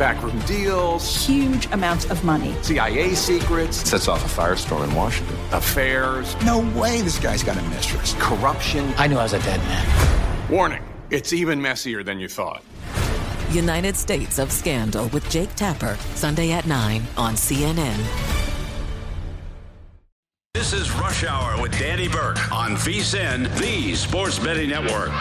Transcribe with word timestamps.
Backroom 0.00 0.38
deals, 0.46 1.26
huge 1.26 1.66
amounts 1.72 2.06
of 2.06 2.24
money, 2.24 2.54
CIA 2.62 3.14
secrets, 3.14 3.86
sets 3.86 4.08
off 4.08 4.24
a 4.24 4.40
firestorm 4.40 4.88
in 4.88 4.94
Washington, 4.94 5.36
affairs. 5.52 6.34
No 6.42 6.60
way 6.74 7.02
this 7.02 7.18
guy's 7.18 7.42
got 7.42 7.58
a 7.58 7.62
mistress. 7.68 8.14
Corruption. 8.18 8.94
I 8.96 9.06
knew 9.08 9.18
I 9.18 9.24
was 9.24 9.34
a 9.34 9.40
dead 9.40 9.60
man. 9.60 10.50
Warning 10.50 10.82
it's 11.10 11.34
even 11.34 11.60
messier 11.60 12.02
than 12.02 12.18
you 12.18 12.28
thought. 12.28 12.62
United 13.50 13.94
States 13.94 14.38
of 14.38 14.50
Scandal 14.50 15.08
with 15.08 15.28
Jake 15.28 15.54
Tapper, 15.54 15.98
Sunday 16.14 16.52
at 16.52 16.66
9 16.66 17.02
on 17.18 17.34
CNN. 17.34 17.98
This 20.54 20.72
is 20.72 20.90
Rush 20.92 21.24
Hour 21.24 21.60
with 21.60 21.78
Danny 21.78 22.08
Burke 22.08 22.50
on 22.50 22.70
VSIN, 22.70 23.54
the 23.58 23.94
Sports 23.94 24.38
Betting 24.38 24.70
Network. 24.70 25.12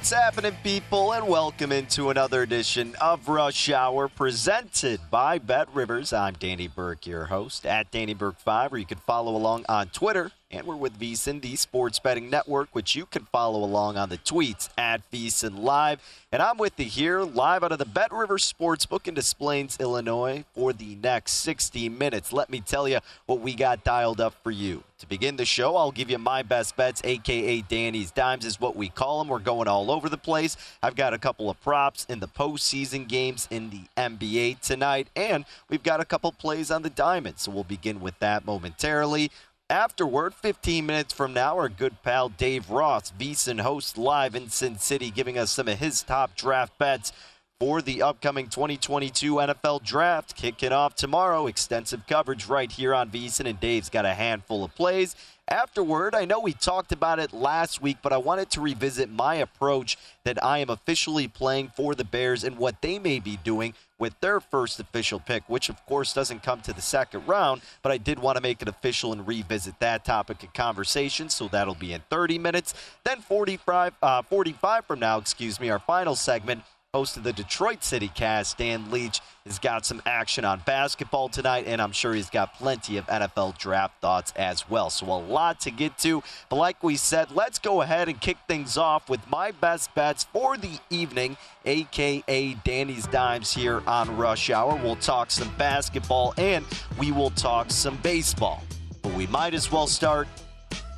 What's 0.00 0.12
happening, 0.12 0.56
people, 0.64 1.12
and 1.12 1.28
welcome 1.28 1.72
into 1.72 2.08
another 2.08 2.40
edition 2.40 2.94
of 3.02 3.28
Rush 3.28 3.68
Hour 3.68 4.08
presented 4.08 4.98
by 5.10 5.36
Bet 5.36 5.68
Rivers. 5.74 6.14
I'm 6.14 6.32
Danny 6.32 6.68
Burke, 6.68 7.06
your 7.06 7.26
host 7.26 7.66
at 7.66 7.90
Danny 7.90 8.14
Burke5, 8.14 8.72
or 8.72 8.78
you 8.78 8.86
can 8.86 8.96
follow 8.96 9.36
along 9.36 9.66
on 9.68 9.88
Twitter. 9.88 10.32
And 10.52 10.66
we're 10.66 10.74
with 10.74 10.98
VSIN, 10.98 11.40
the 11.42 11.54
Sports 11.54 12.00
Betting 12.00 12.28
Network, 12.28 12.70
which 12.72 12.96
you 12.96 13.06
can 13.06 13.24
follow 13.26 13.62
along 13.62 13.96
on 13.96 14.08
the 14.08 14.18
tweets 14.18 14.68
at 14.76 15.08
VSIN 15.12 15.60
Live. 15.60 16.00
And 16.32 16.42
I'm 16.42 16.58
with 16.58 16.72
you 16.76 16.86
here 16.86 17.20
live 17.20 17.62
out 17.62 17.70
of 17.70 17.78
the 17.78 17.84
Bet 17.84 18.12
Rivers 18.12 18.52
Sportsbook 18.52 19.06
in 19.06 19.14
Des 19.14 19.32
Plaines, 19.38 19.76
Illinois 19.78 20.44
for 20.52 20.72
the 20.72 20.96
next 20.96 21.32
60 21.34 21.88
minutes. 21.88 22.32
Let 22.32 22.50
me 22.50 22.60
tell 22.60 22.88
you 22.88 22.98
what 23.26 23.40
we 23.40 23.54
got 23.54 23.84
dialed 23.84 24.20
up 24.20 24.34
for 24.42 24.50
you. 24.50 24.82
To 24.98 25.08
begin 25.08 25.36
the 25.36 25.46
show, 25.46 25.76
I'll 25.76 25.92
give 25.92 26.10
you 26.10 26.18
my 26.18 26.42
best 26.42 26.76
bets, 26.76 27.00
aka 27.04 27.62
Danny's 27.62 28.10
Dimes, 28.10 28.44
is 28.44 28.60
what 28.60 28.76
we 28.76 28.90
call 28.90 29.18
them. 29.18 29.28
We're 29.28 29.38
going 29.38 29.66
all 29.66 29.90
over 29.90 30.10
the 30.10 30.18
place. 30.18 30.58
I've 30.82 30.94
got 30.94 31.14
a 31.14 31.18
couple 31.18 31.48
of 31.48 31.58
props 31.62 32.04
in 32.06 32.20
the 32.20 32.28
postseason 32.28 33.08
games 33.08 33.48
in 33.50 33.70
the 33.70 33.84
NBA 33.96 34.60
tonight, 34.60 35.08
and 35.16 35.46
we've 35.70 35.82
got 35.82 36.00
a 36.00 36.04
couple 36.04 36.30
plays 36.32 36.70
on 36.70 36.82
the 36.82 36.90
diamond. 36.90 37.38
So 37.38 37.50
we'll 37.50 37.64
begin 37.64 38.02
with 38.02 38.18
that 38.18 38.44
momentarily. 38.44 39.30
Afterward, 39.70 40.34
15 40.34 40.84
minutes 40.84 41.14
from 41.14 41.32
now, 41.32 41.56
our 41.56 41.68
good 41.68 42.02
pal 42.02 42.28
Dave 42.28 42.70
Ross, 42.70 43.12
VSIN 43.16 43.60
host 43.60 43.96
live 43.96 44.34
in 44.34 44.50
Sin 44.50 44.80
City, 44.80 45.12
giving 45.12 45.38
us 45.38 45.52
some 45.52 45.68
of 45.68 45.78
his 45.78 46.02
top 46.02 46.34
draft 46.34 46.76
bets 46.76 47.12
for 47.60 47.80
the 47.80 48.02
upcoming 48.02 48.48
2022 48.48 49.34
NFL 49.34 49.84
Draft. 49.84 50.34
Kicking 50.34 50.72
off 50.72 50.96
tomorrow. 50.96 51.46
Extensive 51.46 52.04
coverage 52.08 52.48
right 52.48 52.72
here 52.72 52.92
on 52.92 53.10
VSIN, 53.10 53.48
and 53.48 53.60
Dave's 53.60 53.90
got 53.90 54.04
a 54.04 54.14
handful 54.14 54.64
of 54.64 54.74
plays. 54.74 55.14
Afterward, 55.46 56.16
I 56.16 56.24
know 56.24 56.40
we 56.40 56.52
talked 56.52 56.90
about 56.90 57.20
it 57.20 57.32
last 57.32 57.80
week, 57.80 57.98
but 58.02 58.12
I 58.12 58.16
wanted 58.16 58.50
to 58.50 58.60
revisit 58.60 59.08
my 59.08 59.36
approach 59.36 59.96
that 60.24 60.42
I 60.44 60.58
am 60.58 60.70
officially 60.70 61.28
playing 61.28 61.70
for 61.76 61.94
the 61.94 62.04
Bears 62.04 62.42
and 62.42 62.58
what 62.58 62.82
they 62.82 62.98
may 62.98 63.20
be 63.20 63.36
doing 63.36 63.74
with 64.00 64.18
their 64.20 64.40
first 64.40 64.80
official 64.80 65.20
pick, 65.20 65.44
which 65.46 65.68
of 65.68 65.84
course 65.86 66.12
doesn't 66.12 66.42
come 66.42 66.60
to 66.62 66.72
the 66.72 66.80
second 66.80 67.24
round, 67.28 67.60
but 67.82 67.92
I 67.92 67.98
did 67.98 68.18
want 68.18 68.36
to 68.36 68.42
make 68.42 68.60
it 68.62 68.66
official 68.66 69.12
and 69.12 69.24
revisit 69.26 69.78
that 69.78 70.04
topic 70.04 70.42
of 70.42 70.52
conversation, 70.52 71.28
so 71.28 71.46
that'll 71.46 71.74
be 71.74 71.92
in 71.92 72.02
30 72.10 72.38
minutes. 72.38 72.74
Then 73.04 73.20
45, 73.20 73.94
uh, 74.02 74.22
45 74.22 74.86
from 74.86 74.98
now, 74.98 75.18
excuse 75.18 75.60
me, 75.60 75.70
our 75.70 75.78
final 75.78 76.16
segment 76.16 76.62
host 76.92 77.16
of 77.16 77.22
the 77.22 77.32
Detroit 77.32 77.84
City 77.84 78.08
Cast, 78.08 78.58
Dan 78.58 78.90
Leach, 78.90 79.20
has 79.46 79.60
got 79.60 79.86
some 79.86 80.02
action 80.06 80.44
on 80.44 80.60
basketball 80.66 81.28
tonight, 81.28 81.62
and 81.68 81.80
I'm 81.80 81.92
sure 81.92 82.12
he's 82.12 82.30
got 82.30 82.54
plenty 82.54 82.96
of 82.96 83.06
NFL 83.06 83.56
draft 83.58 84.00
thoughts 84.00 84.32
as 84.34 84.68
well. 84.68 84.90
So, 84.90 85.06
a 85.06 85.14
lot 85.14 85.60
to 85.60 85.70
get 85.70 85.96
to. 85.98 86.20
But, 86.48 86.56
like 86.56 86.82
we 86.82 86.96
said, 86.96 87.30
let's 87.30 87.60
go 87.60 87.82
ahead 87.82 88.08
and 88.08 88.20
kick 88.20 88.38
things 88.48 88.76
off 88.76 89.08
with 89.08 89.20
my 89.30 89.52
best 89.52 89.94
bets 89.94 90.24
for 90.24 90.56
the 90.56 90.80
evening, 90.90 91.36
aka 91.64 92.54
Danny's 92.64 93.06
Dimes 93.06 93.52
here 93.52 93.84
on 93.86 94.16
Rush 94.16 94.50
Hour. 94.50 94.74
We'll 94.82 94.96
talk 94.96 95.30
some 95.30 95.54
basketball 95.56 96.34
and 96.38 96.64
we 96.98 97.12
will 97.12 97.30
talk 97.30 97.70
some 97.70 97.98
baseball. 97.98 98.64
But 99.02 99.14
we 99.14 99.28
might 99.28 99.54
as 99.54 99.70
well 99.70 99.86
start 99.86 100.26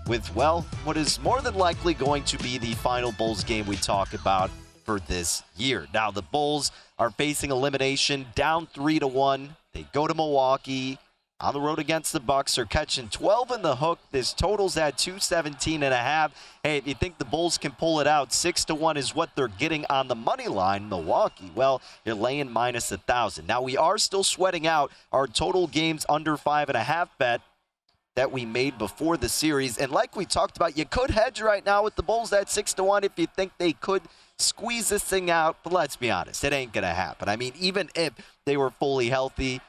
with, 0.08 0.34
well, 0.34 0.62
what 0.84 0.96
is 0.96 1.20
more 1.20 1.42
than 1.42 1.54
likely 1.54 1.92
going 1.92 2.24
to 2.24 2.38
be 2.38 2.56
the 2.56 2.72
final 2.76 3.12
Bulls 3.12 3.44
game 3.44 3.66
we 3.66 3.76
talk 3.76 4.14
about 4.14 4.50
for 4.84 5.00
this 5.00 5.42
year. 5.56 5.86
Now 5.92 6.10
the 6.10 6.22
Bulls 6.22 6.70
are 6.98 7.10
facing 7.10 7.50
elimination 7.50 8.26
down 8.34 8.66
3 8.66 8.98
to 9.00 9.06
1. 9.06 9.56
They 9.72 9.86
go 9.92 10.06
to 10.06 10.14
Milwaukee 10.14 10.98
on 11.42 11.52
the 11.52 11.60
road 11.60 11.80
against 11.80 12.12
the 12.12 12.20
Bucks 12.20 12.54
They're 12.54 12.64
catching 12.64 13.08
12 13.08 13.50
in 13.50 13.62
the 13.62 13.76
hook. 13.76 13.98
This 14.12 14.32
totals 14.32 14.76
at 14.76 14.96
217 14.96 15.82
and 15.82 15.92
a 15.92 15.96
half. 15.96 16.32
Hey, 16.62 16.76
if 16.76 16.86
you 16.86 16.94
think 16.94 17.18
the 17.18 17.24
Bulls 17.24 17.58
can 17.58 17.72
pull 17.72 18.00
it 18.00 18.06
out, 18.06 18.32
6 18.32 18.64
to 18.66 18.74
1 18.74 18.96
is 18.96 19.14
what 19.14 19.30
they're 19.34 19.48
getting 19.48 19.84
on 19.90 20.08
the 20.08 20.14
money 20.14 20.46
line, 20.46 20.88
Milwaukee. 20.88 21.50
Well, 21.54 21.82
you're 22.04 22.14
laying 22.14 22.50
minus 22.50 22.92
a 22.92 22.98
thousand. 22.98 23.46
Now 23.46 23.60
we 23.60 23.76
are 23.76 23.98
still 23.98 24.22
sweating 24.22 24.66
out 24.66 24.92
our 25.10 25.26
total 25.26 25.66
games 25.66 26.06
under 26.08 26.36
five 26.36 26.68
and 26.68 26.76
a 26.76 26.84
half 26.84 27.08
bet 27.18 27.40
that 28.14 28.30
we 28.30 28.44
made 28.44 28.78
before 28.78 29.16
the 29.16 29.28
series. 29.28 29.78
And 29.78 29.90
like 29.90 30.14
we 30.14 30.26
talked 30.26 30.56
about, 30.56 30.76
you 30.76 30.84
could 30.84 31.10
hedge 31.10 31.40
right 31.40 31.64
now 31.64 31.82
with 31.82 31.96
the 31.96 32.02
Bulls 32.02 32.32
at 32.32 32.50
six 32.50 32.74
to 32.74 32.84
one 32.84 33.04
if 33.04 33.12
you 33.16 33.26
think 33.26 33.52
they 33.58 33.72
could 33.72 34.02
squeeze 34.38 34.88
this 34.88 35.04
thing 35.04 35.30
out. 35.30 35.58
But 35.62 35.72
let's 35.72 35.96
be 35.96 36.10
honest, 36.10 36.44
it 36.44 36.52
ain't 36.52 36.72
gonna 36.72 36.94
happen. 36.94 37.28
I 37.28 37.36
mean, 37.36 37.52
even 37.58 37.90
if 37.94 38.12
they 38.46 38.56
were 38.56 38.70
fully 38.70 39.08
healthy, 39.08 39.60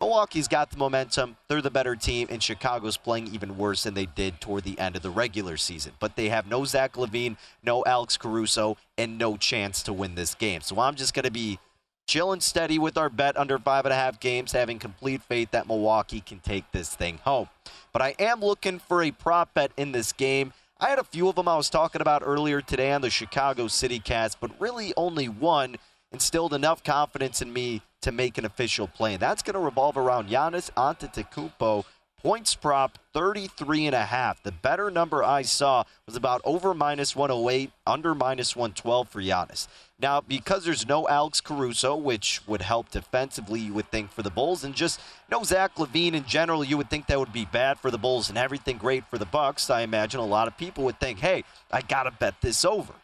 Milwaukee's 0.00 0.48
got 0.48 0.70
the 0.70 0.76
momentum. 0.76 1.36
They're 1.48 1.62
the 1.62 1.70
better 1.70 1.96
team, 1.96 2.28
and 2.30 2.42
Chicago's 2.42 2.98
playing 2.98 3.28
even 3.28 3.56
worse 3.56 3.84
than 3.84 3.94
they 3.94 4.06
did 4.06 4.40
toward 4.40 4.64
the 4.64 4.78
end 4.78 4.94
of 4.94 5.02
the 5.02 5.10
regular 5.10 5.56
season. 5.56 5.92
But 5.98 6.16
they 6.16 6.28
have 6.28 6.46
no 6.46 6.66
Zach 6.66 6.94
LaVine, 6.94 7.38
no 7.62 7.82
Alex 7.86 8.18
Caruso, 8.18 8.76
and 8.98 9.16
no 9.16 9.38
chance 9.38 9.82
to 9.84 9.94
win 9.94 10.14
this 10.14 10.34
game. 10.34 10.60
So 10.60 10.78
I'm 10.80 10.96
just 10.96 11.14
gonna 11.14 11.30
be 11.30 11.58
chill 12.06 12.32
and 12.32 12.42
steady 12.42 12.78
with 12.78 12.96
our 12.96 13.08
bet 13.08 13.36
under 13.36 13.58
five 13.58 13.86
and 13.86 13.92
a 13.92 13.96
half 13.96 14.20
games, 14.20 14.52
having 14.52 14.78
complete 14.78 15.22
faith 15.22 15.50
that 15.52 15.66
Milwaukee 15.66 16.20
can 16.20 16.40
take 16.40 16.70
this 16.72 16.94
thing 16.94 17.18
home. 17.24 17.48
But 17.92 18.02
I 18.02 18.14
am 18.18 18.40
looking 18.40 18.78
for 18.78 19.02
a 19.02 19.10
prop 19.10 19.54
bet 19.54 19.72
in 19.78 19.92
this 19.92 20.12
game. 20.12 20.52
I 20.78 20.90
had 20.90 20.98
a 20.98 21.04
few 21.04 21.26
of 21.26 21.36
them 21.36 21.48
I 21.48 21.56
was 21.56 21.70
talking 21.70 22.02
about 22.02 22.22
earlier 22.22 22.60
today 22.60 22.92
on 22.92 23.00
the 23.00 23.08
Chicago 23.08 23.66
City 23.66 23.98
Cast, 23.98 24.38
but 24.40 24.60
really 24.60 24.92
only 24.94 25.26
one 25.26 25.76
instilled 26.12 26.52
enough 26.52 26.84
confidence 26.84 27.40
in 27.40 27.50
me 27.50 27.80
to 28.02 28.12
make 28.12 28.36
an 28.36 28.44
official 28.44 28.86
play. 28.86 29.14
And 29.14 29.22
that's 29.22 29.42
going 29.42 29.54
to 29.54 29.60
revolve 29.60 29.96
around 29.96 30.28
Giannis 30.28 30.70
Antetokounmpo. 30.72 31.86
Points 32.26 32.56
prop 32.56 32.98
33 33.12 33.86
and 33.86 33.94
a 33.94 34.06
half. 34.06 34.42
The 34.42 34.50
better 34.50 34.90
number 34.90 35.22
I 35.22 35.42
saw 35.42 35.84
was 36.06 36.16
about 36.16 36.40
over 36.44 36.74
minus 36.74 37.14
108, 37.14 37.70
under 37.86 38.16
minus 38.16 38.56
112 38.56 39.08
for 39.08 39.22
Giannis. 39.22 39.68
Now, 40.00 40.22
because 40.22 40.64
there's 40.64 40.88
no 40.88 41.06
Alex 41.06 41.40
Caruso, 41.40 41.94
which 41.94 42.40
would 42.48 42.62
help 42.62 42.90
defensively, 42.90 43.60
you 43.60 43.74
would 43.74 43.92
think, 43.92 44.10
for 44.10 44.24
the 44.24 44.30
Bulls, 44.30 44.64
and 44.64 44.74
just 44.74 45.00
no 45.30 45.44
Zach 45.44 45.76
LaVine 45.76 46.14
in 46.14 46.24
general, 46.24 46.64
you 46.64 46.76
would 46.76 46.90
think 46.90 47.06
that 47.06 47.20
would 47.20 47.32
be 47.32 47.44
bad 47.44 47.78
for 47.78 47.92
the 47.92 47.96
Bulls 47.96 48.28
and 48.28 48.36
everything 48.36 48.76
great 48.76 49.06
for 49.06 49.18
the 49.18 49.24
Bucks. 49.24 49.70
I 49.70 49.82
imagine 49.82 50.18
a 50.18 50.26
lot 50.26 50.48
of 50.48 50.58
people 50.58 50.82
would 50.82 50.98
think, 50.98 51.20
hey, 51.20 51.44
I 51.70 51.80
got 51.80 52.02
to 52.02 52.10
bet 52.10 52.40
this 52.40 52.64
over. 52.64 52.94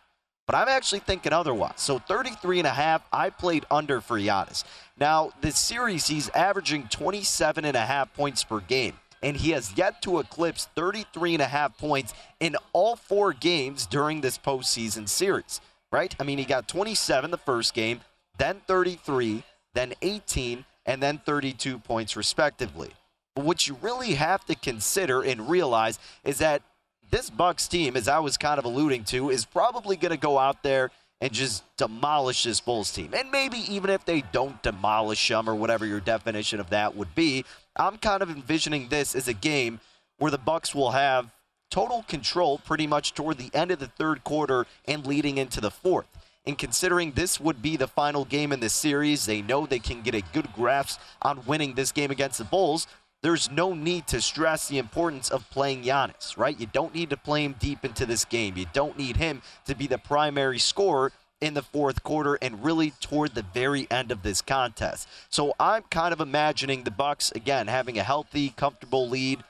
But 0.48 0.56
I'm 0.56 0.69
actually 0.69 0.98
thinking 0.98 1.32
otherwise. 1.32 1.74
So 1.76 2.00
33 2.00 2.58
and 2.58 2.66
a 2.66 2.70
half, 2.70 3.06
I 3.12 3.30
played 3.30 3.66
under 3.70 4.00
for 4.00 4.19
Giannis. 4.19 4.64
Now, 4.98 5.30
this 5.42 5.56
series, 5.56 6.08
he's 6.08 6.28
averaging 6.30 6.88
27 6.88 7.64
and 7.64 7.76
a 7.76 7.86
half 7.86 8.12
points 8.14 8.42
per 8.42 8.58
game. 8.58 8.94
And 9.22 9.36
he 9.36 9.50
has 9.50 9.76
yet 9.76 10.02
to 10.02 10.19
eclipse 10.19 10.69
33 10.74 11.34
and 11.34 11.42
a 11.42 11.46
half 11.46 11.78
points 11.78 12.12
in 12.40 12.56
all 12.72 12.96
four 12.96 13.32
games 13.32 13.86
during 13.86 14.20
this 14.20 14.36
postseason 14.36 15.08
series, 15.08 15.60
right? 15.92 16.14
I 16.19 16.24
mean, 16.24 16.38
he 16.38 16.44
got 16.44 16.69
27 16.69 17.30
the 17.30 17.38
first 17.38 17.72
game, 17.74 18.00
then 18.38 18.60
33, 18.66 19.44
then 19.74 19.94
18, 20.02 20.64
and 20.86 21.02
then 21.02 21.19
32 21.19 21.78
points 21.78 22.16
respectively. 22.16 22.90
But 23.36 23.44
what 23.44 23.66
you 23.66 23.76
really 23.80 24.14
have 24.14 24.44
to 24.46 24.54
consider 24.54 25.22
and 25.22 25.48
realize 25.48 25.98
is 26.24 26.38
that 26.38 26.62
this 27.10 27.30
Bucks 27.30 27.69
team, 27.69 27.96
as 27.96 28.08
I 28.08 28.19
was 28.19 28.36
kind 28.36 28.58
of 28.58 28.64
alluding 28.64 29.04
to, 29.04 29.30
is 29.30 29.44
probably 29.44 29.96
going 29.96 30.12
to 30.12 30.19
go 30.19 30.38
out 30.38 30.62
there 30.62 30.90
and 31.22 31.32
just 31.32 31.62
demolish 31.76 32.42
this 32.42 32.60
Bulls 32.60 32.90
team. 32.90 33.14
And 33.14 33.30
maybe 33.30 33.58
even 33.72 33.90
if 33.90 34.04
they 34.04 34.22
don't 34.32 34.60
demolish 34.60 35.28
them 35.28 35.48
or 35.48 35.54
whatever 35.54 35.86
your 35.86 36.00
definition 36.00 36.58
of 36.58 36.70
that 36.70 36.96
would 36.96 37.14
be, 37.14 37.44
I'm 37.76 37.96
kind 37.96 38.24
of 38.24 38.28
envisioning 38.28 38.88
this 38.88 39.14
as 39.14 39.28
a 39.28 39.32
game 39.32 39.78
where 40.19 40.32
the 40.32 40.38
Bucks 40.38 40.74
will 40.74 40.90
have 40.90 41.30
total 41.70 42.04
control 42.08 42.58
pretty 42.58 42.88
much 42.88 43.14
toward 43.14 43.38
the 43.38 43.50
end 43.54 43.70
of 43.70 43.78
the 43.78 43.86
third 43.86 44.24
quarter 44.24 44.66
and 44.86 45.06
leading 45.06 45.38
into 45.38 45.60
the 45.60 45.70
fourth. 45.70 46.08
And 46.44 46.58
considering 46.58 47.12
this 47.12 47.38
would 47.38 47.62
be 47.62 47.76
the 47.76 47.86
final 47.86 48.24
game 48.24 48.50
in 48.50 48.58
this 48.58 48.74
series, 48.74 49.24
they 49.24 49.42
know 49.42 49.64
they 49.64 49.78
can 49.78 50.02
get 50.02 50.16
a 50.16 50.24
good 50.32 50.52
grasp 50.52 51.00
on 51.22 51.46
winning 51.46 51.74
this 51.74 51.92
game 51.92 52.10
against 52.10 52.38
the 52.38 52.44
Bulls 52.44 52.88
there's 53.22 53.50
no 53.50 53.72
need 53.72 54.06
to 54.08 54.20
stress 54.20 54.69
the 54.69 54.78
importance 54.78 55.30
of 55.30 55.48
playing 55.50 55.84
Giannis, 55.84 56.36
right? 56.36 56.58
You 56.58 56.66
don't 56.66 56.94
need 56.94 57.10
to 57.10 57.16
play 57.16 57.44
him 57.44 57.54
deep 57.58 57.84
into 57.84 58.04
this 58.04 58.24
game. 58.24 58.56
You 58.56 58.66
don't 58.72 58.98
need 58.98 59.16
him 59.16 59.42
to 59.66 59.76
be 59.76 59.86
the 59.86 59.98
primary 59.98 60.58
scorer 60.58 61.12
in 61.40 61.54
the 61.54 61.62
fourth 61.62 62.02
quarter 62.02 62.36
and 62.42 62.64
really 62.64 62.90
toward 63.00 63.34
the 63.34 63.44
very 63.54 63.86
end 63.90 64.10
of 64.10 64.22
this 64.22 64.42
contest. 64.42 65.08
So 65.30 65.54
I'm 65.60 65.82
kind 65.84 66.12
of 66.12 66.20
imagining 66.20 66.82
the 66.82 66.90
Bucks 66.90 67.30
again 67.32 67.69
having 67.69 67.96
a 67.96 68.02
healthy, 68.02 68.50
comfortable 68.50 69.08
lead. 69.08 69.42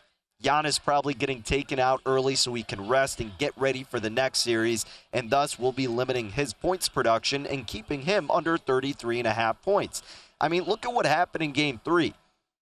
Giannis 0.42 0.82
probably 0.82 1.14
getting 1.14 1.42
taken 1.42 1.78
out 1.78 2.00
early 2.04 2.34
so 2.34 2.52
he 2.52 2.64
can 2.64 2.88
rest 2.88 3.20
and 3.20 3.38
get 3.38 3.52
ready 3.56 3.84
for 3.84 4.00
the 4.00 4.10
next 4.10 4.40
series, 4.40 4.84
and 5.12 5.30
thus 5.30 5.56
will 5.56 5.70
be 5.70 5.86
limiting 5.86 6.30
his 6.30 6.52
points 6.52 6.88
production 6.88 7.46
and 7.46 7.66
keeping 7.66 8.02
him 8.02 8.28
under 8.30 8.58
33 8.58 9.20
and 9.20 9.28
a 9.28 9.32
half 9.32 9.62
points. 9.62 10.02
I 10.40 10.48
mean, 10.48 10.64
look 10.64 10.84
at 10.84 10.92
what 10.92 11.06
happened 11.06 11.44
in 11.44 11.52
game 11.52 11.80
three 11.84 12.14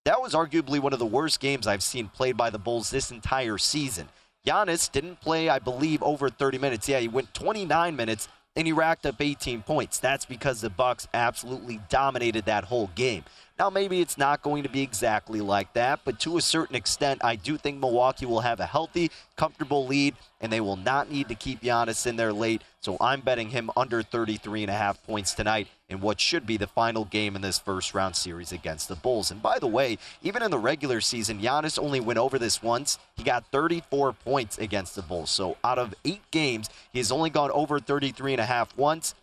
that 0.05 0.23
was 0.23 0.32
arguably 0.32 0.81
one 0.81 0.93
of 0.93 0.99
the 0.99 1.06
worst 1.06 1.41
games 1.41 1.67
I've 1.67 1.82
seen 1.82 2.08
played 2.08 2.37
by 2.37 2.50
the 2.50 2.58
Bulls 2.58 2.91
this 2.91 3.11
entire 3.11 3.58
season. 3.58 4.08
Giannis 4.47 4.91
didn't 4.91 5.20
play, 5.20 5.50
I 5.50 5.58
believe, 5.58 6.02
over 6.02 6.31
30 6.31 6.58
minutes. 6.58 6.88
Yeah, 6.88 7.00
he 7.00 7.08
went 7.08 7.35
29 7.35 7.94
minutes 7.94 8.29
and 8.56 8.67
he 8.67 8.73
racked 8.73 9.05
up 9.05 9.20
18 9.20 9.62
points. 9.62 9.99
That's 9.99 10.25
because 10.25 10.61
the 10.61 10.70
Bucks 10.70 11.06
absolutely 11.12 11.81
dominated 11.88 12.47
that 12.47 12.64
whole 12.64 12.91
game. 12.94 13.25
Now, 13.58 13.69
maybe 13.69 14.00
it's 14.00 14.17
not 14.17 14.41
going 14.41 14.62
to 14.62 14.70
be 14.70 14.81
exactly 14.81 15.43
like 15.43 15.75
that, 15.75 16.00
but 16.05 16.19
to 16.20 16.38
a 16.38 16.41
certain 16.41 16.75
extent, 16.75 17.23
I 17.23 17.37
do 17.37 17.58
think 17.58 17.79
Milwaukee 17.79 18.25
will 18.25 18.41
have 18.41 18.58
a 18.58 18.67
healthy, 18.67 19.11
comfortable 19.37 19.87
lead, 19.87 20.14
and 20.41 20.50
they 20.50 20.62
will 20.62 20.76
not 20.76 21.11
need 21.11 21.29
to 21.29 21.35
keep 21.35 21.61
Giannis 21.61 22.06
in 22.06 22.17
there 22.17 22.32
late. 22.32 22.62
So 22.81 22.97
I'm 23.02 23.20
betting 23.20 23.50
him 23.50 23.70
under 23.76 24.02
33 24.02 24.62
and 24.62 24.70
a 24.70 24.75
half 24.75 25.02
points 25.06 25.35
tonight 25.35 25.69
in 25.91 26.01
what 26.01 26.21
should 26.21 26.47
be 26.47 26.57
the 26.57 26.67
final 26.67 27.05
game 27.05 27.37
in 27.37 27.43
this 27.43 27.59
first 27.59 27.93
round 27.93 28.17
series 28.17 28.53
against 28.53 28.89
the 28.89 28.97
Bulls. 28.97 29.31
And 29.31 29.43
by 29.43 29.59
the 29.59 29.67
way, 29.67 29.99
even 30.23 30.43
in 30.43 30.51
the 30.51 30.59
regular 30.59 31.01
season, 31.01 31.41
Giannis 31.41 31.79
only 31.79 32.01
went 32.01 32.19
over 32.19 32.39
this 32.39 32.63
once. 32.63 32.99
He 33.17 33.23
got 33.23 33.45
34 33.53 34.13
points 34.13 34.57
against 34.59 34.95
the 34.95 35.03
Bulls. 35.03 35.31
So 35.31 35.57
out 35.63 35.79
of 35.79 35.95
eight 36.05 36.23
games, 36.31 36.71
he 36.93 36.99
has 36.99 37.13
only 37.13 37.31
gone 37.31 37.51
over 37.51 37.79
33 37.79 38.35
and 38.35 38.41
a 38.41 38.47
half 38.47 38.77
once. 38.77 39.15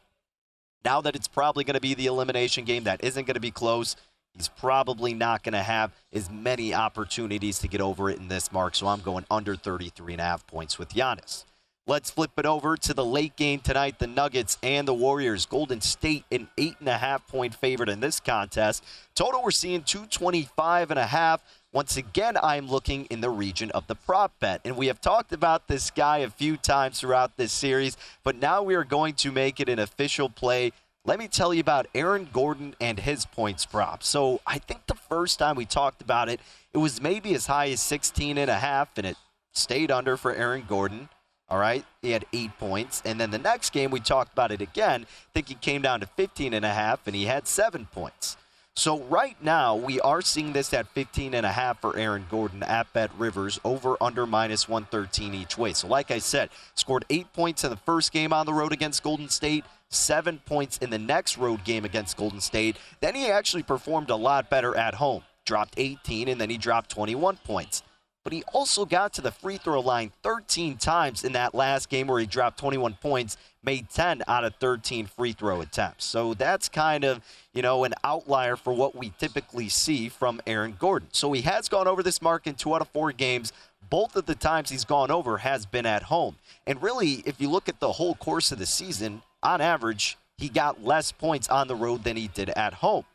Now 0.86 1.02
that 1.02 1.16
it's 1.16 1.28
probably 1.28 1.64
going 1.64 1.74
to 1.76 1.82
be 1.82 1.96
the 1.96 2.06
elimination 2.06 2.66
game, 2.66 2.84
that 2.84 3.04
isn't 3.04 3.26
going 3.26 3.36
to 3.36 3.42
be 3.42 3.52
close 3.52 3.96
he's 4.38 4.48
probably 4.48 5.14
not 5.14 5.44
going 5.44 5.54
to 5.54 5.64
have 5.64 5.92
as 6.14 6.30
many 6.30 6.74
opportunities 6.74 7.60
to 7.60 7.68
get 7.68 7.82
over 7.82 8.10
it 8.10 8.20
in 8.20 8.28
this 8.28 8.52
mark. 8.52 8.76
So 8.76 8.88
I'm 8.88 9.02
going 9.02 9.26
under 9.30 9.56
33 9.56 10.14
and 10.14 10.22
a 10.22 10.24
half 10.24 10.48
points 10.48 10.80
with 10.80 10.90
Giannis. 10.90 11.44
Let's 11.90 12.12
flip 12.12 12.32
it 12.38 12.46
over 12.46 12.76
to 12.76 12.94
the 12.94 13.06
late 13.06 13.38
game 13.38 13.62
tonight. 13.62 13.98
The 13.98 14.08
Nuggets 14.08 14.58
and 14.62 14.86
the 14.86 14.94
Warriors. 14.94 15.46
Golden 15.46 15.80
State 15.80 16.26
an 16.30 16.50
eight 16.58 16.76
and 16.80 16.90
a 16.90 16.98
half 16.98 17.26
point 17.28 17.56
favorite 17.56 17.88
in 17.88 18.02
this 18.02 18.20
contest. 18.20 18.84
Total 19.16 19.42
we're 19.42 19.52
seeing 19.52 19.84
225 19.84 20.92
and 20.92 21.00
a 21.00 21.08
half. 21.08 21.42
Once 21.72 21.96
again, 21.96 22.36
I'm 22.44 22.68
looking 22.68 23.06
in 23.06 23.22
the 23.22 23.30
region 23.30 23.72
of 23.72 23.88
the 23.88 23.96
prop 23.96 24.38
bet. 24.42 24.60
And 24.66 24.76
we 24.76 24.88
have 24.88 25.00
talked 25.00 25.32
about 25.32 25.70
this 25.70 25.90
guy 25.90 26.18
a 26.18 26.30
few 26.30 26.58
times 26.58 27.00
throughout 27.00 27.38
this 27.38 27.54
series, 27.54 27.96
but 28.22 28.36
now 28.36 28.62
we 28.62 28.76
are 28.76 28.84
going 28.84 29.14
to 29.16 29.32
make 29.32 29.62
it 29.62 29.70
an 29.70 29.80
official 29.80 30.30
play 30.30 30.74
let 31.06 31.20
me 31.20 31.30
tell 31.30 31.54
you 31.54 31.62
about 31.62 31.88
Aaron 31.96 32.28
Gordon 32.34 32.76
and 32.82 33.00
his 33.00 33.26
points 33.26 33.66
prop. 33.66 34.04
So 34.04 34.42
I 34.46 34.58
think 34.58 34.88
the 34.88 34.94
first 34.94 35.40
time 35.40 35.56
we 35.56 35.66
talked 35.66 36.02
about 36.02 36.28
it, 36.28 36.42
it 36.74 36.80
was 36.80 37.02
maybe 37.02 37.34
as 37.34 37.48
high 37.48 37.70
as 37.70 37.80
16 37.80 38.38
and 38.38 38.52
a 38.52 38.58
half, 38.58 38.90
and 38.98 39.08
it 39.08 39.16
stayed 39.54 39.90
under 39.90 40.18
for 40.18 40.36
Aaron 40.36 40.66
Gordon. 40.68 41.08
All 41.50 41.58
right, 41.58 41.86
he 42.02 42.12
had 42.12 42.26
eight 42.34 42.58
points, 42.60 43.02
and 43.06 43.22
then 43.22 43.32
the 43.32 43.38
next 43.38 43.72
game 43.72 43.90
we 43.90 44.02
talked 44.02 44.34
about 44.34 44.52
it 44.52 44.62
again. 44.62 45.04
I 45.04 45.32
think 45.34 45.48
he 45.48 45.56
came 45.56 45.82
down 45.82 46.02
to 46.02 46.06
15 46.06 46.54
and 46.54 46.66
a 46.66 46.74
half, 46.74 47.08
and 47.08 47.16
he 47.16 47.26
had 47.26 47.48
seven 47.48 47.88
points. 47.92 48.36
So 48.78 49.00
right 49.06 49.36
now 49.42 49.76
we 49.76 50.00
are 50.02 50.22
seeing 50.22 50.54
this 50.54 50.72
at 50.72 50.88
15 50.90 51.34
and 51.34 51.48
a 51.48 51.52
half 51.52 51.82
for 51.82 51.98
Aaron 51.98 52.28
Gordon 52.30 52.62
at 52.62 52.94
Bet 52.94 53.10
Rivers 53.18 53.60
over 53.64 53.98
under 54.00 54.28
minus 54.28 54.70
113 54.70 55.34
each 55.34 55.58
way. 55.58 55.74
So 55.74 55.88
like 55.88 56.12
I 56.12 56.20
said, 56.20 56.52
scored 56.76 57.04
8 57.10 57.34
points 57.34 57.64
in 57.64 57.72
the 57.72 57.78
first 57.78 58.12
game 58.12 58.32
on 58.32 58.46
the 58.46 58.54
road 58.54 58.72
against 58.72 59.02
Golden 59.02 59.30
State, 59.30 59.66
seven 59.90 60.40
points 60.46 60.78
in 60.78 60.92
the 60.92 61.00
next 61.00 61.40
road 61.40 61.64
game 61.64 61.86
against 61.86 62.18
Golden 62.18 62.40
State. 62.40 62.78
Then 63.00 63.16
he 63.16 63.32
actually 63.32 63.64
performed 63.64 64.12
a 64.12 64.16
lot 64.16 64.48
better 64.48 64.78
at 64.78 64.94
home. 64.94 65.24
Dropped 65.44 65.74
18 65.78 66.28
and 66.28 66.40
then 66.40 66.52
he 66.52 66.58
dropped 66.58 66.92
21 66.92 67.38
points. 67.38 67.82
But 68.28 68.34
he 68.34 68.44
also 68.52 68.84
got 68.84 69.14
to 69.14 69.22
the 69.22 69.32
free 69.32 69.56
throw 69.56 69.80
line 69.80 70.12
13 70.22 70.76
times 70.76 71.24
in 71.24 71.32
that 71.32 71.56
last 71.56 71.88
game 71.88 72.08
where 72.08 72.20
he 72.20 72.26
dropped 72.26 72.60
21 72.60 72.96
points, 72.96 73.38
made 73.64 73.90
10 73.90 74.24
out 74.28 74.44
of 74.44 74.54
13 74.56 75.06
free 75.06 75.32
throw 75.32 75.62
attempts. 75.62 76.04
So 76.04 76.34
that's 76.34 76.68
kind 76.68 77.06
of, 77.06 77.22
you 77.54 77.62
know, 77.62 77.86
an 77.86 77.94
outlier 78.04 78.58
for 78.58 78.74
what 78.74 78.98
we 78.98 79.14
typically 79.18 79.70
see 79.70 80.10
from 80.10 80.42
Aaron 80.46 80.76
Gordon. 80.78 81.08
So 81.14 81.32
he 81.32 81.44
has 81.44 81.70
gone 81.70 81.88
over 81.88 82.04
this 82.04 82.22
mark 82.22 82.48
in 82.48 82.56
two 82.56 82.76
out 82.76 82.82
of 82.82 82.90
four 82.90 83.14
games. 83.14 83.54
Both 83.90 84.18
of 84.18 84.26
the 84.26 84.36
times 84.36 84.72
he's 84.72 84.84
gone 84.84 85.10
over 85.10 85.38
has 85.38 85.66
been 85.66 85.86
at 85.86 86.04
home. 86.04 86.36
And 86.66 86.84
really, 86.84 87.24
if 87.26 87.40
you 87.40 87.50
look 87.50 87.70
at 87.70 87.80
the 87.80 87.94
whole 87.94 88.16
course 88.16 88.52
of 88.52 88.60
the 88.60 88.66
season, 88.66 89.22
on 89.42 89.62
average, 89.62 90.18
he 90.38 90.50
got 90.50 90.84
less 90.84 91.14
points 91.14 91.48
on 91.48 91.70
the 91.70 91.76
road 91.76 92.04
than 92.04 92.18
he 92.18 92.28
did 92.28 92.50
at 92.50 92.74
home. 92.74 93.06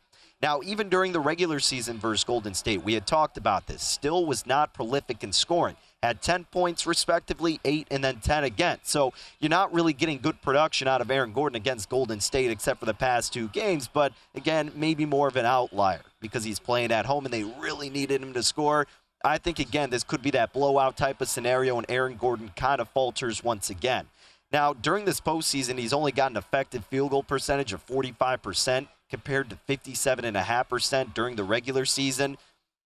Now, 0.43 0.59
even 0.61 0.89
during 0.89 1.13
the 1.13 1.21
regular 1.21 1.61
season 1.61 1.97
versus 1.97 2.25
Golden 2.25 2.53
State, 2.53 2.83
we 2.83 2.95
had 2.95 3.07
talked 3.07 3.37
about 3.37 3.65
this. 3.65 3.81
Still 3.81 4.25
was 4.25 4.45
not 4.45 4.73
prolific 4.73 5.23
in 5.23 5.31
scoring. 5.31 5.77
Had 6.03 6.21
10 6.21 6.43
points 6.51 6.85
respectively, 6.85 7.61
8 7.63 7.87
and 7.89 8.03
then 8.03 8.17
10 8.17 8.43
again. 8.43 8.79
So 8.83 9.13
you're 9.39 9.49
not 9.49 9.73
really 9.73 9.93
getting 9.93 10.17
good 10.17 10.41
production 10.41 10.85
out 10.85 10.99
of 10.99 11.09
Aaron 11.09 11.31
Gordon 11.31 11.55
against 11.55 11.87
Golden 11.87 12.19
State 12.19 12.51
except 12.51 12.81
for 12.81 12.85
the 12.85 12.93
past 12.93 13.31
two 13.31 13.47
games. 13.47 13.87
But 13.87 14.11
again, 14.35 14.69
maybe 14.75 15.05
more 15.05 15.29
of 15.29 15.37
an 15.37 15.45
outlier 15.45 16.01
because 16.19 16.43
he's 16.43 16.59
playing 16.59 16.91
at 16.91 17.05
home 17.05 17.23
and 17.23 17.33
they 17.33 17.45
really 17.45 17.89
needed 17.89 18.21
him 18.21 18.33
to 18.33 18.43
score. 18.43 18.85
I 19.23 19.37
think, 19.37 19.59
again, 19.59 19.91
this 19.91 20.03
could 20.03 20.21
be 20.21 20.31
that 20.31 20.51
blowout 20.51 20.97
type 20.97 21.21
of 21.21 21.29
scenario, 21.29 21.77
and 21.77 21.85
Aaron 21.87 22.17
Gordon 22.17 22.51
kind 22.57 22.81
of 22.81 22.89
falters 22.89 23.41
once 23.41 23.69
again. 23.69 24.07
Now, 24.51 24.73
during 24.73 25.05
this 25.05 25.21
postseason, 25.21 25.79
he's 25.79 25.93
only 25.93 26.11
got 26.11 26.31
an 26.31 26.37
effective 26.37 26.83
field 26.87 27.11
goal 27.11 27.23
percentage 27.23 27.71
of 27.71 27.85
45% 27.87 28.87
compared 29.13 29.47
to 29.47 29.55
57.5% 29.69 31.13
during 31.13 31.35
the 31.35 31.43
regular 31.43 31.85
season. 31.85 32.35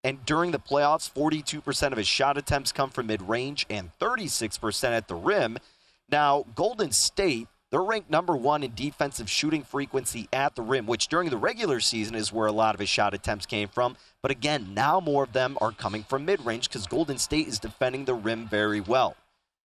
And 0.02 0.26
during 0.26 0.50
the 0.50 0.58
playoffs, 0.58 1.08
42% 1.08 1.92
of 1.92 1.98
his 1.98 2.08
shot 2.08 2.36
attempts 2.36 2.72
come 2.72 2.90
from 2.90 3.06
mid 3.06 3.22
range 3.22 3.64
and 3.70 3.92
36% 4.00 4.84
at 4.90 5.06
the 5.06 5.14
rim. 5.14 5.56
Now, 6.10 6.44
Golden 6.56 6.90
State, 6.90 7.46
they're 7.70 7.80
ranked 7.80 8.10
number 8.10 8.34
one 8.34 8.64
in 8.64 8.74
defensive 8.74 9.30
shooting 9.30 9.62
frequency 9.62 10.28
at 10.32 10.56
the 10.56 10.62
rim, 10.62 10.88
which 10.88 11.06
during 11.06 11.30
the 11.30 11.36
regular 11.36 11.78
season 11.78 12.16
is 12.16 12.32
where 12.32 12.48
a 12.48 12.52
lot 12.52 12.74
of 12.74 12.80
his 12.80 12.88
shot 12.88 13.14
attempts 13.14 13.46
came 13.46 13.68
from. 13.68 13.96
But 14.20 14.32
again, 14.32 14.74
now 14.74 14.98
more 14.98 15.22
of 15.22 15.32
them 15.32 15.56
are 15.60 15.70
coming 15.70 16.02
from 16.02 16.24
mid 16.24 16.44
range 16.44 16.68
because 16.68 16.88
Golden 16.88 17.18
State 17.18 17.46
is 17.46 17.60
defending 17.60 18.04
the 18.04 18.14
rim 18.14 18.48
very 18.48 18.80
well. 18.80 19.14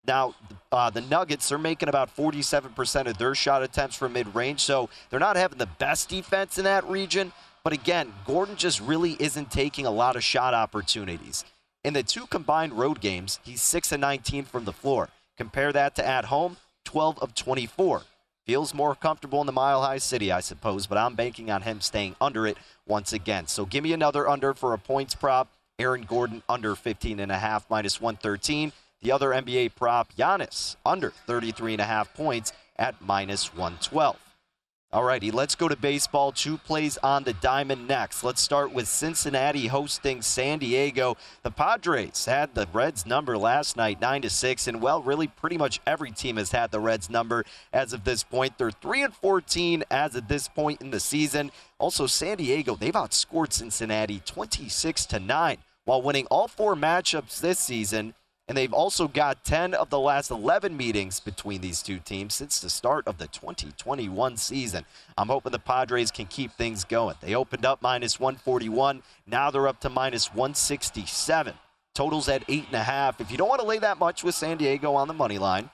Now, 0.06 0.34
uh, 0.72 0.90
the 0.90 1.02
Nuggets 1.02 1.52
are 1.52 1.58
making 1.58 1.90
about 1.90 2.16
47% 2.16 3.08
of 3.08 3.18
their 3.18 3.36
shot 3.36 3.62
attempts 3.62 3.96
from 3.96 4.14
mid 4.14 4.34
range, 4.34 4.62
so 4.62 4.90
they're 5.10 5.20
not 5.20 5.36
having 5.36 5.58
the 5.58 5.68
best 5.68 6.10
defense 6.10 6.58
in 6.58 6.64
that 6.64 6.88
region. 6.90 7.32
But 7.64 7.74
again, 7.74 8.14
Gordon 8.26 8.56
just 8.56 8.82
really 8.82 9.16
isn't 9.20 9.52
taking 9.52 9.86
a 9.86 9.92
lot 9.92 10.16
of 10.16 10.24
shot 10.24 10.54
opportunities. 10.54 11.46
In 11.84 11.94
the 11.94 12.04
two 12.04 12.26
combined 12.28 12.74
road 12.74 13.02
games, 13.02 13.40
he's 13.44 13.62
6 13.62 13.92
and 13.92 14.02
19 14.02 14.46
from 14.46 14.66
the 14.66 14.74
floor. 14.74 15.10
Compare 15.38 15.74
that 15.74 15.96
to 15.96 16.06
at 16.06 16.26
home, 16.26 16.58
12 16.86 17.20
of 17.20 17.36
24. 17.36 18.04
Feels 18.46 18.74
more 18.74 18.96
comfortable 18.96 19.40
in 19.42 19.46
the 19.46 19.52
Mile 19.52 19.82
High 19.82 20.00
City, 20.00 20.32
I 20.32 20.40
suppose, 20.40 20.88
but 20.88 20.98
I'm 20.98 21.16
banking 21.16 21.52
on 21.52 21.62
him 21.62 21.80
staying 21.80 22.16
under 22.20 22.48
it 22.48 22.58
once 22.88 23.14
again. 23.14 23.48
So 23.48 23.66
give 23.66 23.84
me 23.84 23.94
another 23.94 24.28
under 24.28 24.54
for 24.54 24.74
a 24.74 24.80
points 24.80 25.14
prop. 25.14 25.48
Aaron 25.78 26.04
Gordon 26.04 26.44
under 26.50 26.76
15 26.76 27.20
and 27.20 27.32
a 27.32 27.38
half 27.38 27.70
minus 27.70 28.02
113. 28.02 28.72
The 29.02 29.12
other 29.12 29.30
NBA 29.30 29.76
prop, 29.76 30.14
Giannis 30.14 30.76
under 30.86 31.10
33 31.10 31.74
and 31.74 31.82
a 31.82 31.86
half 31.86 32.14
points 32.14 32.54
at 32.78 33.02
minus 33.02 33.52
112. 33.54 34.18
All 34.94 35.04
righty, 35.04 35.32
let's 35.32 35.56
go 35.56 35.70
to 35.70 35.76
baseball. 35.78 36.34
Two 36.34 36.58
plays 36.58 36.98
on 36.98 37.24
the 37.24 37.32
diamond 37.34 37.88
next. 37.88 38.26
Let's 38.26 38.42
start 38.42 38.74
with 38.74 38.90
Cincinnati 38.90 39.68
hosting 39.68 40.22
San 40.22 40.60
Diego. 40.60 41.16
The 41.44 41.50
Padres 41.50 42.26
had 42.26 42.54
the 42.54 42.68
Reds 42.74 43.06
number 43.06 43.38
last 43.38 43.78
night, 43.78 44.02
9 44.02 44.24
to 44.24 44.30
6, 44.30 44.68
and 44.68 44.82
well, 44.82 45.02
really 45.02 45.28
pretty 45.28 45.58
much 45.58 45.80
every 45.88 46.12
team 46.12 46.36
has 46.36 46.52
had 46.52 46.72
the 46.72 46.82
Reds 46.82 47.10
number 47.10 47.46
as 47.72 47.94
of 47.94 48.04
this 48.04 48.22
point. 48.22 48.58
They're 48.58 48.70
3 48.70 49.04
and 49.04 49.14
14 49.16 49.86
as 49.90 50.14
of 50.14 50.28
this 50.28 50.50
point 50.50 50.82
in 50.82 50.92
the 50.92 51.00
season. 51.00 51.52
Also, 51.80 52.06
San 52.06 52.38
Diego, 52.38 52.76
they've 52.76 52.94
outscored 52.94 53.54
Cincinnati 53.54 54.22
26 54.26 55.06
to 55.06 55.20
9 55.20 55.58
while 55.86 56.02
winning 56.02 56.28
all 56.28 56.50
four 56.50 56.76
matchups 56.76 57.40
this 57.40 57.60
season 57.60 58.14
and 58.52 58.58
they've 58.58 58.74
also 58.74 59.08
got 59.08 59.46
10 59.46 59.74
of 59.74 59.90
the 59.90 59.98
last 59.98 60.30
11 60.30 60.76
meetings 60.76 61.22
between 61.22 61.62
these 61.62 61.82
two 61.82 62.00
teams 62.00 62.34
since 62.34 62.60
the 62.60 62.70
start 62.70 63.08
of 63.08 63.18
the 63.18 63.28
2021 63.28 64.36
season. 64.36 64.84
I'm 65.18 65.30
hoping 65.30 65.54
the 65.54 65.58
Padres 65.58 66.12
can 66.12 66.26
keep 66.26 66.52
things 66.52 66.84
going. 66.84 67.16
They 67.22 67.34
opened 67.34 67.66
up 67.66 67.82
minus 67.82 68.20
141. 68.20 69.04
Now 69.26 69.52
they're 69.52 69.70
up 69.70 69.80
to 69.80 69.90
minus 69.90 70.34
167. 70.34 71.54
Totals 71.96 72.28
at 72.28 72.46
8.5. 72.46 73.22
If 73.22 73.32
you 73.32 73.38
don't 73.38 73.48
want 73.48 73.62
to 73.62 73.68
lay 73.68 73.80
that 73.80 74.00
much 74.00 74.22
with 74.22 74.36
San 74.36 74.58
Diego 74.58 74.96
on 74.96 75.08
the 75.08 75.14
money 75.14 75.38
line, 75.38 75.70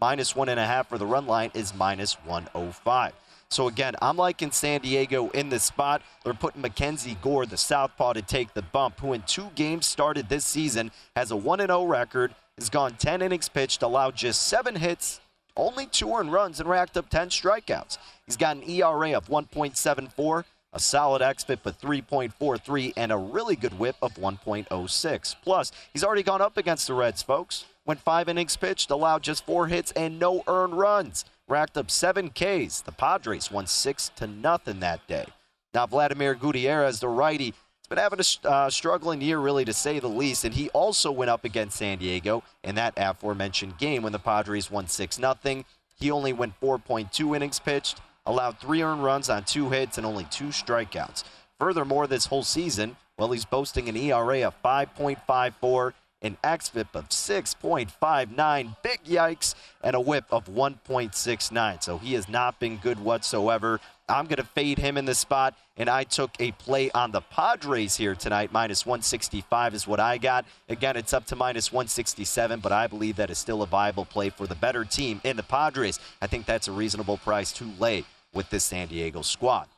minus 0.00 0.32
1.5 0.32 0.86
for 0.86 0.96
the 0.96 1.04
run 1.04 1.26
line 1.26 1.50
is 1.52 1.74
minus 1.74 2.14
105. 2.24 3.12
So 3.50 3.68
again, 3.68 3.94
I'm 4.02 4.16
liking 4.16 4.50
San 4.50 4.80
Diego 4.80 5.30
in 5.30 5.48
this 5.48 5.64
spot. 5.64 6.02
They're 6.24 6.34
putting 6.34 6.62
Mackenzie 6.62 7.16
Gore, 7.22 7.46
the 7.46 7.56
southpaw, 7.56 8.14
to 8.14 8.22
take 8.22 8.54
the 8.54 8.62
bump, 8.62 9.00
who 9.00 9.12
in 9.12 9.22
two 9.22 9.50
games 9.54 9.86
started 9.86 10.28
this 10.28 10.44
season 10.44 10.90
has 11.14 11.30
a 11.30 11.36
1 11.36 11.60
0 11.60 11.84
record, 11.84 12.34
has 12.58 12.68
gone 12.68 12.94
10 12.94 13.22
innings 13.22 13.48
pitched, 13.48 13.82
allowed 13.82 14.16
just 14.16 14.42
seven 14.42 14.76
hits, 14.76 15.20
only 15.56 15.86
two 15.86 16.12
earned 16.12 16.32
runs, 16.32 16.58
and 16.58 16.68
racked 16.68 16.96
up 16.96 17.08
10 17.08 17.28
strikeouts. 17.28 17.98
He's 18.26 18.36
got 18.36 18.56
an 18.56 18.68
ERA 18.68 19.12
of 19.12 19.28
1.74, 19.28 20.44
a 20.72 20.80
solid 20.80 21.22
xFIP 21.22 21.64
of 21.66 21.78
3.43, 21.80 22.94
and 22.96 23.12
a 23.12 23.16
really 23.16 23.54
good 23.54 23.78
whip 23.78 23.96
of 24.02 24.14
1.06. 24.14 25.36
Plus, 25.42 25.72
he's 25.92 26.02
already 26.02 26.22
gone 26.24 26.42
up 26.42 26.56
against 26.56 26.88
the 26.88 26.94
Reds, 26.94 27.22
folks. 27.22 27.66
Went 27.86 28.00
five 28.00 28.28
innings 28.28 28.56
pitched, 28.56 28.90
allowed 28.90 29.22
just 29.22 29.44
four 29.44 29.66
hits 29.68 29.92
and 29.92 30.18
no 30.18 30.42
earned 30.48 30.76
runs 30.76 31.24
racked 31.48 31.76
up 31.76 31.90
seven 31.90 32.30
Ks. 32.30 32.80
The 32.80 32.92
Padres 32.96 33.50
won 33.50 33.66
six 33.66 34.10
to 34.16 34.26
nothing 34.26 34.80
that 34.80 35.06
day. 35.06 35.26
Now 35.72 35.86
Vladimir 35.86 36.34
Gutierrez, 36.34 37.00
the 37.00 37.08
righty, 37.08 37.46
has 37.46 37.88
been 37.88 37.98
having 37.98 38.20
a 38.20 38.48
uh, 38.48 38.70
struggling 38.70 39.20
year, 39.20 39.38
really, 39.38 39.64
to 39.64 39.72
say 39.72 39.98
the 39.98 40.08
least. 40.08 40.44
And 40.44 40.54
he 40.54 40.70
also 40.70 41.10
went 41.10 41.30
up 41.30 41.44
against 41.44 41.76
San 41.76 41.98
Diego 41.98 42.42
in 42.62 42.76
that 42.76 42.94
aforementioned 42.96 43.78
game 43.78 44.02
when 44.02 44.12
the 44.12 44.18
Padres 44.18 44.70
won 44.70 44.86
six 44.86 45.18
nothing. 45.18 45.64
He 45.98 46.10
only 46.10 46.32
went 46.32 46.58
4.2 46.60 47.36
innings 47.36 47.60
pitched, 47.60 48.00
allowed 48.24 48.58
three 48.58 48.82
earned 48.82 49.04
runs 49.04 49.28
on 49.28 49.44
two 49.44 49.70
hits 49.70 49.98
and 49.98 50.06
only 50.06 50.24
two 50.24 50.46
strikeouts. 50.48 51.24
Furthermore, 51.58 52.06
this 52.06 52.26
whole 52.26 52.42
season, 52.42 52.96
well, 53.18 53.32
he's 53.32 53.44
boasting 53.44 53.88
an 53.88 53.96
ERA 53.96 54.42
of 54.42 54.60
5.54 54.62 55.92
an 56.24 56.38
xFIP 56.42 56.94
of 56.94 57.10
6.59, 57.10 58.76
big 58.82 59.04
yikes, 59.04 59.54
and 59.82 59.94
a 59.94 60.00
whip 60.00 60.24
of 60.30 60.46
1.69. 60.46 61.82
So 61.82 61.98
he 61.98 62.14
has 62.14 62.28
not 62.28 62.58
been 62.58 62.78
good 62.78 62.98
whatsoever. 62.98 63.78
I'm 64.08 64.24
going 64.24 64.36
to 64.36 64.44
fade 64.44 64.78
him 64.78 64.96
in 64.96 65.04
the 65.04 65.14
spot, 65.14 65.54
and 65.76 65.88
I 65.88 66.04
took 66.04 66.30
a 66.40 66.52
play 66.52 66.90
on 66.92 67.12
the 67.12 67.20
Padres 67.20 67.96
here 67.96 68.14
tonight. 68.14 68.52
Minus 68.52 68.86
165 68.86 69.74
is 69.74 69.86
what 69.86 70.00
I 70.00 70.18
got. 70.18 70.46
Again, 70.68 70.96
it's 70.96 71.12
up 71.12 71.26
to 71.26 71.36
minus 71.36 71.70
167, 71.70 72.60
but 72.60 72.72
I 72.72 72.86
believe 72.86 73.16
that 73.16 73.30
is 73.30 73.38
still 73.38 73.62
a 73.62 73.66
viable 73.66 74.06
play 74.06 74.30
for 74.30 74.46
the 74.46 74.54
better 74.54 74.84
team 74.84 75.20
in 75.24 75.36
the 75.36 75.42
Padres. 75.42 76.00
I 76.22 76.26
think 76.26 76.46
that's 76.46 76.68
a 76.68 76.72
reasonable 76.72 77.18
price 77.18 77.52
to 77.52 77.70
lay 77.78 78.04
with 78.32 78.48
this 78.50 78.64
San 78.64 78.88
Diego 78.88 79.22
squad. 79.22 79.68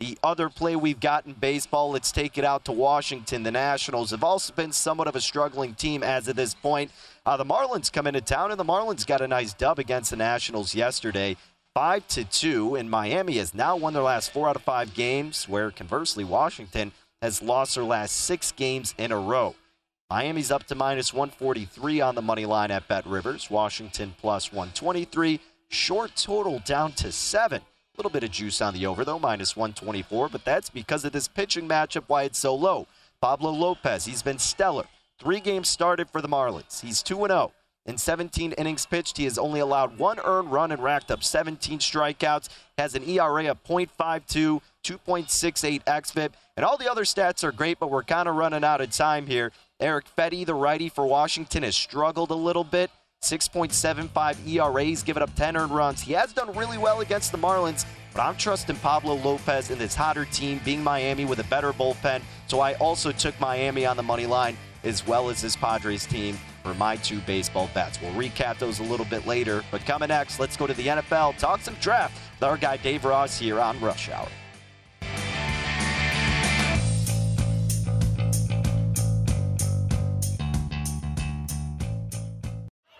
The 0.00 0.16
other 0.22 0.48
play 0.48 0.76
we've 0.76 1.00
got 1.00 1.26
in 1.26 1.32
baseball, 1.32 1.90
let's 1.90 2.12
take 2.12 2.38
it 2.38 2.44
out 2.44 2.64
to 2.66 2.72
Washington. 2.72 3.42
The 3.42 3.50
Nationals 3.50 4.12
have 4.12 4.22
also 4.22 4.52
been 4.52 4.70
somewhat 4.70 5.08
of 5.08 5.16
a 5.16 5.20
struggling 5.20 5.74
team 5.74 6.04
as 6.04 6.28
of 6.28 6.36
this 6.36 6.54
point. 6.54 6.92
Uh, 7.26 7.36
the 7.36 7.44
Marlins 7.44 7.92
come 7.92 8.06
into 8.06 8.20
town, 8.20 8.52
and 8.52 8.60
the 8.60 8.64
Marlins 8.64 9.04
got 9.04 9.20
a 9.20 9.26
nice 9.26 9.52
dub 9.52 9.80
against 9.80 10.10
the 10.10 10.16
Nationals 10.16 10.72
yesterday. 10.72 11.36
5 11.74 12.06
to 12.08 12.24
2, 12.24 12.76
and 12.76 12.88
Miami 12.88 13.38
has 13.38 13.54
now 13.54 13.76
won 13.76 13.92
their 13.92 14.04
last 14.04 14.32
four 14.32 14.48
out 14.48 14.54
of 14.54 14.62
five 14.62 14.94
games, 14.94 15.48
where 15.48 15.72
conversely, 15.72 16.22
Washington 16.22 16.92
has 17.20 17.42
lost 17.42 17.74
their 17.74 17.82
last 17.82 18.12
six 18.14 18.52
games 18.52 18.94
in 18.98 19.10
a 19.10 19.18
row. 19.18 19.56
Miami's 20.10 20.52
up 20.52 20.62
to 20.68 20.76
minus 20.76 21.12
143 21.12 22.00
on 22.00 22.14
the 22.14 22.22
money 22.22 22.46
line 22.46 22.70
at 22.70 22.86
Bet 22.86 23.04
Rivers. 23.04 23.50
Washington 23.50 24.14
plus 24.18 24.52
123. 24.52 25.40
Short 25.70 26.14
total 26.14 26.60
down 26.60 26.92
to 26.92 27.10
seven 27.10 27.62
little 27.98 28.10
bit 28.10 28.22
of 28.22 28.30
juice 28.30 28.60
on 28.60 28.74
the 28.74 28.86
over, 28.86 29.04
though, 29.04 29.18
minus 29.18 29.56
124, 29.56 30.28
but 30.28 30.44
that's 30.44 30.70
because 30.70 31.04
of 31.04 31.12
this 31.12 31.26
pitching 31.28 31.68
matchup, 31.68 32.04
why 32.06 32.22
it's 32.22 32.38
so 32.38 32.54
low. 32.54 32.86
Pablo 33.20 33.50
Lopez, 33.50 34.04
he's 34.04 34.22
been 34.22 34.38
stellar. 34.38 34.84
Three 35.18 35.40
games 35.40 35.68
started 35.68 36.08
for 36.08 36.22
the 36.22 36.28
Marlins. 36.28 36.80
He's 36.80 37.02
2 37.02 37.16
0. 37.16 37.52
In 37.86 37.98
17 37.98 38.52
innings 38.52 38.86
pitched, 38.86 39.16
he 39.16 39.24
has 39.24 39.38
only 39.38 39.60
allowed 39.60 39.98
one 39.98 40.20
earned 40.22 40.52
run 40.52 40.70
and 40.70 40.82
racked 40.82 41.10
up 41.10 41.24
17 41.24 41.80
strikeouts. 41.80 42.48
Has 42.76 42.94
an 42.94 43.02
ERA 43.02 43.50
of 43.50 43.64
0.52, 43.64 44.60
2.68 44.84 45.84
xFIP, 45.84 46.32
and 46.56 46.64
all 46.64 46.76
the 46.76 46.90
other 46.90 47.04
stats 47.04 47.42
are 47.42 47.50
great, 47.50 47.80
but 47.80 47.90
we're 47.90 48.04
kind 48.04 48.28
of 48.28 48.36
running 48.36 48.62
out 48.62 48.80
of 48.80 48.90
time 48.90 49.26
here. 49.26 49.50
Erick 49.80 50.04
Fedde, 50.16 50.46
the 50.46 50.54
righty 50.54 50.88
for 50.88 51.06
Washington, 51.06 51.62
has 51.62 51.76
struggled 51.76 52.30
a 52.30 52.34
little 52.34 52.64
bit. 52.64 52.90
6.75 53.22 54.46
ERAs, 54.46 55.02
giving 55.02 55.22
up 55.22 55.34
10 55.34 55.56
earned 55.56 55.72
runs. 55.72 56.00
He 56.00 56.12
has 56.12 56.32
done 56.32 56.56
really 56.56 56.78
well 56.78 57.00
against 57.00 57.32
the 57.32 57.38
Marlins, 57.38 57.84
but 58.14 58.22
I'm 58.22 58.36
trusting 58.36 58.76
Pablo 58.76 59.14
Lopez 59.14 59.70
in 59.70 59.78
this 59.78 59.94
hotter 59.94 60.24
team, 60.26 60.60
being 60.64 60.82
Miami 60.82 61.24
with 61.24 61.40
a 61.40 61.44
better 61.44 61.72
bullpen. 61.72 62.22
So 62.46 62.60
I 62.60 62.74
also 62.74 63.12
took 63.12 63.38
Miami 63.40 63.84
on 63.84 63.96
the 63.96 64.02
money 64.02 64.26
line, 64.26 64.56
as 64.84 65.06
well 65.06 65.30
as 65.30 65.42
this 65.42 65.56
Padres 65.56 66.06
team 66.06 66.38
for 66.62 66.74
my 66.74 66.96
two 66.96 67.18
baseball 67.20 67.68
bets. 67.74 68.00
We'll 68.00 68.12
recap 68.12 68.58
those 68.58 68.78
a 68.78 68.84
little 68.84 69.06
bit 69.06 69.26
later. 69.26 69.64
But 69.70 69.84
coming 69.84 70.08
next, 70.08 70.38
let's 70.38 70.56
go 70.56 70.66
to 70.66 70.74
the 70.74 70.86
NFL, 70.86 71.38
talk 71.38 71.60
some 71.60 71.74
draft 71.80 72.18
with 72.36 72.44
our 72.44 72.56
guy 72.56 72.76
Dave 72.76 73.04
Ross 73.04 73.38
here 73.38 73.60
on 73.60 73.80
Rush 73.80 74.08
Hour. 74.08 74.28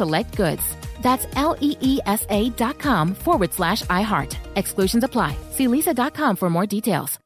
select 0.00 0.36
goods. 0.36 0.64
That's 1.02 1.26
L 1.36 1.56
E 1.60 1.76
E 1.80 2.00
S 2.06 2.22
A 2.30 2.50
dot 2.50 2.78
com 2.78 3.14
forward 3.14 3.52
slash 3.52 3.82
iHeart. 4.00 4.32
Exclusions 4.56 5.04
apply. 5.04 5.36
See 5.50 5.66
leesa.com 5.66 6.36
for 6.36 6.48
more 6.50 6.66
details. 6.66 7.18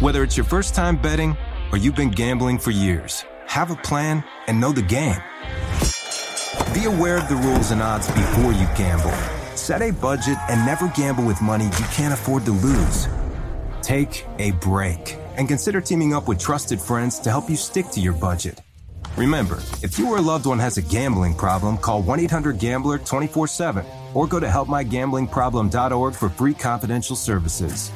Whether 0.00 0.22
it's 0.22 0.36
your 0.36 0.48
first 0.54 0.74
time 0.74 0.96
betting 0.96 1.36
or 1.70 1.78
you've 1.78 1.96
been 2.02 2.10
gambling 2.10 2.58
for 2.58 2.70
years, 2.70 3.24
have 3.46 3.70
a 3.70 3.76
plan 3.76 4.24
and 4.46 4.60
know 4.60 4.72
the 4.72 4.82
game. 4.82 5.20
Be 6.74 6.84
aware 6.86 7.18
of 7.18 7.28
the 7.28 7.40
rules 7.46 7.70
and 7.70 7.82
odds 7.82 8.08
before 8.08 8.52
you 8.52 8.66
gamble. 8.76 9.16
Set 9.54 9.80
a 9.82 9.92
budget 9.92 10.38
and 10.48 10.64
never 10.66 10.88
gamble 10.88 11.24
with 11.24 11.40
money 11.40 11.66
you 11.66 11.86
can't 11.98 12.14
afford 12.14 12.44
to 12.46 12.52
lose. 12.52 13.08
Take 13.82 14.26
a 14.38 14.52
break 14.52 15.16
and 15.36 15.48
consider 15.48 15.80
teaming 15.80 16.14
up 16.14 16.28
with 16.28 16.38
trusted 16.38 16.80
friends 16.80 17.18
to 17.20 17.30
help 17.30 17.48
you 17.50 17.56
stick 17.56 17.86
to 17.90 18.00
your 18.00 18.14
budget. 18.14 18.60
Remember, 19.16 19.56
if 19.82 19.98
you 19.98 20.08
or 20.08 20.16
a 20.16 20.22
loved 20.22 20.46
one 20.46 20.58
has 20.58 20.78
a 20.78 20.82
gambling 20.82 21.34
problem, 21.34 21.76
call 21.76 22.02
1 22.02 22.20
800 22.20 22.58
Gambler 22.58 22.98
24 22.98 23.46
7 23.46 23.84
or 24.14 24.26
go 24.26 24.40
to 24.40 24.46
helpmygamblingproblem.org 24.46 26.14
for 26.14 26.28
free 26.30 26.54
confidential 26.54 27.16
services. 27.16 27.90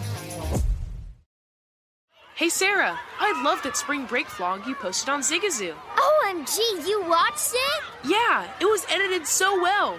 Hey 2.35 2.51
Sarah, 2.51 2.99
I 3.19 3.43
love 3.43 3.63
that 3.63 3.79
spring 3.79 4.05
break 4.05 4.27
vlog 4.27 4.67
you 4.67 4.75
posted 4.75 5.09
on 5.09 5.21
Zigazoo. 5.21 5.75
OMG, 5.97 6.59
you 6.87 7.03
watched 7.09 7.53
it? 7.55 7.83
Yeah, 8.05 8.51
it 8.61 8.67
was 8.67 8.85
edited 8.91 9.27
so 9.27 9.59
well. 9.63 9.99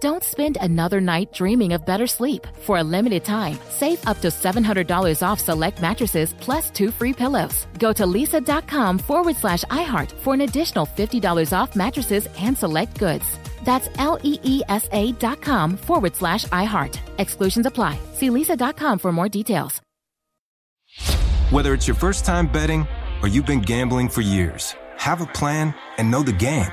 Don't 0.00 0.22
spend 0.22 0.58
another 0.60 1.00
night 1.00 1.32
dreaming 1.32 1.72
of 1.72 1.86
better 1.86 2.06
sleep. 2.06 2.46
For 2.60 2.78
a 2.78 2.84
limited 2.84 3.24
time, 3.24 3.58
save 3.70 4.06
up 4.06 4.20
to 4.20 4.28
$700 4.28 5.22
off 5.26 5.40
select 5.40 5.80
mattresses 5.80 6.34
plus 6.34 6.70
two 6.70 6.90
free 6.90 7.12
pillows. 7.12 7.66
Go 7.78 7.92
to 7.92 8.04
leesa.com 8.04 8.98
forward 8.98 9.36
slash 9.36 9.64
iHeart 9.64 10.12
for 10.12 10.34
an 10.34 10.42
additional 10.42 10.86
$50 10.86 11.52
off 11.56 11.74
mattresses 11.74 12.28
and 12.38 12.56
select 12.58 12.98
goods. 12.98 13.24
That's 13.64 13.88
L 13.98 14.18
E 14.22 14.38
E 14.42 14.62
S 14.68 14.88
A 14.92 15.12
dot 15.12 15.40
com 15.40 15.76
forward 15.76 16.14
slash 16.14 16.44
iHeart. 16.46 16.98
Exclusions 17.18 17.66
apply. 17.66 17.98
See 18.12 18.30
leesa.com 18.30 18.98
for 18.98 19.12
more 19.12 19.28
details. 19.28 19.80
Whether 21.50 21.74
it's 21.74 21.86
your 21.88 21.96
first 21.96 22.24
time 22.24 22.46
betting 22.46 22.86
or 23.22 23.28
you've 23.28 23.46
been 23.46 23.60
gambling 23.60 24.08
for 24.08 24.20
years, 24.20 24.74
have 24.96 25.20
a 25.20 25.26
plan 25.26 25.74
and 25.98 26.10
know 26.10 26.22
the 26.22 26.32
game. 26.32 26.72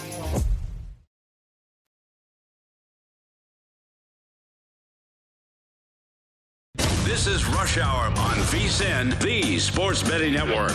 This 7.23 7.43
is 7.43 7.45
Rush 7.49 7.77
Hour 7.77 8.05
on 8.05 8.37
VSIN, 8.49 9.21
the 9.21 9.59
Sports 9.59 10.01
Betting 10.01 10.33
Network. 10.33 10.71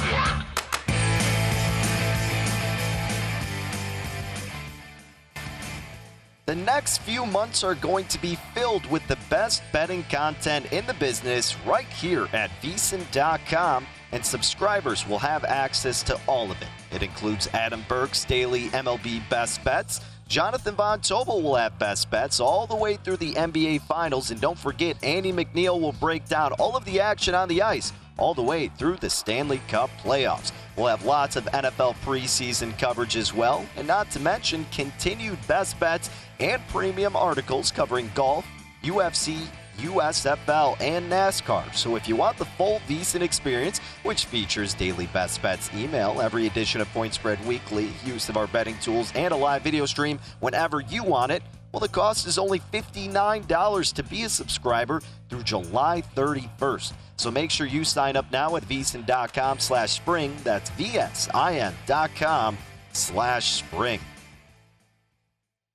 The 6.44 6.54
next 6.54 6.98
few 6.98 7.26
months 7.26 7.64
are 7.64 7.74
going 7.74 8.04
to 8.04 8.22
be 8.22 8.38
filled 8.54 8.86
with 8.86 9.04
the 9.08 9.18
best 9.28 9.64
betting 9.72 10.04
content 10.04 10.72
in 10.72 10.86
the 10.86 10.94
business 10.94 11.56
right 11.66 11.88
here 11.88 12.28
at 12.32 12.52
VSIN.com, 12.62 13.84
and 14.12 14.24
subscribers 14.24 15.04
will 15.08 15.18
have 15.18 15.42
access 15.42 16.04
to 16.04 16.20
all 16.28 16.52
of 16.52 16.62
it. 16.62 16.68
It 16.92 17.02
includes 17.02 17.48
Adam 17.54 17.84
Burke's 17.88 18.24
daily 18.24 18.68
MLB 18.68 19.28
best 19.28 19.64
bets. 19.64 20.00
Jonathan 20.28 20.74
Von 20.74 21.00
Tobel 21.00 21.40
will 21.40 21.54
have 21.54 21.78
best 21.78 22.10
bets 22.10 22.40
all 22.40 22.66
the 22.66 22.74
way 22.74 22.96
through 22.96 23.16
the 23.18 23.34
NBA 23.34 23.82
Finals. 23.82 24.32
And 24.32 24.40
don't 24.40 24.58
forget, 24.58 25.02
Andy 25.04 25.32
McNeil 25.32 25.80
will 25.80 25.92
break 25.92 26.26
down 26.26 26.52
all 26.54 26.76
of 26.76 26.84
the 26.84 27.00
action 27.00 27.34
on 27.34 27.48
the 27.48 27.62
ice 27.62 27.92
all 28.18 28.34
the 28.34 28.42
way 28.42 28.68
through 28.68 28.96
the 28.96 29.10
Stanley 29.10 29.60
Cup 29.68 29.90
playoffs. 30.02 30.50
We'll 30.76 30.86
have 30.86 31.04
lots 31.04 31.36
of 31.36 31.44
NFL 31.44 31.96
preseason 32.04 32.76
coverage 32.78 33.16
as 33.16 33.32
well, 33.32 33.64
and 33.76 33.86
not 33.86 34.10
to 34.12 34.20
mention 34.20 34.66
continued 34.72 35.38
best 35.46 35.78
bets 35.78 36.10
and 36.40 36.66
premium 36.68 37.14
articles 37.14 37.70
covering 37.70 38.10
golf, 38.14 38.46
UFC, 38.82 39.46
USFL, 39.78 40.80
and 40.80 41.10
NASCAR. 41.10 41.74
So 41.74 41.96
if 41.96 42.08
you 42.08 42.16
want 42.16 42.36
the 42.38 42.44
full 42.44 42.80
VSIN 42.88 43.22
experience, 43.22 43.78
which 44.02 44.24
features 44.24 44.74
daily 44.74 45.06
best 45.08 45.42
bets 45.42 45.70
email, 45.74 46.20
every 46.20 46.46
edition 46.46 46.80
of 46.80 46.88
Point 46.92 47.14
Spread 47.14 47.44
Weekly, 47.46 47.90
use 48.04 48.28
of 48.28 48.36
our 48.36 48.46
betting 48.46 48.78
tools, 48.78 49.12
and 49.14 49.32
a 49.32 49.36
live 49.36 49.62
video 49.62 49.86
stream 49.86 50.18
whenever 50.40 50.80
you 50.80 51.02
want 51.04 51.32
it, 51.32 51.42
well, 51.72 51.80
the 51.80 51.88
cost 51.88 52.26
is 52.26 52.38
only 52.38 52.60
$59 52.60 53.92
to 53.92 54.02
be 54.02 54.22
a 54.22 54.28
subscriber 54.30 55.02
through 55.28 55.42
July 55.42 56.02
31st. 56.14 56.94
So 57.18 57.30
make 57.30 57.50
sure 57.50 57.66
you 57.66 57.84
sign 57.84 58.16
up 58.16 58.30
now 58.32 58.56
at 58.56 58.62
vsin.com 58.62 59.58
slash 59.58 59.92
spring. 59.92 60.34
That's 60.42 60.70
vsin.com 60.70 62.56
slash 62.92 63.52
spring. 63.52 64.00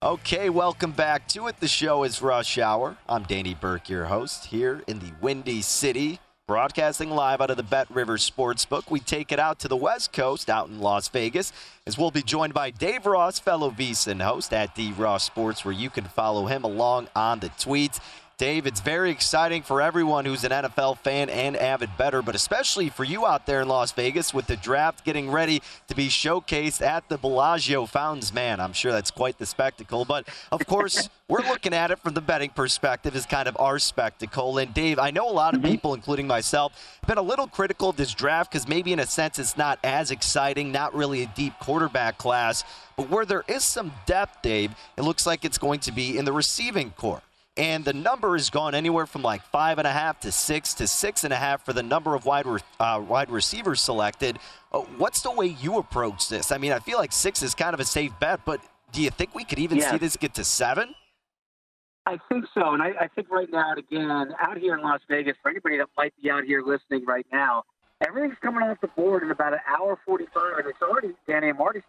Okay, 0.04 0.50
welcome 0.50 0.94
back 0.94 1.28
to 1.28 1.46
it. 1.46 1.60
The 1.60 1.68
show 1.68 2.04
is 2.04 2.24
Rush 2.24 2.58
Hour. 2.58 2.98
I'm 3.08 3.22
Danny 3.22 3.54
Burke, 3.54 3.88
your 3.88 4.06
host, 4.06 4.46
here 4.46 4.82
in 4.88 4.98
the 4.98 5.12
Windy 5.22 5.62
City, 5.62 6.20
broadcasting 6.48 7.12
live 7.12 7.40
out 7.40 7.52
of 7.52 7.58
the 7.58 7.62
Bet 7.62 7.88
River 7.92 8.18
Sportsbook. 8.18 8.90
We 8.90 9.00
take 9.00 9.32
it 9.32 9.38
out 9.38 9.60
to 9.60 9.68
the 9.68 9.78
West 9.78 10.12
Coast, 10.12 10.50
out 10.50 10.70
in 10.70 10.80
Las 10.80 11.08
Vegas, 11.10 11.54
as 11.86 12.00
we'll 12.00 12.10
be 12.10 12.24
joined 12.24 12.56
by 12.56 12.72
Dave 12.72 13.06
Ross, 13.06 13.38
fellow 13.38 13.70
VSIN 13.70 14.24
host 14.24 14.54
at 14.54 14.74
D 14.74 14.92
Ross 14.92 15.24
Sports, 15.24 15.64
where 15.64 15.72
you 15.72 15.92
can 15.92 16.06
follow 16.06 16.48
him 16.48 16.64
along 16.64 17.08
on 17.16 17.40
the 17.40 17.50
tweets. 17.50 18.00
Dave, 18.42 18.66
it's 18.66 18.80
very 18.80 19.12
exciting 19.12 19.62
for 19.62 19.84
everyone 19.84 20.26
who's 20.26 20.44
an 20.44 20.50
NFL 20.50 20.98
fan 20.98 21.30
and 21.30 21.56
avid 21.56 21.96
better, 21.96 22.24
but 22.24 22.34
especially 22.34 22.90
for 22.90 23.04
you 23.04 23.28
out 23.28 23.46
there 23.46 23.62
in 23.62 23.68
Las 23.68 23.92
Vegas 23.92 24.34
with 24.34 24.48
the 24.48 24.56
draft 24.56 25.06
getting 25.06 25.30
ready 25.30 25.62
to 25.88 25.94
be 25.94 26.08
showcased 26.08 26.82
at 26.82 27.08
the 27.08 27.20
Bellagio 27.20 27.86
Fountains. 27.86 28.34
Man, 28.34 28.60
I'm 28.60 28.74
sure 28.74 28.92
that's 28.92 29.12
quite 29.12 29.38
the 29.38 29.46
spectacle. 29.46 30.06
But 30.06 30.28
of 30.52 30.66
course, 30.66 31.08
we're 31.28 31.44
looking 31.44 31.72
at 31.72 31.92
it 31.92 32.00
from 32.00 32.16
the 32.16 32.22
betting 32.22 32.50
perspective 32.50 33.16
as 33.16 33.28
kind 33.28 33.48
of 33.48 33.56
our 33.60 33.78
spectacle. 33.78 34.58
And 34.58 34.74
Dave, 34.74 34.98
I 34.98 35.12
know 35.12 35.30
a 35.30 35.32
lot 35.32 35.54
of 35.54 35.62
mm-hmm. 35.62 35.74
people, 35.74 35.94
including 35.94 36.26
myself, 36.26 36.74
have 37.02 37.08
been 37.08 37.20
a 37.20 37.22
little 37.22 37.46
critical 37.46 37.90
of 37.90 37.96
this 37.96 38.12
draft 38.12 38.52
because 38.52 38.68
maybe 38.68 38.92
in 38.92 38.98
a 38.98 39.06
sense 39.06 39.38
it's 39.38 39.56
not 39.56 39.78
as 39.84 40.10
exciting, 40.10 40.72
not 40.72 40.96
really 40.96 41.22
a 41.22 41.28
deep 41.36 41.54
quarterback 41.60 42.18
class. 42.18 42.64
But 42.98 43.08
where 43.08 43.24
there 43.24 43.44
is 43.48 43.64
some 43.64 43.92
depth, 44.08 44.42
Dave, 44.42 44.74
it 44.98 45.04
looks 45.04 45.28
like 45.28 45.46
it's 45.46 45.60
going 45.60 45.82
to 45.82 45.92
be 45.92 46.18
in 46.18 46.26
the 46.26 46.34
receiving 46.34 46.90
corps 46.90 47.22
and 47.58 47.84
the 47.84 47.94
number 47.94 48.34
has 48.34 48.50
gone 48.50 48.74
anywhere 48.74 49.06
from 49.06 49.22
like 49.22 49.44
five 49.44 49.78
and 49.78 49.88
a 49.88 49.92
half 49.92 50.20
to 50.22 50.32
six 50.32 50.74
to 50.76 50.88
six 50.88 51.24
and 51.24 51.34
a 51.34 51.36
half 51.36 51.66
for 51.66 51.74
the 51.74 51.84
number 51.84 52.16
of 52.16 52.26
wide 52.26 52.46
re- 52.46 52.60
uh, 52.80 53.02
wide 53.06 53.30
receivers 53.30 53.82
selected. 53.82 54.40
Uh, 54.72 54.80
what's 54.98 55.22
the 55.22 55.32
way 55.32 55.48
you 55.48 55.78
approach 55.78 56.30
this? 56.30 56.52
I 56.52 56.58
mean, 56.58 56.72
I 56.72 56.80
feel 56.80 56.98
like 56.98 57.12
six 57.12 57.44
is 57.44 57.54
kind 57.54 57.74
of 57.74 57.80
a 57.80 57.86
safe 57.86 58.12
bet, 58.20 58.42
but 58.46 58.62
do 58.94 59.02
you 59.02 59.10
think 59.10 59.36
we 59.36 59.44
could 59.44 59.60
even 59.60 59.78
Yeah. 59.80 59.92
see 59.92 59.98
this 59.98 60.16
get 60.16 60.34
to 60.36 60.44
seven? 60.44 60.96
I 62.06 62.18
think 62.30 62.46
so, 62.54 62.74
and 62.74 62.82
I, 62.82 62.94
I 63.02 63.08
think 63.10 63.30
right 63.30 63.48
now, 63.52 63.74
again, 63.78 64.34
out 64.40 64.58
here 64.58 64.74
in 64.76 64.82
Las 64.82 65.02
Vegas, 65.08 65.36
for 65.44 65.52
anybody 65.52 65.78
that 65.78 65.88
might 65.96 66.14
be 66.22 66.32
out 66.32 66.44
here 66.46 66.64
listening 66.64 67.06
right 67.06 67.28
now, 67.32 67.64
everything's 68.06 68.38
coming 68.42 68.64
off 68.68 68.82
the 68.82 68.88
board 68.88 69.22
in 69.22 69.30
about 69.30 69.54
an 69.54 69.60
hour 69.68 70.00
45, 70.06 70.58
and 70.58 70.68
it's 70.68 70.82
already, 70.82 71.10
Danny, 71.28 71.50
I'm 71.50 71.60
already 71.60 71.82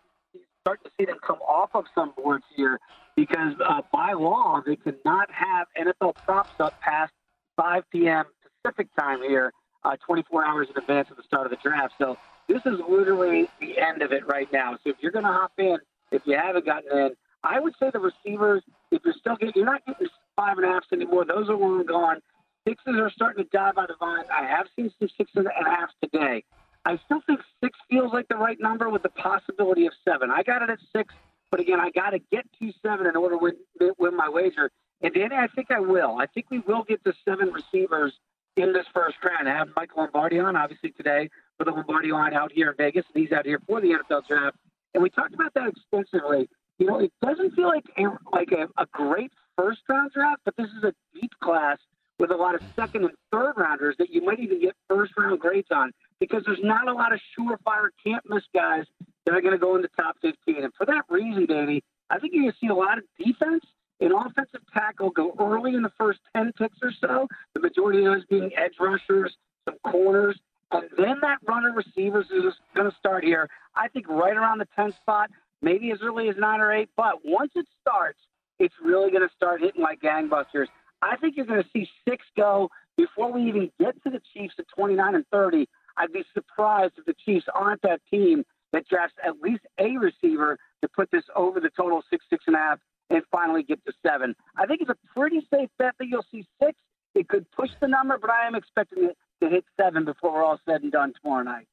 starting 0.61 0.85
to 0.85 0.90
see 0.98 1.07
them 1.07 1.16
come 1.27 1.38
off 1.40 1.70
of 1.75 1.85
some 1.94 2.12
boards 2.14 2.44
here 2.55 2.79
because 3.16 3.55
uh, 3.64 3.83
by 3.92 4.12
law, 4.12 4.61
they 4.64 4.77
cannot 4.77 5.31
have 5.31 5.66
NFL 5.79 6.14
props 6.25 6.55
up 6.61 6.75
past 6.81 7.12
5 7.57 7.85
p.m. 7.90 8.25
Pacific 8.62 8.88
time 8.98 9.22
here, 9.22 9.53
uh, 9.85 9.96
24 10.07 10.44
hours 10.44 10.68
in 10.70 10.81
advance 10.81 11.09
of 11.11 11.16
the 11.16 11.22
start 11.25 11.46
of 11.46 11.51
the 11.51 11.59
draft. 11.62 11.94
So 11.98 12.16
this 12.48 12.62
is 12.66 12.79
literally 12.88 13.48
the 13.61 13.79
end 13.79 14.03
of 14.03 14.12
it 14.12 14.27
right 14.27 14.48
now. 14.53 14.79
So 14.85 14.90
if 14.90 14.96
you're 15.01 15.12
going 15.12 15.25
to 15.25 15.33
hop 15.33 15.53
in, 15.59 15.77
if 16.11 16.22
you 16.25 16.37
haven't 16.37 16.66
gotten 16.66 16.96
in, 16.96 17.11
I 17.44 17.59
would 17.59 17.75
say 17.81 17.90
the 17.92 17.98
receivers, 17.98 18.62
if 18.90 19.03
you're 19.05 19.14
still 19.18 19.37
getting, 19.37 19.55
you're 19.57 19.66
not 19.66 19.85
getting 19.85 20.07
five 20.37 20.59
and 20.59 20.66
a 20.66 20.68
halfs 20.68 20.87
anymore. 20.92 21.25
Those 21.25 21.48
are 21.48 21.57
long 21.57 21.85
gone. 21.85 22.20
Sixes 22.66 22.94
are 22.96 23.11
starting 23.11 23.44
to 23.44 23.51
die 23.51 23.72
by 23.72 23.87
the 23.87 23.94
vine. 23.98 24.25
I 24.33 24.46
have 24.46 24.66
seen 24.77 24.90
some 24.98 25.09
sixes 25.16 25.37
and 25.37 25.46
a 25.46 25.68
halfs 25.68 25.94
today. 26.03 26.44
I 26.85 26.98
still 27.05 27.20
think 27.27 27.40
six 27.62 27.79
feels 27.90 28.12
like 28.12 28.29
the 28.29 28.37
right 28.37 28.59
number 28.61 28.88
with 28.88 29.03
the 29.03 29.09
possibility 29.09 29.87
of 29.87 29.92
seven. 30.05 30.31
I 30.31 30.42
got 30.42 30.62
it 30.62 30.70
at 30.70 30.79
six, 30.94 31.12
but 31.53 31.61
again, 31.61 31.79
I 31.79 31.91
got 31.91 32.11
to 32.11 32.19
get 32.19 32.47
to 32.61 32.73
seven 32.83 33.07
in 33.07 33.15
order 33.15 33.37
to 33.38 33.95
win, 33.99 34.17
my 34.17 34.29
wager. 34.29 34.71
And 35.03 35.12
Danny, 35.12 35.37
I 35.37 35.49
think 35.49 35.71
I 35.71 35.81
will. 35.81 36.17
I 36.19 36.25
think 36.25 36.47
we 36.51 36.61
will 36.61 36.83
get 36.83 37.05
to 37.05 37.12
seven 37.27 37.53
receivers 37.53 38.15
in 38.57 38.73
this 38.73 38.87
first 38.95 39.17
round. 39.23 39.47
I 39.47 39.55
have 39.55 39.69
Michael 39.77 40.03
Lombardi 40.03 40.38
on, 40.38 40.57
obviously, 40.57 40.93
today 40.93 41.29
for 41.59 41.65
the 41.65 41.71
Lombardi 41.71 42.11
line 42.11 42.33
out 42.33 42.53
here 42.53 42.71
in 42.71 42.77
Vegas, 42.79 43.05
and 43.15 43.23
he's 43.23 43.33
out 43.33 43.45
here 43.45 43.61
for 43.67 43.83
the 43.83 43.88
NFL 43.88 44.27
draft. 44.27 44.57
And 44.95 45.03
we 45.03 45.11
talked 45.11 45.35
about 45.35 45.53
that 45.53 45.69
extensively. 45.69 46.49
You 46.79 46.87
know, 46.87 46.99
it 47.01 47.12
doesn't 47.21 47.55
feel 47.55 47.69
like 47.69 47.85
a, 47.99 48.05
like 48.33 48.53
a, 48.53 48.69
a 48.81 48.87
great 48.91 49.31
first 49.59 49.83
round 49.91 50.12
draft, 50.12 50.41
but 50.47 50.57
this 50.57 50.69
is 50.79 50.85
a 50.85 50.95
deep 51.15 51.33
class 51.43 51.77
with 52.19 52.31
a 52.31 52.37
lot 52.37 52.55
of 52.55 52.62
second 52.75 53.05
and 53.05 53.12
third 53.31 53.53
rounders 53.59 53.95
that 53.99 54.09
you 54.09 54.25
might 54.25 54.41
even 54.41 54.59
get 54.59 54.75
first 54.88 55.12
round 55.19 55.38
grades 55.38 55.69
on 55.71 55.93
because 56.19 56.43
there's 56.47 56.62
not 56.62 56.88
a 56.88 56.93
lot 56.95 57.12
of 57.12 57.21
surefire 57.38 57.88
can't 58.03 58.23
miss 58.29 58.45
guys 58.55 58.85
that 59.24 59.35
are 59.35 59.40
going 59.40 59.52
to 59.52 59.58
go 59.58 59.76
in 59.76 59.82
the 59.82 59.88
top 59.88 60.16
15. 60.22 60.64
And 60.64 60.72
for 60.74 60.87
that 60.87 61.04
reason, 61.08 61.46
Danny, 61.46 61.82
I 62.11 62.18
think 62.18 62.32
you're 62.32 62.42
going 62.42 62.52
to 62.52 62.58
see 62.58 62.68
a 62.68 62.74
lot 62.74 62.98
of 62.98 63.04
defense 63.18 63.64
and 64.00 64.12
offensive 64.12 64.61
tackle 64.72 65.11
go 65.11 65.35
early 65.38 65.74
in 65.74 65.82
the 65.82 65.92
first 65.96 66.20
10 66.35 66.52
picks 66.58 66.78
or 66.82 66.92
so, 67.00 67.28
the 67.54 67.61
majority 67.61 68.00
of 68.00 68.14
those 68.14 68.24
being 68.26 68.50
edge 68.56 68.74
rushers, 68.80 69.37
some 69.64 69.76
corners, 69.90 70.38
and 70.72 70.88
then 70.96 71.18
that 71.20 71.38
runner 71.46 71.72
receivers 71.72 72.26
is 72.30 72.54
going 72.74 72.90
to 72.90 72.96
start 72.98 73.24
here. 73.24 73.48
I 73.76 73.88
think 73.88 74.08
right 74.08 74.37
around 74.37 74.58
the 74.58 74.68
10 74.74 74.92
spot, 74.92 75.30
maybe 75.61 75.92
as 75.92 75.98
early 76.02 76.28
as 76.28 76.37
nine 76.37 76.61
or 76.61 76.72
eight. 76.72 76.88
But 76.96 77.20
once 77.24 77.52
it 77.54 77.66
starts, 77.80 78.18
it's 78.58 78.74
really 78.82 79.11
going 79.11 79.26
to 79.26 79.35
start 79.37 79.61
hitting 79.61 79.82
like 79.82 80.00
gangbusters. 80.00 80.66
I 81.02 81.16
think 81.16 81.37
you're 81.37 81.46
going 81.46 81.62
to 81.62 81.68
see 81.72 81.88
six 82.08 82.24
go 82.37 82.70
before 82.96 83.32
we 83.32 83.48
even 83.48 83.70
get 83.78 84.02
to 84.04 84.11
the 84.11 84.20
Chiefs 84.32 84.54
at 84.58 84.66
29 84.76 85.14
and 85.14 85.26
30, 85.30 85.68
I'd 85.96 86.12
be 86.12 86.24
surprised 86.35 86.94
if 86.96 87.04
the 87.04 87.14
Chiefs 87.24 87.46
aren't 87.54 87.82
that 87.82 88.00
team 88.11 88.44
that 88.72 88.88
drafts 88.88 89.16
at 89.24 89.40
least 89.40 89.62
a 89.78 89.96
receiver 89.96 90.58
to 90.82 90.88
put 90.88 91.11
this 91.11 91.24
over 91.37 91.61
the 91.61 91.70
total 91.76 92.02
six, 92.11 92.24
six 92.28 92.44
and 92.46 92.56
a 92.56 92.58
half, 92.58 92.78
and 93.11 93.22
finally 93.30 93.62
get 93.62 93.85
to 93.85 93.92
seven. 94.04 94.35
I 94.56 94.66
think 94.66 94.80
it's 94.80 94.90
a 94.90 94.96
pretty 95.14 95.46
safe 95.52 95.68
bet 95.78 95.94
that 95.98 96.06
you'll 96.06 96.26
see 96.30 96.46
six. 96.62 96.78
It 97.14 97.28
could 97.28 97.50
push 97.50 97.70
the 97.80 97.88
number, 97.88 98.16
but 98.18 98.30
I 98.30 98.46
am 98.46 98.54
expecting 98.54 99.04
it 99.04 99.16
to 99.42 99.50
hit 99.50 99.64
seven 99.78 100.04
before 100.04 100.32
we're 100.32 100.44
all 100.44 100.61
said 100.66 100.82
and 100.82 100.90
done 100.90 101.12
tomorrow 101.20 101.42
night. 101.42 101.66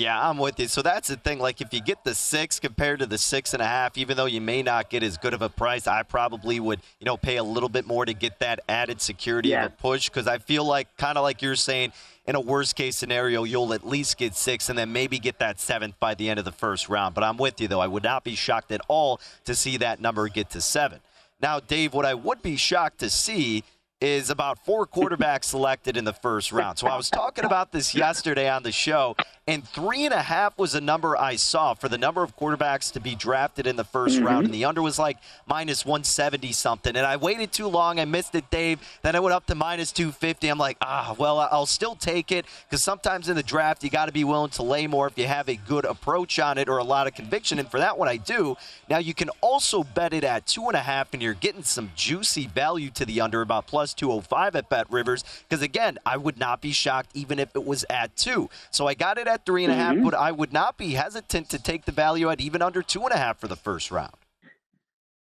Yeah, 0.00 0.30
I'm 0.30 0.38
with 0.38 0.58
you. 0.58 0.66
So 0.66 0.80
that's 0.80 1.08
the 1.08 1.16
thing. 1.16 1.38
Like, 1.40 1.60
if 1.60 1.74
you 1.74 1.82
get 1.82 2.04
the 2.04 2.14
six 2.14 2.58
compared 2.58 3.00
to 3.00 3.06
the 3.06 3.18
six 3.18 3.52
and 3.52 3.62
a 3.62 3.66
half, 3.66 3.98
even 3.98 4.16
though 4.16 4.24
you 4.24 4.40
may 4.40 4.62
not 4.62 4.88
get 4.88 5.02
as 5.02 5.18
good 5.18 5.34
of 5.34 5.42
a 5.42 5.50
price, 5.50 5.86
I 5.86 6.02
probably 6.04 6.58
would, 6.58 6.80
you 7.00 7.04
know, 7.04 7.18
pay 7.18 7.36
a 7.36 7.44
little 7.44 7.68
bit 7.68 7.86
more 7.86 8.06
to 8.06 8.14
get 8.14 8.38
that 8.38 8.60
added 8.66 9.02
security 9.02 9.50
yeah. 9.50 9.66
of 9.66 9.72
a 9.72 9.76
push 9.76 10.08
because 10.08 10.26
I 10.26 10.38
feel 10.38 10.64
like, 10.64 10.96
kind 10.96 11.18
of 11.18 11.22
like 11.22 11.42
you're 11.42 11.54
saying, 11.54 11.92
in 12.24 12.34
a 12.34 12.40
worst 12.40 12.76
case 12.76 12.96
scenario, 12.96 13.44
you'll 13.44 13.74
at 13.74 13.86
least 13.86 14.16
get 14.16 14.34
six 14.34 14.70
and 14.70 14.78
then 14.78 14.90
maybe 14.90 15.18
get 15.18 15.38
that 15.40 15.60
seventh 15.60 16.00
by 16.00 16.14
the 16.14 16.30
end 16.30 16.38
of 16.38 16.46
the 16.46 16.52
first 16.52 16.88
round. 16.88 17.14
But 17.14 17.22
I'm 17.22 17.36
with 17.36 17.60
you, 17.60 17.68
though. 17.68 17.80
I 17.80 17.86
would 17.86 18.02
not 18.02 18.24
be 18.24 18.34
shocked 18.34 18.72
at 18.72 18.80
all 18.88 19.20
to 19.44 19.54
see 19.54 19.76
that 19.76 20.00
number 20.00 20.28
get 20.28 20.48
to 20.50 20.62
seven. 20.62 21.00
Now, 21.42 21.60
Dave, 21.60 21.92
what 21.92 22.06
I 22.06 22.14
would 22.14 22.40
be 22.40 22.56
shocked 22.56 23.00
to 23.00 23.10
see 23.10 23.64
is 24.00 24.30
about 24.30 24.64
four 24.64 24.86
quarterbacks 24.86 25.44
selected 25.50 25.96
in 25.96 26.04
the 26.04 26.12
first 26.12 26.52
round. 26.52 26.78
So 26.78 26.86
I 26.86 26.96
was 26.96 27.10
talking 27.10 27.44
about 27.44 27.72
this 27.72 27.94
yesterday 28.04 28.48
on 28.48 28.62
the 28.62 28.72
show, 28.72 29.16
and 29.46 29.66
three 29.66 30.04
and 30.04 30.14
a 30.14 30.22
half 30.22 30.56
was 30.58 30.74
a 30.74 30.80
number 30.80 31.16
I 31.16 31.36
saw 31.36 31.74
for 31.74 31.88
the 31.88 31.98
number 31.98 32.22
of 32.22 32.36
quarterbacks 32.36 32.92
to 32.92 33.00
be 33.00 33.14
drafted 33.14 33.66
in 33.66 33.76
the 33.76 33.84
1st 33.84 34.16
mm-hmm. 34.16 34.24
round, 34.24 34.44
and 34.46 34.54
the 34.54 34.64
under 34.64 34.80
was 34.80 34.98
like 34.98 35.18
minus 35.46 35.84
170 35.84 36.52
something. 36.52 36.96
And 36.96 37.04
I 37.04 37.16
waited 37.16 37.52
too 37.52 37.66
long. 37.66 37.98
I 37.98 38.04
missed 38.04 38.34
it, 38.34 38.48
Dave. 38.50 38.80
Then 39.02 39.16
I 39.16 39.20
went 39.20 39.34
up 39.34 39.46
to 39.46 39.54
minus 39.54 39.92
250. 39.92 40.48
I'm 40.48 40.58
like, 40.58 40.76
ah, 40.80 41.14
well, 41.18 41.40
I'll 41.40 41.66
still 41.66 41.94
take 41.94 42.32
it 42.32 42.46
because 42.68 42.84
sometimes 42.84 43.28
in 43.28 43.36
the 43.36 43.42
draft 43.42 43.82
you 43.82 43.90
got 43.90 44.06
to 44.06 44.12
be 44.12 44.24
willing 44.24 44.50
to 44.50 44.62
lay 44.62 44.86
more 44.86 45.08
if 45.08 45.18
you 45.18 45.26
have 45.26 45.48
a 45.48 45.56
good 45.56 45.84
approach 45.84 46.38
on 46.38 46.56
it 46.56 46.68
or 46.68 46.78
a 46.78 46.84
lot 46.84 47.06
of 47.06 47.14
conviction. 47.14 47.58
And 47.58 47.68
for 47.68 47.78
that 47.80 47.98
one, 47.98 48.08
I 48.08 48.16
do. 48.18 48.56
Now 48.88 48.98
you 48.98 49.14
can 49.14 49.30
also 49.40 49.82
bet 49.82 50.14
it 50.14 50.24
at 50.24 50.46
two 50.46 50.68
and 50.68 50.76
a 50.76 50.80
half, 50.80 51.12
and 51.12 51.22
you're 51.22 51.34
getting 51.34 51.64
some 51.64 51.90
juicy 51.96 52.46
value 52.46 52.90
to 52.90 53.04
the 53.04 53.20
under 53.20 53.42
about 53.42 53.66
plus 53.66 53.89
205 53.94 54.56
at 54.56 54.68
Bet 54.68 54.90
Rivers. 54.90 55.24
Because 55.48 55.62
again, 55.62 55.98
I 56.04 56.16
would 56.16 56.38
not 56.38 56.60
be 56.60 56.72
shocked 56.72 57.10
even 57.14 57.38
if 57.38 57.54
it 57.54 57.64
was 57.64 57.84
at 57.90 58.16
two. 58.16 58.50
So 58.70 58.86
I 58.86 58.94
got 58.94 59.18
it 59.18 59.26
at 59.26 59.46
three 59.46 59.64
and 59.64 59.72
a 59.72 59.76
half, 59.76 59.94
mm-hmm. 59.94 60.04
but 60.04 60.14
I 60.14 60.32
would 60.32 60.52
not 60.52 60.76
be 60.76 60.90
hesitant 60.90 61.48
to 61.50 61.58
take 61.58 61.84
the 61.84 61.92
value 61.92 62.30
at 62.30 62.40
even 62.40 62.62
under 62.62 62.82
two 62.82 63.02
and 63.02 63.12
a 63.12 63.16
half 63.16 63.38
for 63.38 63.48
the 63.48 63.56
first 63.56 63.90
round. 63.90 64.14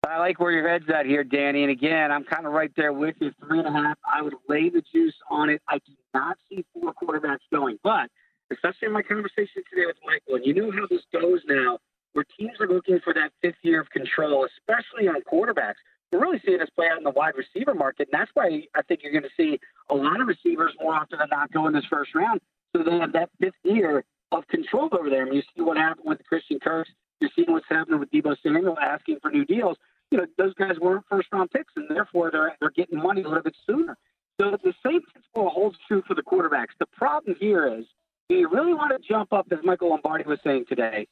I 0.07 0.17
like 0.17 0.39
where 0.39 0.51
your 0.51 0.67
head's 0.67 0.89
at 0.89 1.05
here, 1.05 1.23
Danny. 1.23 1.63
And 1.63 1.71
again, 1.71 2.11
I'm 2.11 2.23
kind 2.23 2.47
of 2.47 2.53
right 2.53 2.71
there 2.75 2.93
with 2.93 3.15
you. 3.19 3.31
Three 3.45 3.59
and 3.59 3.67
a 3.67 3.71
half. 3.71 3.97
I 4.11 4.21
would 4.21 4.33
lay 4.47 4.69
the 4.69 4.81
juice 4.93 5.15
on 5.29 5.49
it. 5.49 5.61
I 5.67 5.77
do 5.77 5.93
not 6.13 6.37
see 6.49 6.65
four 6.73 6.93
quarterbacks 6.93 7.45
going, 7.51 7.77
but 7.83 8.09
especially 8.51 8.87
in 8.87 8.93
my 8.93 9.01
conversation 9.01 9.61
today 9.69 9.85
with 9.85 9.97
Michael, 10.05 10.35
and 10.35 10.45
you 10.45 10.53
know 10.53 10.71
how 10.71 10.87
this 10.89 11.03
goes 11.13 11.41
now, 11.47 11.77
where 12.13 12.25
teams 12.39 12.59
are 12.59 12.67
looking 12.67 12.99
for 13.03 13.13
that 13.13 13.31
fifth 13.41 13.61
year 13.61 13.81
of 13.81 13.89
control, 13.91 14.47
especially 14.57 15.07
on 15.07 15.21
quarterbacks. 15.21 15.79
We're 16.11 16.21
really 16.21 16.41
seeing 16.45 16.57
this 16.59 16.69
play 16.75 16.87
out 16.91 16.97
in 16.97 17.03
the 17.03 17.11
wide 17.11 17.33
receiver 17.37 17.75
market, 17.75 18.09
and 18.11 18.19
that's 18.19 18.31
why 18.33 18.63
I 18.75 18.81
think 18.83 19.01
you're 19.03 19.11
going 19.11 19.23
to 19.23 19.29
see 19.37 19.59
a 19.89 19.95
lot 19.95 20.21
of 20.21 20.27
receivers 20.27 20.73
more 20.81 20.95
often 20.95 21.19
than 21.19 21.29
not 21.29 21.51
go 21.51 21.67
in 21.67 21.73
this 21.73 21.85
first 21.89 22.15
round 22.15 22.41
so 22.75 22.83
they 22.83 22.97
have 22.97 23.13
that 23.13 23.29
fifth 23.39 23.53
year 23.63 24.03
of 24.31 24.47
control 24.47 24.89
over 24.91 25.09
there. 25.09 25.23
I 25.23 25.25
mean, 25.25 25.35
you 25.35 25.41
see 25.55 25.61
what 25.61 25.77
happened 25.77 26.07
with 26.07 26.23
Christian 26.27 26.59
Kirk. 26.59 26.87
You're 27.19 27.31
seeing 27.35 27.51
what's 27.51 27.65
happening 27.69 27.99
with 27.99 28.11
Deebo 28.11 28.35
Samuel 28.41 28.77
asking 28.79 29.19
for 29.21 29.31
new 29.31 29.45
deals. 29.45 29.77
You 30.11 30.19
know, 30.19 30.25
those 30.37 30.53
guys 30.55 30.79
weren't 30.79 31.05
first 31.09 31.27
round 31.31 31.51
picks, 31.51 31.73
and 31.75 31.85
therefore 31.89 32.31
they're 32.31 32.55
they're 32.59 32.71
getting 32.71 32.97
money 32.99 33.21
a 33.21 33.27
little 33.27 33.43
bit 33.43 33.55
sooner. 33.67 33.97
So 34.39 34.57
the 34.63 34.73
same 34.85 35.01
principle 35.01 35.49
holds 35.49 35.77
true 35.87 36.01
for 36.07 36.15
the 36.15 36.21
quarterbacks. 36.21 36.69
The 36.79 36.85
problem 36.87 37.35
here 37.39 37.67
is, 37.67 37.85
do 38.29 38.35
you 38.35 38.49
really 38.49 38.73
want 38.73 38.91
to 38.91 39.07
jump 39.07 39.33
up, 39.33 39.47
as 39.51 39.59
Michael 39.63 39.89
Lombardi 39.89 40.23
was 40.25 40.39
saying 40.43 40.65
today, 40.69 41.07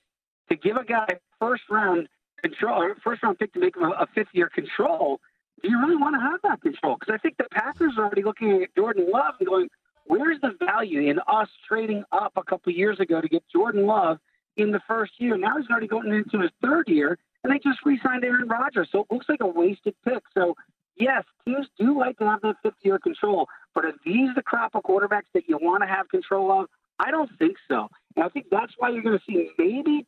to 0.49 0.55
give 0.55 0.77
a 0.77 0.85
guy 0.85 1.07
first 1.39 1.63
round 1.69 2.07
control, 2.41 2.93
first 3.03 3.23
round 3.23 3.39
pick 3.39 3.53
to 3.53 3.59
make 3.59 3.75
him 3.75 3.83
a, 3.83 3.89
a 3.89 4.07
fifth 4.13 4.29
year 4.33 4.49
control? 4.49 5.19
Do 5.61 5.69
you 5.69 5.79
really 5.79 5.95
want 5.95 6.15
to 6.15 6.21
have 6.21 6.39
that 6.43 6.61
control? 6.61 6.97
Because 6.99 7.13
I 7.13 7.17
think 7.17 7.37
the 7.37 7.47
Packers 7.51 7.93
are 7.97 8.05
already 8.05 8.23
looking 8.23 8.61
at 8.63 8.75
Jordan 8.75 9.09
Love 9.11 9.35
and 9.39 9.47
going, 9.47 9.69
Where's 10.07 10.39
the 10.41 10.53
value 10.59 11.09
in 11.09 11.19
us 11.27 11.49
trading 11.67 12.03
up 12.11 12.31
a 12.37 12.43
couple 12.43 12.71
years 12.71 12.99
ago 12.99 13.19
to 13.19 13.27
get 13.27 13.43
Jordan 13.51 13.85
Love 13.85 14.19
in 14.55 14.71
the 14.71 14.79
first 14.87 15.13
year? 15.17 15.37
Now 15.37 15.57
he's 15.57 15.69
already 15.69 15.87
going 15.87 16.13
into 16.13 16.39
his 16.39 16.51
third 16.61 16.87
year, 16.87 17.17
and 17.43 17.51
they 17.51 17.59
just 17.59 17.79
re-signed 17.85 18.23
Aaron 18.23 18.47
Rodgers, 18.47 18.87
so 18.91 19.01
it 19.01 19.13
looks 19.13 19.27
like 19.27 19.41
a 19.41 19.47
wasted 19.47 19.95
pick. 20.05 20.23
So 20.33 20.55
yes, 20.95 21.23
teams 21.45 21.67
do 21.77 21.97
like 21.97 22.17
to 22.19 22.25
have 22.25 22.41
that 22.41 22.55
fifth 22.63 22.75
year 22.83 22.99
control, 22.99 23.47
but 23.75 23.83
are 23.83 23.93
these 24.05 24.29
the 24.35 24.43
crop 24.43 24.75
of 24.75 24.83
quarterbacks 24.83 25.29
that 25.33 25.49
you 25.49 25.57
want 25.61 25.83
to 25.83 25.87
have 25.87 26.07
control 26.09 26.61
of? 26.61 26.69
I 26.99 27.11
don't 27.11 27.29
think 27.37 27.57
so, 27.67 27.89
and 28.15 28.23
I 28.23 28.29
think 28.29 28.47
that's 28.49 28.73
why 28.77 28.89
you're 28.89 29.03
going 29.03 29.19
to 29.19 29.23
see 29.29 29.51
maybe 29.57 30.07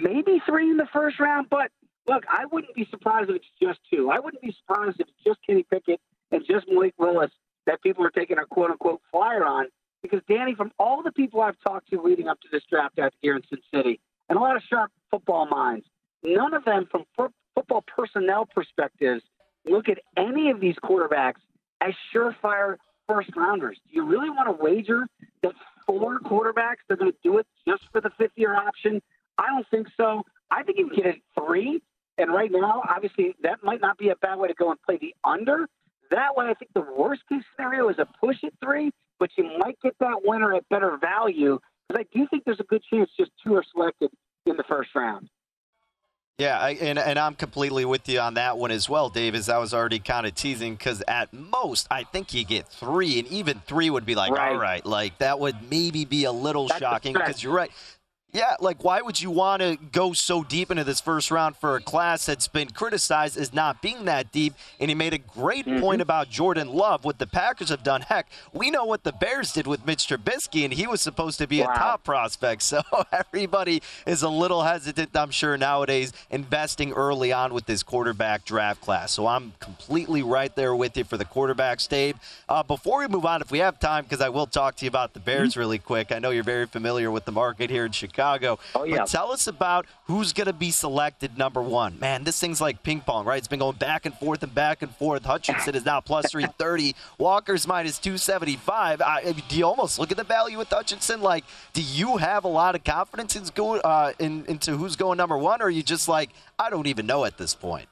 maybe 0.00 0.42
three 0.46 0.70
in 0.70 0.76
the 0.76 0.88
first 0.92 1.18
round, 1.20 1.48
but. 1.50 1.70
Look, 2.06 2.24
I 2.28 2.44
wouldn't 2.44 2.74
be 2.74 2.86
surprised 2.90 3.30
if 3.30 3.36
it's 3.36 3.46
just 3.62 3.80
two. 3.90 4.10
I 4.10 4.18
wouldn't 4.18 4.42
be 4.42 4.54
surprised 4.60 5.00
if 5.00 5.08
it's 5.08 5.24
just 5.26 5.38
Kenny 5.46 5.62
Pickett 5.62 5.98
and 6.30 6.44
just 6.46 6.66
Malik 6.68 6.92
Willis 6.98 7.30
that 7.66 7.82
people 7.82 8.04
are 8.04 8.10
taking 8.10 8.36
a 8.36 8.44
quote 8.44 8.70
unquote 8.70 9.00
flyer 9.10 9.42
on. 9.42 9.68
Because 10.02 10.20
Danny, 10.28 10.54
from 10.54 10.70
all 10.78 11.02
the 11.02 11.12
people 11.12 11.40
I've 11.40 11.58
talked 11.66 11.88
to 11.90 12.02
leading 12.02 12.28
up 12.28 12.38
to 12.42 12.48
this 12.52 12.62
draft 12.68 12.98
out 12.98 13.14
here 13.22 13.36
in 13.36 13.42
Sin 13.48 13.60
City, 13.74 14.00
and 14.28 14.36
a 14.36 14.40
lot 14.42 14.54
of 14.54 14.62
sharp 14.68 14.90
football 15.10 15.46
minds, 15.46 15.86
none 16.22 16.52
of 16.52 16.66
them, 16.66 16.86
from 16.90 17.06
football 17.54 17.82
personnel 17.86 18.44
perspectives, 18.44 19.22
look 19.64 19.88
at 19.88 19.98
any 20.14 20.50
of 20.50 20.60
these 20.60 20.76
quarterbacks 20.84 21.40
as 21.80 21.94
surefire 22.14 22.76
first 23.08 23.34
rounders. 23.34 23.78
Do 23.88 23.96
you 23.96 24.04
really 24.04 24.28
want 24.28 24.48
to 24.48 24.62
wager 24.62 25.06
that 25.42 25.52
four 25.86 26.18
quarterbacks 26.20 26.84
are 26.90 26.96
going 26.96 27.12
to 27.12 27.18
do 27.22 27.38
it 27.38 27.46
just 27.66 27.84
for 27.90 28.02
the 28.02 28.10
fifth 28.18 28.32
year 28.36 28.54
option? 28.54 29.00
I 29.38 29.48
don't 29.48 29.66
think 29.70 29.88
so. 29.96 30.22
I 30.50 30.62
think 30.62 30.78
you 30.78 30.88
can 30.88 30.96
get 30.96 31.06
it 31.06 31.22
three. 31.38 31.82
And 32.16 32.32
right 32.32 32.50
now, 32.52 32.82
obviously, 32.88 33.34
that 33.42 33.64
might 33.64 33.80
not 33.80 33.98
be 33.98 34.10
a 34.10 34.16
bad 34.16 34.38
way 34.38 34.48
to 34.48 34.54
go 34.54 34.70
and 34.70 34.80
play 34.82 34.98
the 34.98 35.14
under. 35.24 35.66
That 36.10 36.36
way, 36.36 36.46
I 36.46 36.54
think 36.54 36.70
the 36.74 36.86
worst 36.96 37.22
case 37.28 37.42
scenario 37.56 37.88
is 37.88 37.98
a 37.98 38.06
push 38.20 38.44
at 38.44 38.52
three, 38.62 38.92
but 39.18 39.30
you 39.36 39.58
might 39.58 39.76
get 39.82 39.94
that 40.00 40.20
winner 40.24 40.54
at 40.54 40.68
better 40.68 40.96
value 41.00 41.58
because 41.88 42.04
I 42.04 42.16
do 42.16 42.26
think 42.28 42.44
there's 42.44 42.60
a 42.60 42.64
good 42.64 42.82
chance 42.88 43.10
just 43.18 43.32
two 43.44 43.54
are 43.54 43.64
selected 43.72 44.10
in 44.46 44.56
the 44.56 44.64
first 44.64 44.90
round. 44.94 45.28
Yeah, 46.38 46.58
I, 46.58 46.70
and, 46.70 46.98
and 46.98 47.16
I'm 47.16 47.36
completely 47.36 47.84
with 47.84 48.08
you 48.08 48.18
on 48.18 48.34
that 48.34 48.58
one 48.58 48.72
as 48.72 48.88
well, 48.88 49.08
Dave, 49.08 49.36
as 49.36 49.48
I 49.48 49.58
was 49.58 49.72
already 49.72 50.00
kind 50.00 50.26
of 50.26 50.34
teasing, 50.34 50.74
because 50.74 51.00
at 51.06 51.32
most, 51.32 51.86
I 51.92 52.02
think 52.02 52.34
you 52.34 52.44
get 52.44 52.66
three, 52.66 53.20
and 53.20 53.28
even 53.28 53.60
three 53.60 53.88
would 53.88 54.04
be 54.04 54.16
like, 54.16 54.32
right. 54.32 54.50
all 54.50 54.58
right, 54.58 54.84
like 54.84 55.18
that 55.18 55.38
would 55.38 55.70
maybe 55.70 56.04
be 56.04 56.24
a 56.24 56.32
little 56.32 56.66
That's 56.66 56.80
shocking, 56.80 57.12
because 57.12 57.40
you're 57.40 57.54
right. 57.54 57.70
Yeah, 58.34 58.56
like 58.58 58.82
why 58.82 59.00
would 59.00 59.22
you 59.22 59.30
want 59.30 59.62
to 59.62 59.78
go 59.92 60.12
so 60.12 60.42
deep 60.42 60.72
into 60.72 60.82
this 60.82 61.00
first 61.00 61.30
round 61.30 61.56
for 61.56 61.76
a 61.76 61.80
class 61.80 62.26
that's 62.26 62.48
been 62.48 62.68
criticized 62.68 63.38
as 63.38 63.54
not 63.54 63.80
being 63.80 64.06
that 64.06 64.32
deep? 64.32 64.54
And 64.80 64.90
he 64.90 64.96
made 64.96 65.14
a 65.14 65.18
great 65.18 65.64
mm-hmm. 65.64 65.80
point 65.80 66.02
about 66.02 66.30
Jordan 66.30 66.66
Love. 66.66 67.04
What 67.04 67.20
the 67.20 67.28
Packers 67.28 67.68
have 67.68 67.84
done, 67.84 68.00
heck, 68.00 68.28
we 68.52 68.72
know 68.72 68.86
what 68.86 69.04
the 69.04 69.12
Bears 69.12 69.52
did 69.52 69.68
with 69.68 69.86
Mitch 69.86 70.08
Trubisky, 70.08 70.64
and 70.64 70.74
he 70.74 70.88
was 70.88 71.00
supposed 71.00 71.38
to 71.38 71.46
be 71.46 71.60
wow. 71.60 71.70
a 71.70 71.78
top 71.78 72.04
prospect. 72.04 72.62
So 72.74 72.82
everybody 73.12 73.82
is 74.04 74.22
a 74.22 74.28
little 74.28 74.62
hesitant, 74.62 75.10
I'm 75.14 75.30
sure, 75.30 75.56
nowadays 75.56 76.12
investing 76.30 76.92
early 76.92 77.32
on 77.32 77.54
with 77.54 77.66
this 77.66 77.84
quarterback 77.84 78.44
draft 78.44 78.80
class. 78.80 79.12
So 79.12 79.28
I'm 79.28 79.52
completely 79.60 80.22
right 80.22 80.54
there 80.56 80.74
with 80.74 80.96
you 80.96 81.04
for 81.04 81.16
the 81.16 81.24
quarterbacks, 81.24 81.88
Dave. 81.88 82.16
Uh, 82.48 82.64
before 82.64 82.98
we 83.00 83.06
move 83.06 83.26
on, 83.26 83.42
if 83.42 83.52
we 83.52 83.58
have 83.58 83.78
time, 83.78 84.04
because 84.04 84.20
I 84.20 84.28
will 84.28 84.46
talk 84.46 84.74
to 84.76 84.84
you 84.84 84.88
about 84.88 85.12
the 85.12 85.20
Bears 85.20 85.50
mm-hmm. 85.50 85.60
really 85.60 85.78
quick. 85.78 86.10
I 86.10 86.18
know 86.18 86.30
you're 86.30 86.42
very 86.42 86.66
familiar 86.66 87.12
with 87.12 87.26
the 87.26 87.32
market 87.32 87.70
here 87.70 87.84
in 87.84 87.92
Chicago. 87.92 88.23
Chicago. 88.24 88.58
Oh, 88.74 88.84
yeah. 88.84 88.98
But 88.98 89.08
tell 89.08 89.30
us 89.32 89.46
about 89.46 89.86
who's 90.04 90.32
going 90.32 90.46
to 90.46 90.52
be 90.52 90.70
selected 90.70 91.36
number 91.36 91.62
one. 91.62 91.98
Man, 91.98 92.24
this 92.24 92.38
thing's 92.40 92.60
like 92.60 92.82
ping 92.82 93.00
pong, 93.00 93.24
right? 93.24 93.38
It's 93.38 93.48
been 93.48 93.58
going 93.58 93.76
back 93.76 94.06
and 94.06 94.14
forth 94.14 94.42
and 94.42 94.54
back 94.54 94.82
and 94.82 94.94
forth. 94.96 95.24
Hutchinson 95.24 95.74
is 95.74 95.84
now 95.84 96.00
plus 96.00 96.30
330. 96.30 96.94
Walker's 97.18 97.66
minus 97.66 97.98
275. 97.98 99.02
I, 99.02 99.32
do 99.48 99.56
you 99.56 99.66
almost 99.66 99.98
look 99.98 100.10
at 100.10 100.16
the 100.16 100.24
value 100.24 100.58
with 100.58 100.68
Hutchinson? 100.68 101.20
Like, 101.20 101.44
do 101.72 101.82
you 101.82 102.16
have 102.16 102.44
a 102.44 102.48
lot 102.48 102.74
of 102.74 102.84
confidence 102.84 103.36
in, 103.36 103.44
uh, 103.84 104.12
in, 104.18 104.44
into 104.46 104.76
who's 104.76 104.96
going 104.96 105.18
number 105.18 105.36
one, 105.36 105.60
or 105.60 105.66
are 105.66 105.70
you 105.70 105.82
just 105.82 106.08
like, 106.08 106.30
I 106.58 106.70
don't 106.70 106.86
even 106.86 107.06
know 107.06 107.24
at 107.24 107.38
this 107.38 107.54
point? 107.54 107.88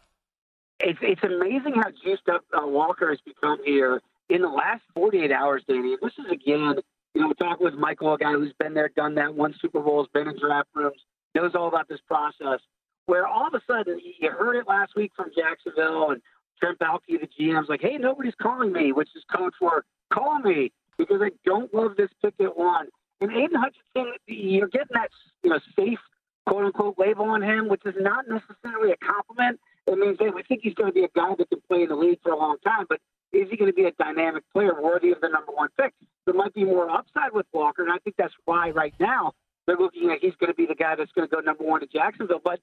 It's, 0.81 0.99
it's 1.03 1.23
amazing 1.23 1.75
how 1.75 1.91
juiced 2.03 2.29
up 2.29 2.45
uh, 2.53 2.67
Walker 2.67 3.11
has 3.11 3.21
become 3.21 3.59
here 3.65 4.01
in 4.29 4.43
the 4.43 4.49
last 4.49 4.83
48 4.95 5.31
hours, 5.31 5.63
Danny. 5.69 5.97
This 6.03 6.13
is, 6.19 6.31
again, 6.33 6.77
you 7.15 7.21
know, 7.21 7.33
talking 7.35 7.65
with 7.65 7.75
Michael, 7.75 8.15
a 8.15 8.19
guy 8.19 8.33
who's 8.33 8.53
been 8.59 8.75
there, 8.75 8.91
done 8.97 9.15
that, 9.17 9.35
won 9.35 9.55
Super 9.61 9.81
Bowls, 9.81 10.09
been 10.15 10.29
in 10.29 10.39
draft 10.39 10.69
rooms, 10.75 11.01
knows 11.35 11.53
all 11.55 11.69
about 11.69 11.89
this 11.89 12.01
process. 12.07 12.61
Where 13.07 13.27
all 13.27 13.49
of 13.49 13.55
a 13.55 13.61
sudden 13.67 14.01
you 14.21 14.31
heard 14.31 14.57
it 14.57 14.69
last 14.69 14.95
week 14.95 15.13
from 15.17 15.31
Jacksonville 15.37 16.13
and 16.13 16.23
Trent 16.59 16.79
Baalke, 16.79 17.21
the 17.21 17.29
GM's 17.39 17.69
like, 17.69 17.81
hey, 17.81 17.99
nobody's 17.99 18.35
calling 18.41 18.73
me, 18.73 18.93
which 18.93 19.09
is 19.17 19.25
code 19.35 19.53
for 19.59 19.85
call 20.13 20.39
me 20.39 20.71
because 20.99 21.21
I 21.21 21.31
don't 21.45 21.73
love 21.75 21.97
this 21.97 22.11
pick 22.23 22.35
at 22.41 22.57
one. 22.57 22.87
And 23.21 23.33
Aidan 23.33 23.61
Hutchinson, 23.61 24.15
you're 24.27 24.69
getting 24.69 24.95
that 24.95 25.11
you 25.43 25.51
know 25.51 25.59
safe 25.77 25.99
quote 26.47 26.65
unquote 26.65 26.99
label 26.99 27.25
on 27.25 27.43
him, 27.43 27.69
which 27.69 27.83
is 27.85 27.95
not 27.99 28.25
necessarily 28.29 28.93
a 28.93 28.97
compliment. 28.97 29.61
It 29.87 29.99
means 29.99 30.17
hey, 30.19 30.31
we 30.31 30.43
think 30.45 30.61
he's 30.63 30.75
going 30.75 30.91
to 30.91 30.95
be 30.95 31.05
a 31.05 31.09
guy 31.15 31.35
that 31.37 31.49
can 31.49 31.61
play 31.69 31.83
in 31.83 31.89
the 31.89 31.97
league 31.97 32.21
for 32.23 32.33
a 32.33 32.39
long 32.39 32.57
time, 32.65 32.87
but 32.89 33.01
is 33.33 33.49
he 33.51 33.57
going 33.57 33.71
to 33.71 33.75
be 33.75 33.85
a 33.85 33.93
dynamic 33.93 34.45
player 34.53 34.81
worthy 34.81 35.11
of 35.11 35.21
the 35.21 35.29
number 35.29 35.53
one 35.53 35.69
pick? 35.79 35.93
There 36.27 36.35
might 36.35 36.55
be 36.55 36.65
more 36.65 36.91
upside 36.91 37.33
with 37.33 37.47
Walker, 37.53 37.83
and 37.83 37.93
I 37.93 37.99
think 37.99 38.17
that's 38.17 38.35
why 38.45 38.71
right 38.71 38.95
now 39.01 39.33
they're 39.67 39.77
looking 39.77 40.11
at 40.11 40.19
he's 40.21 40.35
going 40.39 40.51
to 40.51 40.57
be 40.57 40.67
the 40.67 40.75
guy 40.75 40.95
that's 40.97 41.13
going 41.13 41.29
to 41.29 41.35
go 41.35 41.41
number 41.41 41.65
one 41.65 41.81
to 41.81 41.87
Jacksonville. 41.87 42.41
But 42.43 42.61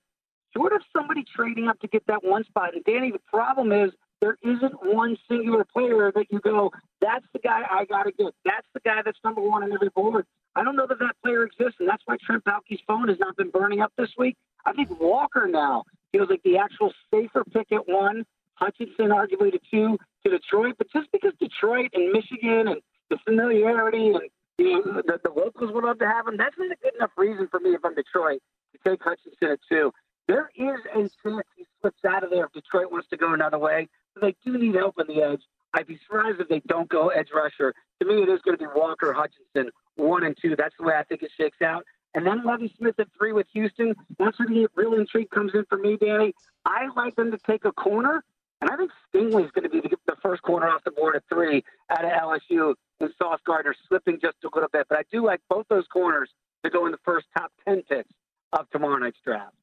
short 0.56 0.74
of 0.74 0.82
somebody 0.96 1.24
trading 1.36 1.68
up 1.68 1.80
to 1.80 1.88
get 1.88 2.06
that 2.08 2.24
one 2.24 2.44
spot, 2.46 2.76
and 2.76 2.84
Danny, 2.84 3.12
the 3.12 3.22
problem 3.28 3.72
is 3.72 3.92
there 4.22 4.38
isn't 4.44 4.74
one 4.84 5.18
singular 5.30 5.66
player 5.66 6.12
that 6.14 6.26
you 6.30 6.40
go, 6.40 6.72
that's 7.02 7.26
the 7.34 7.40
guy 7.40 7.62
I 7.70 7.86
got 7.86 8.04
to 8.04 8.12
get. 8.12 8.34
That's 8.46 8.68
the 8.74 8.82
guy 8.82 9.02
that's 9.04 9.20
number 9.24 9.42
one 9.42 9.64
on 9.64 9.72
every 9.72 9.90
board. 9.90 10.26
I 10.56 10.64
don't 10.64 10.76
know 10.76 10.88
that 10.88 11.00
that 11.00 11.16
player 11.24 11.44
exists, 11.44 11.76
and 11.80 11.88
that's 11.88 12.04
why 12.06 12.18
Trent 12.26 12.44
Baalke's 12.44 12.82
phone 12.86 13.08
has 13.08 13.18
not 13.20 13.38
been 13.38 13.50
burning 13.50 13.82
up 13.82 13.94
this 13.98 14.10
week. 14.18 14.36
I 14.66 14.74
think 14.74 15.00
Walker 15.00 15.48
now 15.48 15.84
feels 16.12 16.30
like 16.30 16.44
the 16.44 16.58
actual 16.58 16.92
safer 17.14 17.44
pick 17.46 17.72
at 17.72 17.88
one. 17.88 18.26
Hutchinson 18.60 19.10
arguably 19.10 19.52
to 19.52 19.60
two 19.72 19.98
to 20.26 20.30
Detroit, 20.30 20.76
but 20.78 20.88
just 20.92 21.12
because 21.12 21.34
Detroit 21.40 21.92
and 21.94 22.12
Michigan 22.12 22.68
and 22.68 22.82
the 23.10 23.18
familiarity 23.26 24.10
and 24.10 24.30
you 24.58 24.84
know, 24.86 25.02
the, 25.06 25.20
the 25.24 25.32
locals 25.32 25.72
would 25.72 25.86
love 25.86 26.00
to 26.00 26.08
have 26.08 26.28
him, 26.28 26.36
that's 26.38 26.56
not 26.58 26.72
a 26.72 26.76
good 26.84 26.96
enough 26.96 27.12
reason 27.18 27.48
for 27.50 27.60
me 27.62 27.72
if 27.72 27.86
I'm 27.86 27.96
Detroit 27.96 28.42
to 28.74 28.90
take 28.90 29.02
Hutchinson 29.02 29.52
at 29.52 29.60
two. 29.70 29.92
There 30.28 30.52
is 30.56 30.80
a 30.94 31.10
chance 31.24 31.48
he 31.56 31.66
slips 31.82 32.04
out 32.06 32.24
of 32.24 32.30
there 32.30 32.46
if 32.46 32.52
Detroit 32.52 32.92
wants 32.92 33.08
to 33.10 33.18
go 33.18 33.34
another 33.34 33.58
way. 33.58 33.88
They 34.22 34.36
do 34.46 34.58
need 34.58 34.76
help 34.76 34.96
on 35.00 35.08
the 35.08 35.24
edge. 35.24 35.42
I'd 35.74 35.88
be 35.88 36.00
surprised 36.06 36.42
if 36.42 36.50
they 36.50 36.62
don't 36.68 36.90
go 36.90 37.10
edge 37.10 37.30
rusher. 37.34 37.74
To 38.02 38.08
me, 38.08 38.24
it 38.24 38.30
is 38.30 38.42
going 38.42 38.58
to 38.58 38.64
be 38.64 38.70
Walker 38.76 39.14
Hutchinson, 39.14 39.72
one 39.96 40.24
and 40.24 40.36
two. 40.40 40.56
That's 40.56 40.76
the 40.78 40.86
way 40.86 40.96
I 40.96 41.04
think 41.04 41.24
it 41.24 41.32
shakes 41.38 41.62
out. 41.62 41.86
And 42.16 42.26
then 42.26 42.44
Lovie 42.44 42.74
Smith 42.78 43.00
at 43.00 43.08
three 43.18 43.34
with 43.34 43.48
Houston. 43.54 43.96
That's 44.18 44.38
where 44.40 44.48
the 44.48 44.68
real 44.76 44.94
intrigue 44.96 45.30
comes 45.30 45.54
in 45.54 45.66
for 45.70 45.78
me, 45.78 45.98
Danny. 45.98 46.34
I 46.66 46.88
like 46.96 47.16
them 47.16 47.32
to 47.32 47.38
take 47.48 47.66
a 47.66 47.72
corner, 47.72 48.24
and 48.62 48.70
I 48.70 48.76
think 48.76 48.92
Stingley's 49.08 49.52
going 49.52 49.64
to 49.64 49.70
be 49.70 49.82
the, 49.82 50.16
first 50.22 50.42
corner 50.42 50.68
off 50.68 50.84
the 50.84 50.92
board 50.92 51.16
at 51.16 51.24
three 51.30 51.64
out 51.90 52.04
of 52.04 52.12
LSU, 52.12 52.74
and 53.00 53.10
Sauce 53.18 53.40
Gardner 53.46 53.74
slipping 53.88 54.20
just 54.22 54.36
a 54.44 54.50
little 54.54 54.70
bit. 54.72 54.86
But 54.90 55.00
I 55.00 55.04
do 55.12 55.26
like 55.26 55.40
both 55.50 55.66
those 55.70 55.86
corners 55.92 56.30
to 56.64 56.70
go 56.70 56.86
in 56.86 56.92
the 56.92 57.00
first 57.06 57.26
top 57.38 57.52
10 57.66 57.84
picks 57.84 58.10
of 58.52 58.70
tomorrow 58.70 58.98
night's 58.98 59.18
draft. 59.24 59.56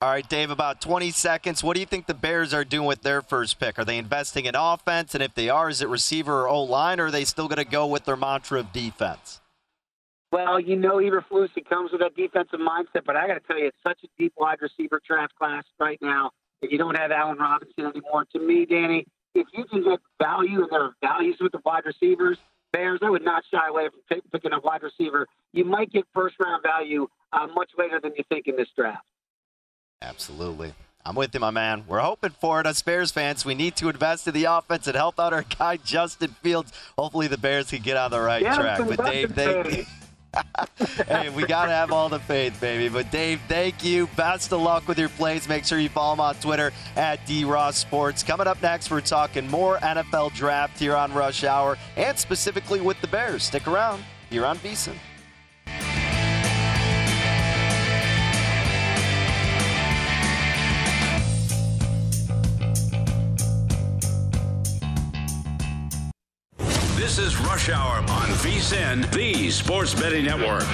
All 0.00 0.08
right, 0.08 0.26
Dave, 0.26 0.50
about 0.50 0.80
20 0.80 1.10
seconds. 1.10 1.62
What 1.62 1.74
do 1.74 1.80
you 1.80 1.86
think 1.86 2.06
the 2.06 2.14
Bears 2.14 2.54
are 2.54 2.64
doing 2.64 2.86
with 2.86 3.02
their 3.02 3.20
first 3.20 3.60
pick? 3.60 3.78
Are 3.78 3.84
they 3.84 3.98
investing 3.98 4.46
in 4.46 4.54
offense? 4.54 5.14
And 5.14 5.22
if 5.22 5.34
they 5.34 5.50
are, 5.50 5.68
is 5.68 5.82
it 5.82 5.88
receiver 5.88 6.40
or 6.40 6.48
O 6.48 6.62
line, 6.62 7.00
or 7.00 7.06
are 7.06 7.10
they 7.10 7.26
still 7.26 7.48
going 7.48 7.62
to 7.62 7.70
go 7.70 7.86
with 7.86 8.06
their 8.06 8.16
mantra 8.16 8.60
of 8.60 8.72
defense? 8.72 9.42
Well, 10.32 10.58
you 10.58 10.76
know, 10.76 10.96
Eberflus, 10.96 11.50
he 11.54 11.60
comes 11.60 11.92
with 11.92 12.00
that 12.00 12.16
defensive 12.16 12.60
mindset, 12.60 13.04
but 13.04 13.16
I 13.16 13.26
got 13.26 13.34
to 13.34 13.40
tell 13.40 13.58
you, 13.58 13.66
it's 13.66 13.76
such 13.86 13.98
a 14.02 14.08
deep 14.18 14.32
wide 14.38 14.58
receiver 14.62 15.02
draft 15.06 15.34
class 15.36 15.64
right 15.78 15.98
now 16.00 16.30
you 16.62 16.78
don't 16.78 16.96
have 16.96 17.10
Allen 17.10 17.38
Robinson 17.38 17.86
anymore. 17.86 18.26
To 18.32 18.38
me, 18.38 18.66
Danny, 18.66 19.06
if 19.34 19.46
you 19.52 19.64
can 19.64 19.84
get 19.84 20.00
value 20.20 20.62
and 20.62 20.68
there 20.70 20.82
are 20.82 20.94
values 21.00 21.36
with 21.40 21.52
the 21.52 21.60
wide 21.64 21.84
receivers, 21.84 22.38
Bears, 22.72 23.00
I 23.02 23.10
would 23.10 23.24
not 23.24 23.42
shy 23.50 23.66
away 23.68 23.88
from 23.88 24.20
picking 24.32 24.52
a 24.52 24.60
wide 24.60 24.82
receiver. 24.82 25.26
You 25.52 25.64
might 25.64 25.90
get 25.90 26.04
first 26.14 26.36
round 26.38 26.62
value 26.62 27.08
uh, 27.32 27.46
much 27.48 27.70
later 27.76 28.00
than 28.00 28.12
you 28.16 28.24
think 28.28 28.46
in 28.46 28.56
this 28.56 28.68
draft. 28.76 29.04
Absolutely. 30.02 30.72
I'm 31.04 31.14
with 31.14 31.34
you, 31.34 31.40
my 31.40 31.50
man. 31.50 31.84
We're 31.88 32.00
hoping 32.00 32.30
for 32.30 32.60
it. 32.60 32.66
As 32.66 32.82
Bears 32.82 33.10
fans, 33.10 33.44
we 33.44 33.54
need 33.54 33.74
to 33.76 33.88
invest 33.88 34.28
in 34.28 34.34
the 34.34 34.44
offense 34.44 34.86
and 34.86 34.96
help 34.96 35.18
out 35.18 35.32
our 35.32 35.42
guy 35.58 35.78
Justin 35.78 36.36
Fields. 36.42 36.72
Hopefully, 36.98 37.26
the 37.26 37.38
Bears 37.38 37.70
can 37.70 37.82
get 37.82 37.96
on 37.96 38.10
the 38.10 38.20
right 38.20 38.42
yeah, 38.42 38.54
track. 38.54 38.80
But 38.86 39.04
Dave, 39.06 39.32
thank 39.32 39.88
hey, 41.08 41.28
we 41.30 41.46
got 41.46 41.66
to 41.66 41.72
have 41.72 41.92
all 41.92 42.08
the 42.08 42.18
faith, 42.20 42.60
baby. 42.60 42.88
But 42.88 43.10
Dave, 43.10 43.40
thank 43.48 43.84
you. 43.84 44.08
Best 44.16 44.52
of 44.52 44.60
luck 44.60 44.86
with 44.88 44.98
your 44.98 45.08
plays. 45.10 45.48
Make 45.48 45.64
sure 45.64 45.78
you 45.78 45.88
follow 45.88 46.14
him 46.14 46.20
on 46.20 46.34
Twitter 46.36 46.72
at 46.96 47.26
DRoss 47.26 47.74
Sports. 47.74 48.22
Coming 48.22 48.46
up 48.46 48.60
next, 48.62 48.90
we're 48.90 49.00
talking 49.00 49.48
more 49.48 49.78
NFL 49.78 50.34
draft 50.34 50.78
here 50.78 50.96
on 50.96 51.12
Rush 51.12 51.44
Hour 51.44 51.76
and 51.96 52.18
specifically 52.18 52.80
with 52.80 53.00
the 53.00 53.08
Bears. 53.08 53.44
Stick 53.44 53.66
around 53.66 54.02
here 54.30 54.46
on 54.46 54.56
VSiN. 54.58 54.94
Rush 67.60 67.68
Hour 67.68 67.98
on 67.98 68.28
VSiN, 68.38 69.12
the 69.12 69.50
Sports 69.50 69.92
Betting 69.92 70.24
Network. 70.24 70.64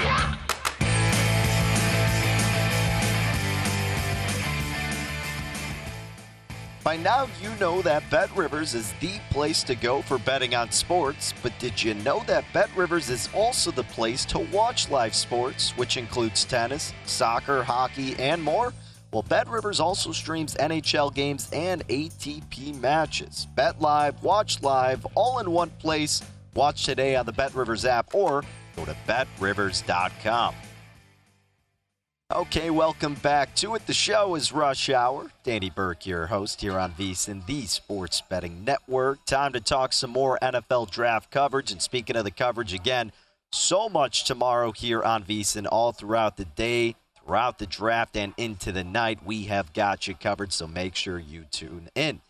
By 6.85 6.97
now, 6.97 7.27
you 7.43 7.51
know 7.59 7.83
that 7.83 8.09
Bet 8.09 8.31
Rivers 8.37 8.75
is 8.75 8.93
the 9.01 9.19
place 9.31 9.65
to 9.65 9.75
go 9.75 10.01
for 10.01 10.19
betting 10.19 10.55
on 10.55 10.71
sports, 10.71 11.35
but 11.43 11.53
did 11.59 11.83
you 11.83 11.95
know 11.95 12.23
that 12.29 12.45
Bet 12.53 12.71
Rivers 12.77 13.11
is 13.11 13.29
also 13.35 13.73
the 13.73 13.83
place 13.83 14.25
to 14.27 14.39
watch 14.39 14.89
live 14.89 15.17
sports, 15.17 15.77
which 15.77 15.97
includes 15.97 16.45
tennis, 16.45 16.93
soccer, 17.05 17.65
hockey, 17.65 18.15
and 18.21 18.41
more? 18.41 18.73
Well, 19.13 19.23
Bet 19.23 19.49
Rivers 19.49 19.81
also 19.81 20.13
streams 20.13 20.55
NHL 20.55 21.13
games 21.13 21.49
and 21.53 21.85
ATP 21.89 22.81
matches. 22.81 23.49
Bet 23.57 23.81
live, 23.81 24.23
watch 24.23 24.63
live, 24.63 25.05
all 25.17 25.41
in 25.41 25.51
one 25.51 25.71
place. 25.81 26.23
Watch 26.57 26.87
today 26.87 27.17
on 27.17 27.27
the 27.27 27.33
Bet 27.33 27.55
Rivers 27.55 27.85
app 27.85 28.15
or 28.15 28.43
go 28.75 28.87
to 28.87 28.97
betrivers.com. 29.07 30.55
Okay, 32.35 32.71
welcome 32.71 33.15
back 33.15 33.55
to 33.57 33.75
it. 33.77 33.87
The 33.87 33.93
show 33.93 34.35
is 34.35 34.53
Rush 34.53 34.89
Hour. 34.91 35.31
Danny 35.45 35.71
Burke, 35.71 36.07
your 36.07 36.27
host 36.27 36.63
here 36.63 36.79
on 36.79 36.93
VSiN, 36.93 37.47
the 37.47 37.67
Sports 37.67 38.23
Betting 38.23 38.65
Network. 38.65 39.25
Time 39.27 39.53
to 39.53 39.61
talk 39.61 39.93
some 39.93 40.11
more 40.11 40.39
NFL 40.43 40.91
draft 40.91 41.31
coverage. 41.31 41.71
And 41.71 41.81
speaking 41.81 42.17
of 42.17 42.25
the 42.25 42.31
coverage 42.31 42.73
again, 42.73 43.13
so 43.53 43.89
much 43.89 44.25
tomorrow 44.25 44.73
here 44.73 45.03
on 45.03 45.23
VSiN 45.23 45.69
all 45.71 45.93
throughout 45.93 46.37
the 46.37 46.47
day, 46.47 46.97
throughout 47.23 47.59
the 47.59 47.67
draft, 47.67 48.17
and 48.17 48.33
into 48.39 48.73
the 48.73 48.83
night. 48.83 49.21
We 49.25 49.45
have 49.45 49.73
got 49.73 50.09
you 50.09 50.15
covered, 50.15 50.53
so 50.53 50.67
make 50.67 50.97
sure 50.97 51.19
you 51.19 51.45
tune 51.51 51.91
in. 51.95 52.23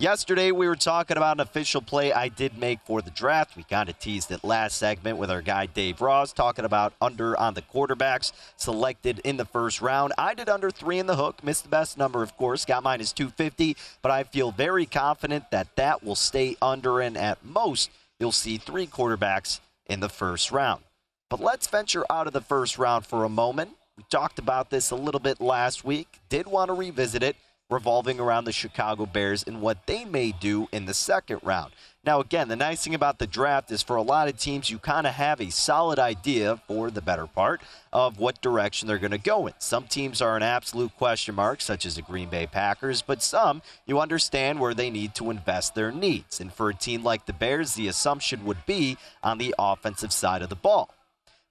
Yesterday, 0.00 0.52
we 0.52 0.68
were 0.68 0.76
talking 0.76 1.16
about 1.16 1.38
an 1.38 1.40
official 1.40 1.82
play 1.82 2.12
I 2.12 2.28
did 2.28 2.56
make 2.56 2.78
for 2.84 3.02
the 3.02 3.10
draft. 3.10 3.56
We 3.56 3.64
kind 3.64 3.88
of 3.88 3.98
teased 3.98 4.30
it 4.30 4.44
last 4.44 4.78
segment 4.78 5.18
with 5.18 5.28
our 5.28 5.42
guy 5.42 5.66
Dave 5.66 6.00
Ross 6.00 6.32
talking 6.32 6.64
about 6.64 6.92
under 7.00 7.36
on 7.36 7.54
the 7.54 7.62
quarterbacks 7.62 8.30
selected 8.56 9.18
in 9.24 9.38
the 9.38 9.44
first 9.44 9.82
round. 9.82 10.12
I 10.16 10.34
did 10.34 10.48
under 10.48 10.70
three 10.70 11.00
in 11.00 11.08
the 11.08 11.16
hook, 11.16 11.42
missed 11.42 11.64
the 11.64 11.68
best 11.68 11.98
number, 11.98 12.22
of 12.22 12.36
course, 12.36 12.64
got 12.64 12.84
mine 12.84 13.00
is 13.00 13.12
250, 13.12 13.76
but 14.00 14.12
I 14.12 14.22
feel 14.22 14.52
very 14.52 14.86
confident 14.86 15.50
that 15.50 15.74
that 15.74 16.04
will 16.04 16.14
stay 16.14 16.54
under, 16.62 17.00
and 17.00 17.18
at 17.18 17.44
most, 17.44 17.90
you'll 18.20 18.30
see 18.30 18.56
three 18.56 18.86
quarterbacks 18.86 19.58
in 19.86 19.98
the 19.98 20.08
first 20.08 20.52
round. 20.52 20.84
But 21.28 21.40
let's 21.40 21.66
venture 21.66 22.04
out 22.08 22.28
of 22.28 22.32
the 22.32 22.40
first 22.40 22.78
round 22.78 23.04
for 23.04 23.24
a 23.24 23.28
moment. 23.28 23.70
We 23.96 24.04
talked 24.08 24.38
about 24.38 24.70
this 24.70 24.92
a 24.92 24.96
little 24.96 25.18
bit 25.18 25.40
last 25.40 25.84
week, 25.84 26.20
did 26.28 26.46
want 26.46 26.68
to 26.68 26.74
revisit 26.74 27.24
it 27.24 27.34
revolving 27.70 28.18
around 28.18 28.44
the 28.44 28.52
Chicago 28.52 29.04
Bears 29.04 29.42
and 29.42 29.60
what 29.60 29.86
they 29.86 30.04
may 30.04 30.32
do 30.32 30.68
in 30.72 30.86
the 30.86 30.94
second 30.94 31.40
round. 31.42 31.72
Now, 32.04 32.20
again, 32.20 32.48
the 32.48 32.56
nice 32.56 32.82
thing 32.82 32.94
about 32.94 33.18
the 33.18 33.26
draft 33.26 33.70
is 33.70 33.82
for 33.82 33.96
a 33.96 34.02
lot 34.02 34.28
of 34.28 34.38
teams, 34.38 34.70
you 34.70 34.78
kind 34.78 35.06
of 35.06 35.12
have 35.12 35.40
a 35.40 35.50
solid 35.50 35.98
idea 35.98 36.58
for 36.66 36.90
the 36.90 37.02
better 37.02 37.26
part 37.26 37.60
of 37.92 38.18
what 38.18 38.40
direction 38.40 38.88
they're 38.88 38.98
going 38.98 39.10
to 39.10 39.18
go 39.18 39.46
in. 39.46 39.52
Some 39.58 39.84
teams 39.84 40.22
are 40.22 40.34
an 40.34 40.42
absolute 40.42 40.96
question 40.96 41.34
mark, 41.34 41.60
such 41.60 41.84
as 41.84 41.96
the 41.96 42.02
Green 42.02 42.30
Bay 42.30 42.46
Packers, 42.46 43.02
but 43.02 43.22
some 43.22 43.60
you 43.84 44.00
understand 44.00 44.58
where 44.58 44.72
they 44.72 44.88
need 44.88 45.14
to 45.16 45.30
invest 45.30 45.74
their 45.74 45.92
needs. 45.92 46.40
And 46.40 46.50
for 46.50 46.70
a 46.70 46.74
team 46.74 47.04
like 47.04 47.26
the 47.26 47.34
Bears, 47.34 47.74
the 47.74 47.88
assumption 47.88 48.46
would 48.46 48.64
be 48.64 48.96
on 49.22 49.36
the 49.36 49.54
offensive 49.58 50.12
side 50.12 50.40
of 50.40 50.48
the 50.48 50.56
ball. 50.56 50.94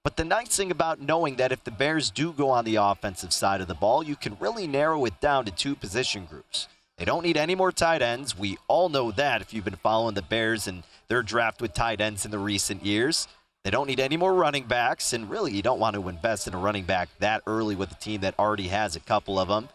But 0.08 0.16
the 0.16 0.24
nice 0.24 0.56
thing 0.56 0.70
about 0.70 1.02
knowing 1.02 1.36
that 1.36 1.52
if 1.52 1.64
the 1.64 1.70
Bears 1.70 2.10
do 2.10 2.32
go 2.32 2.48
on 2.48 2.64
the 2.64 2.76
offensive 2.76 3.30
side 3.30 3.60
of 3.60 3.68
the 3.68 3.74
ball, 3.74 4.02
you 4.02 4.16
can 4.16 4.38
really 4.40 4.66
narrow 4.66 5.04
it 5.04 5.20
down 5.20 5.44
to 5.44 5.50
two 5.50 5.74
position 5.74 6.24
groups. 6.24 6.66
They 6.96 7.04
don't 7.04 7.22
need 7.22 7.36
any 7.36 7.54
more 7.54 7.70
tight 7.70 8.00
ends. 8.00 8.34
We 8.34 8.56
all 8.68 8.88
know 8.88 9.10
that 9.10 9.42
if 9.42 9.52
you've 9.52 9.66
been 9.66 9.76
following 9.76 10.14
the 10.14 10.22
Bears 10.22 10.66
and 10.66 10.82
their 11.08 11.22
draft 11.22 11.60
with 11.60 11.74
tight 11.74 12.00
ends 12.00 12.24
in 12.24 12.30
the 12.30 12.38
recent 12.38 12.86
years. 12.86 13.28
They 13.64 13.70
don't 13.70 13.86
need 13.86 14.00
any 14.00 14.16
more 14.16 14.32
running 14.32 14.64
backs, 14.64 15.12
and 15.12 15.28
really, 15.28 15.52
you 15.52 15.60
don't 15.60 15.78
want 15.78 15.94
to 15.94 16.08
invest 16.08 16.46
in 16.46 16.54
a 16.54 16.58
running 16.58 16.84
back 16.84 17.10
that 17.18 17.42
early 17.46 17.76
with 17.76 17.92
a 17.92 17.96
team 17.96 18.22
that 18.22 18.38
already 18.38 18.68
has 18.68 18.96
a 18.96 19.00
couple 19.00 19.38
of 19.38 19.48
them. 19.48 19.68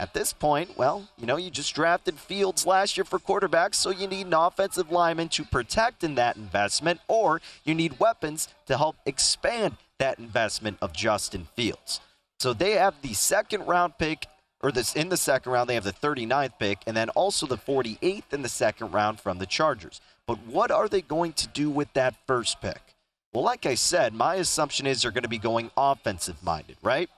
At 0.00 0.14
this 0.14 0.32
point, 0.32 0.78
well, 0.78 1.08
you 1.18 1.26
know, 1.26 1.36
you 1.36 1.50
just 1.50 1.74
drafted 1.74 2.20
Fields 2.20 2.64
last 2.64 2.96
year 2.96 3.04
for 3.04 3.18
quarterbacks, 3.18 3.74
so 3.74 3.90
you 3.90 4.06
need 4.06 4.28
an 4.28 4.34
offensive 4.34 4.92
lineman 4.92 5.28
to 5.30 5.44
protect 5.44 6.04
in 6.04 6.14
that 6.14 6.36
investment, 6.36 7.00
or 7.08 7.40
you 7.64 7.74
need 7.74 7.98
weapons 7.98 8.48
to 8.66 8.76
help 8.76 8.96
expand 9.06 9.76
that 9.98 10.20
investment 10.20 10.78
of 10.80 10.92
Justin 10.92 11.48
Fields. 11.56 12.00
So 12.38 12.52
they 12.52 12.72
have 12.72 12.94
the 13.02 13.12
second 13.14 13.66
round 13.66 13.98
pick, 13.98 14.26
or 14.60 14.70
this 14.70 14.94
in 14.94 15.08
the 15.08 15.16
second 15.16 15.50
round, 15.50 15.68
they 15.68 15.74
have 15.74 15.82
the 15.82 15.92
39th 15.92 16.60
pick, 16.60 16.78
and 16.86 16.96
then 16.96 17.08
also 17.10 17.46
the 17.46 17.58
48th 17.58 18.32
in 18.32 18.42
the 18.42 18.48
second 18.48 18.92
round 18.92 19.20
from 19.20 19.38
the 19.38 19.46
Chargers. 19.46 20.00
But 20.28 20.38
what 20.46 20.70
are 20.70 20.88
they 20.88 21.02
going 21.02 21.32
to 21.32 21.48
do 21.48 21.70
with 21.70 21.92
that 21.94 22.14
first 22.24 22.60
pick? 22.60 22.94
Well, 23.32 23.42
like 23.42 23.66
I 23.66 23.74
said, 23.74 24.14
my 24.14 24.36
assumption 24.36 24.86
is 24.86 25.02
they're 25.02 25.10
going 25.10 25.24
to 25.24 25.28
be 25.28 25.38
going 25.38 25.72
offensive 25.76 26.40
minded, 26.44 26.76
right? 26.82 27.10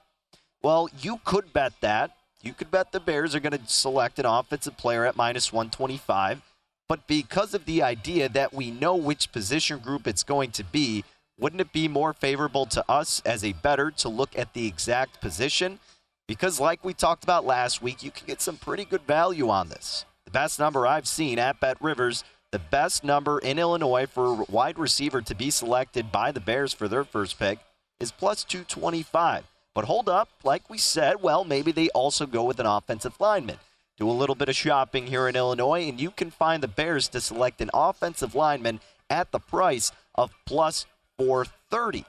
Well, 0.62 0.88
you 1.02 1.20
could 1.24 1.52
bet 1.52 1.74
that 1.82 2.16
you 2.42 2.52
could 2.52 2.70
bet 2.70 2.92
the 2.92 3.00
Bears 3.00 3.34
are 3.34 3.40
going 3.40 3.58
to 3.58 3.60
select 3.66 4.18
an 4.18 4.26
offensive 4.26 4.76
player 4.76 5.04
at 5.04 5.16
minus 5.16 5.52
125. 5.52 6.42
but 6.88 7.06
because 7.06 7.54
of 7.54 7.66
the 7.66 7.82
idea 7.82 8.28
that 8.28 8.52
we 8.52 8.70
know 8.70 8.96
which 8.96 9.30
position 9.30 9.78
group 9.78 10.08
it's 10.08 10.24
going 10.24 10.50
to 10.50 10.64
be, 10.64 11.04
wouldn't 11.38 11.60
it 11.60 11.72
be 11.72 11.86
more 11.86 12.12
favorable 12.12 12.66
to 12.66 12.84
us 12.88 13.22
as 13.24 13.44
a 13.44 13.52
better 13.52 13.90
to 13.92 14.08
look 14.08 14.36
at 14.36 14.54
the 14.54 14.66
exact 14.66 15.20
position? 15.20 15.78
Because, 16.26 16.60
like 16.60 16.84
we 16.84 16.92
talked 16.92 17.24
about 17.24 17.46
last 17.46 17.80
week, 17.80 18.02
you 18.02 18.10
can 18.10 18.26
get 18.26 18.40
some 18.40 18.56
pretty 18.56 18.84
good 18.84 19.02
value 19.02 19.48
on 19.48 19.68
this. 19.68 20.04
The 20.26 20.30
best 20.30 20.58
number 20.58 20.86
I've 20.86 21.08
seen 21.08 21.38
at 21.38 21.60
Bet 21.60 21.76
Rivers, 21.80 22.24
the 22.52 22.58
best 22.58 23.04
number 23.04 23.38
in 23.38 23.58
Illinois 23.58 24.06
for 24.06 24.42
a 24.42 24.44
wide 24.50 24.78
receiver 24.78 25.22
to 25.22 25.34
be 25.34 25.50
selected 25.50 26.12
by 26.12 26.30
the 26.32 26.40
Bears 26.40 26.72
for 26.72 26.88
their 26.88 27.04
first 27.04 27.38
pick 27.38 27.60
is 28.00 28.12
plus 28.12 28.44
225. 28.44 29.44
But 29.74 29.84
hold 29.84 30.08
up, 30.08 30.28
like 30.42 30.68
we 30.68 30.78
said, 30.78 31.22
well, 31.22 31.44
maybe 31.44 31.70
they 31.70 31.88
also 31.90 32.26
go 32.26 32.44
with 32.44 32.58
an 32.58 32.66
offensive 32.66 33.14
lineman. 33.20 33.58
Do 33.96 34.08
a 34.08 34.12
little 34.12 34.34
bit 34.34 34.48
of 34.48 34.56
shopping 34.56 35.06
here 35.06 35.28
in 35.28 35.36
Illinois, 35.36 35.88
and 35.88 36.00
you 36.00 36.10
can 36.10 36.30
find 36.30 36.62
the 36.62 36.68
Bears 36.68 37.06
to 37.08 37.20
select 37.20 37.60
an 37.60 37.70
offensive 37.72 38.34
lineman 38.34 38.80
at 39.08 39.30
the 39.30 39.38
price 39.38 39.92
of 40.14 40.32
plus 40.44 40.86
430. 41.18 42.04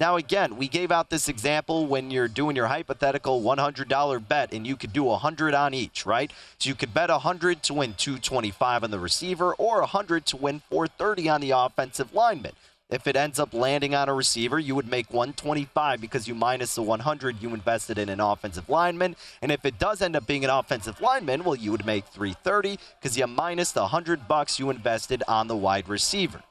Now, 0.00 0.16
again, 0.16 0.56
we 0.56 0.66
gave 0.66 0.90
out 0.90 1.10
this 1.10 1.28
example 1.28 1.86
when 1.86 2.10
you're 2.10 2.26
doing 2.26 2.56
your 2.56 2.66
hypothetical 2.66 3.42
$100 3.42 4.28
bet, 4.28 4.52
and 4.52 4.66
you 4.66 4.76
could 4.76 4.92
do 4.92 5.04
100 5.04 5.54
on 5.54 5.72
each, 5.72 6.04
right? 6.04 6.32
So 6.58 6.68
you 6.68 6.74
could 6.74 6.92
bet 6.92 7.10
100 7.10 7.62
to 7.64 7.74
win 7.74 7.94
225 7.94 8.84
on 8.84 8.90
the 8.90 8.98
receiver, 8.98 9.54
or 9.54 9.80
100 9.80 10.26
to 10.26 10.36
win 10.36 10.62
430 10.68 11.28
on 11.28 11.40
the 11.40 11.50
offensive 11.52 12.12
lineman. 12.12 12.52
If 12.94 13.08
it 13.08 13.16
ends 13.16 13.40
up 13.40 13.52
landing 13.52 13.92
on 13.92 14.08
a 14.08 14.14
receiver, 14.14 14.56
you 14.56 14.76
would 14.76 14.86
make 14.86 15.12
125 15.12 16.00
because 16.00 16.28
you 16.28 16.34
minus 16.36 16.76
the 16.76 16.82
100 16.82 17.42
you 17.42 17.52
invested 17.52 17.98
in 17.98 18.08
an 18.08 18.20
offensive 18.20 18.68
lineman. 18.68 19.16
And 19.42 19.50
if 19.50 19.64
it 19.64 19.80
does 19.80 20.00
end 20.00 20.14
up 20.14 20.28
being 20.28 20.44
an 20.44 20.50
offensive 20.50 21.00
lineman, 21.00 21.42
well, 21.42 21.56
you 21.56 21.72
would 21.72 21.84
make 21.84 22.06
330 22.06 22.78
because 23.00 23.18
you 23.18 23.26
minus 23.26 23.72
the 23.72 23.80
100 23.80 24.28
bucks 24.28 24.60
you 24.60 24.70
invested 24.70 25.24
on 25.26 25.48
the 25.48 25.56
wide 25.56 25.88
receiver. 25.88 26.44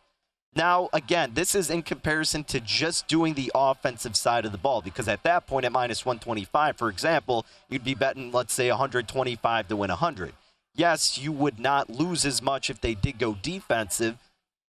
Now, 0.54 0.90
again, 0.92 1.32
this 1.34 1.56
is 1.56 1.70
in 1.70 1.82
comparison 1.82 2.44
to 2.44 2.60
just 2.60 3.08
doing 3.08 3.36
the 3.36 3.50
offensive 3.56 4.18
side 4.18 4.46
of 4.46 4.52
the 4.52 4.58
ball 4.58 4.82
because 4.82 5.08
at 5.08 5.24
that 5.24 5.48
point, 5.48 5.66
at 5.66 5.72
minus 5.72 6.06
125, 6.06 6.76
for 6.76 6.90
example, 6.90 7.46
you'd 7.70 7.86
be 7.86 7.96
betting, 7.96 8.34
let's 8.34 8.54
say, 8.54 8.70
125 8.70 9.70
to 9.70 9.78
win 9.78 9.90
100. 9.90 10.34
Yes, 10.76 11.18
you 11.18 11.32
would 11.32 11.58
not 11.58 11.90
lose 11.90 12.26
as 12.26 12.42
much 12.42 12.70
if 12.70 12.82
they 12.82 12.96
did 12.96 13.18
go 13.18 13.38
defensive, 13.42 14.18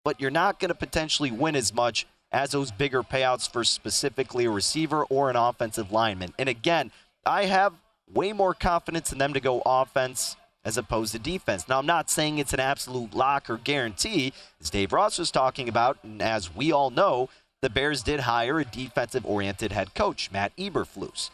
but 0.03 0.19
you're 0.19 0.31
not 0.31 0.59
going 0.59 0.69
to 0.69 0.75
potentially 0.75 1.31
win 1.31 1.55
as 1.55 1.73
much 1.73 2.05
as 2.31 2.51
those 2.51 2.71
bigger 2.71 3.03
payouts 3.03 3.49
for 3.49 3.63
specifically 3.63 4.45
a 4.45 4.49
receiver 4.49 5.03
or 5.05 5.29
an 5.29 5.35
offensive 5.35 5.91
lineman. 5.91 6.33
And 6.39 6.49
again, 6.49 6.91
I 7.25 7.45
have 7.45 7.73
way 8.11 8.33
more 8.33 8.53
confidence 8.53 9.11
in 9.11 9.19
them 9.19 9.33
to 9.33 9.39
go 9.39 9.61
offense 9.65 10.35
as 10.65 10.77
opposed 10.77 11.11
to 11.11 11.19
defense. 11.19 11.67
Now, 11.67 11.79
I'm 11.79 11.85
not 11.85 12.09
saying 12.09 12.37
it's 12.37 12.53
an 12.53 12.59
absolute 12.59 13.13
lock 13.13 13.49
or 13.49 13.57
guarantee, 13.57 14.33
as 14.61 14.69
Dave 14.69 14.93
Ross 14.93 15.19
was 15.19 15.29
talking 15.29 15.67
about, 15.67 15.97
and 16.03 16.21
as 16.21 16.55
we 16.55 16.71
all 16.71 16.89
know, 16.89 17.29
the 17.61 17.69
Bears 17.69 18.01
did 18.01 18.21
hire 18.21 18.59
a 18.59 18.65
defensive 18.65 19.25
oriented 19.25 19.71
head 19.71 19.93
coach, 19.93 20.31
Matt 20.31 20.55
Eberflus. 20.57 21.29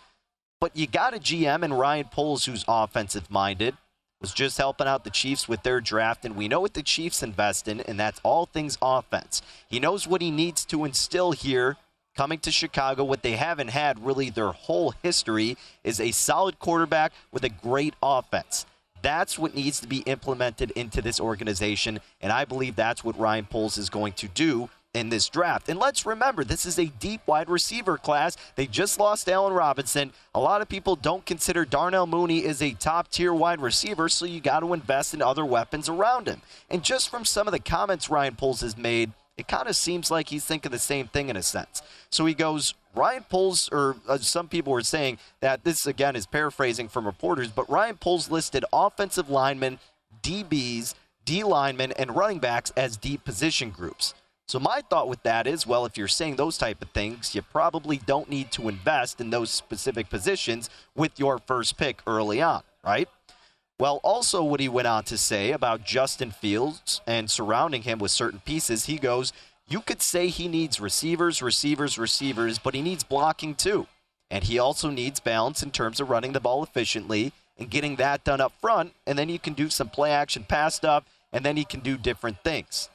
But 0.59 0.76
you 0.76 0.88
got 0.88 1.15
a 1.15 1.20
GM 1.20 1.63
in 1.63 1.74
Ryan 1.74 2.05
Poles 2.11 2.45
who's 2.45 2.65
offensive 2.67 3.32
minded, 3.32 3.78
was 4.22 4.34
just 4.34 4.57
helping 4.57 4.88
out 4.88 5.03
the 5.03 5.09
Chiefs 5.09 5.47
with 5.47 5.63
their 5.63 5.80
draft, 5.80 6.26
and 6.26 6.36
we 6.36 6.47
know 6.47 6.59
what 6.59 6.74
the 6.74 6.84
Chiefs 6.84 7.24
invest 7.24 7.67
in, 7.67 7.80
and 7.82 7.99
that's 7.99 8.20
all 8.24 8.45
things 8.45 8.78
offense. 8.82 9.41
He 9.67 9.80
knows 9.80 10.07
what 10.07 10.22
he 10.22 10.32
needs 10.32 10.65
to 10.65 10.84
instill 10.84 11.32
here 11.32 11.78
coming 12.15 12.39
to 12.39 12.51
Chicago. 12.51 13.03
What 13.03 13.24
they 13.24 13.34
haven't 13.34 13.70
had 13.70 14.05
really 14.05 14.30
their 14.30 14.51
whole 14.51 14.93
history 15.01 15.55
is 15.84 16.01
a 16.01 16.11
solid 16.11 16.59
quarterback 16.59 17.13
with 17.32 17.43
a 17.43 17.49
great 17.49 17.93
offense. 18.03 18.65
That's 19.01 19.39
what 19.39 19.55
needs 19.55 19.80
to 19.80 19.88
be 19.88 19.99
implemented 19.99 20.72
into 20.72 21.01
this 21.01 21.22
organization, 21.22 22.01
and 22.20 22.34
I 22.34 22.43
believe 22.43 22.76
that's 22.76 23.03
what 23.03 23.17
Ryan 23.17 23.45
Poles 23.45 23.78
is 23.78 23.89
going 23.89 24.13
to 24.13 24.28
do 24.28 24.70
in 24.94 25.10
this 25.10 25.30
draft. 25.30 25.70
And 25.70 25.80
let's 25.80 26.06
remember, 26.06 26.44
this 26.44 26.66
is 26.66 26.80
a 26.80 26.86
deep 26.86 27.22
wide 27.28 27.50
receiver 27.50 27.98
class. 27.98 28.36
They 28.56 28.66
just 28.66 29.00
lost 29.00 29.30
Allen 29.30 29.54
Robinson. 29.54 30.14
A 30.34 30.40
lot 30.40 30.62
of 30.62 30.70
people 30.70 30.96
don't 30.96 31.26
consider 31.26 31.64
Darnell 31.64 32.08
Mooney 32.08 32.44
is 32.44 32.62
a 32.62 32.74
top 32.74 33.10
tier 33.10 33.34
wide 33.34 33.62
receiver, 33.62 34.10
so 34.10 34.26
you 34.26 34.42
got 34.42 34.62
to 34.62 34.74
invest 34.74 35.14
in 35.14 35.22
other 35.22 35.46
weapons 35.46 35.90
around 35.90 36.28
him. 36.28 36.42
And 36.70 36.84
just 36.84 37.10
from 37.10 37.24
some 37.24 37.48
of 37.48 37.52
the 37.52 37.60
comments 37.60 38.10
Ryan 38.10 38.36
Poles 38.36 38.62
has 38.62 38.78
made, 38.78 39.12
it 39.38 39.48
kind 39.48 39.70
of 39.70 39.76
seems 39.76 40.10
like 40.10 40.30
he's 40.30 40.44
thinking 40.44 40.72
the 40.72 40.80
same 40.80 41.08
thing 41.08 41.30
in 41.30 41.38
a 41.38 41.44
sense. 41.44 41.82
So 42.10 42.26
he 42.26 42.34
goes, 42.34 42.74
Ryan 42.96 43.24
Poles, 43.30 43.70
or 43.72 43.96
uh, 44.08 44.18
some 44.18 44.48
people 44.48 44.74
were 44.74 44.82
saying 44.82 45.20
that 45.40 45.64
this 45.64 45.86
again 45.86 46.16
is 46.16 46.26
paraphrasing 46.26 46.90
from 46.90 47.06
reporters, 47.06 47.50
but 47.50 47.70
Ryan 47.70 47.98
Poles 47.98 48.32
listed 48.32 48.66
offensive 48.74 49.30
linemen, 49.30 49.80
DBs, 50.24 50.96
D 51.26 51.44
linemen, 51.44 51.94
and 51.94 52.16
running 52.16 52.40
backs 52.40 52.72
as 52.76 52.98
deep 52.98 53.24
position 53.24 53.70
groups. 53.70 54.16
So 54.50 54.60
my 54.60 54.82
thought 54.89 55.08
with 55.08 55.22
that 55.22 55.45
is, 55.45 55.68
well, 55.68 55.86
if 55.86 55.95
you're 55.95 56.08
saying 56.08 56.38
those 56.38 56.58
type 56.58 56.82
of 56.82 56.89
things, 56.89 57.36
you 57.36 57.43
probably 57.43 57.97
don't 57.97 58.32
need 58.32 58.52
to 58.54 58.68
invest 58.68 59.22
in 59.22 59.30
those 59.30 59.52
specific 59.52 60.10
positions 60.10 60.72
with 60.95 61.20
your 61.20 61.38
first 61.38 61.78
pick 61.78 62.02
early 62.08 62.41
on, 62.41 62.64
right? 62.84 63.08
Well, 63.78 64.00
also 64.04 64.41
what 64.41 64.60
he 64.60 64.68
went 64.68 64.88
on 64.88 65.04
to 65.04 65.20
say 65.20 65.52
about 65.52 65.86
Justin 65.86 66.32
Fields 66.32 67.00
and 67.06 67.30
surrounding 67.30 67.84
him 67.84 68.00
with 68.00 68.10
certain 68.10 68.39
pieces, 68.39 68.86
he 68.86 68.97
goes, 68.97 69.34
you 69.68 69.82
could 69.82 70.02
say 70.02 70.30
he 70.30 70.47
needs 70.47 70.82
receivers, 70.82 71.43
receivers, 71.43 72.00
receivers, 72.00 72.58
but 72.58 72.74
he 72.74 72.82
needs 72.82 73.04
blocking 73.04 73.54
too. 73.54 73.86
And 74.32 74.45
he 74.45 74.58
also 74.58 74.89
needs 74.89 75.20
balance 75.20 75.62
in 75.62 75.70
terms 75.70 76.00
of 76.00 76.10
running 76.10 76.32
the 76.34 76.39
ball 76.39 76.64
efficiently 76.64 77.34
and 77.56 77.70
getting 77.70 77.97
that 77.97 78.24
done 78.24 78.41
up 78.41 78.54
front. 78.60 78.93
And 79.06 79.20
then 79.20 79.30
you 79.30 79.38
can 79.38 79.54
do 79.54 79.70
some 79.70 79.89
play 79.89 80.12
action 80.12 80.43
pass 80.43 80.74
stuff, 80.74 81.04
and 81.32 81.45
then 81.45 81.56
he 81.56 81.66
can 81.66 81.82
do 81.82 81.97
different 81.97 82.43
things. 82.43 82.89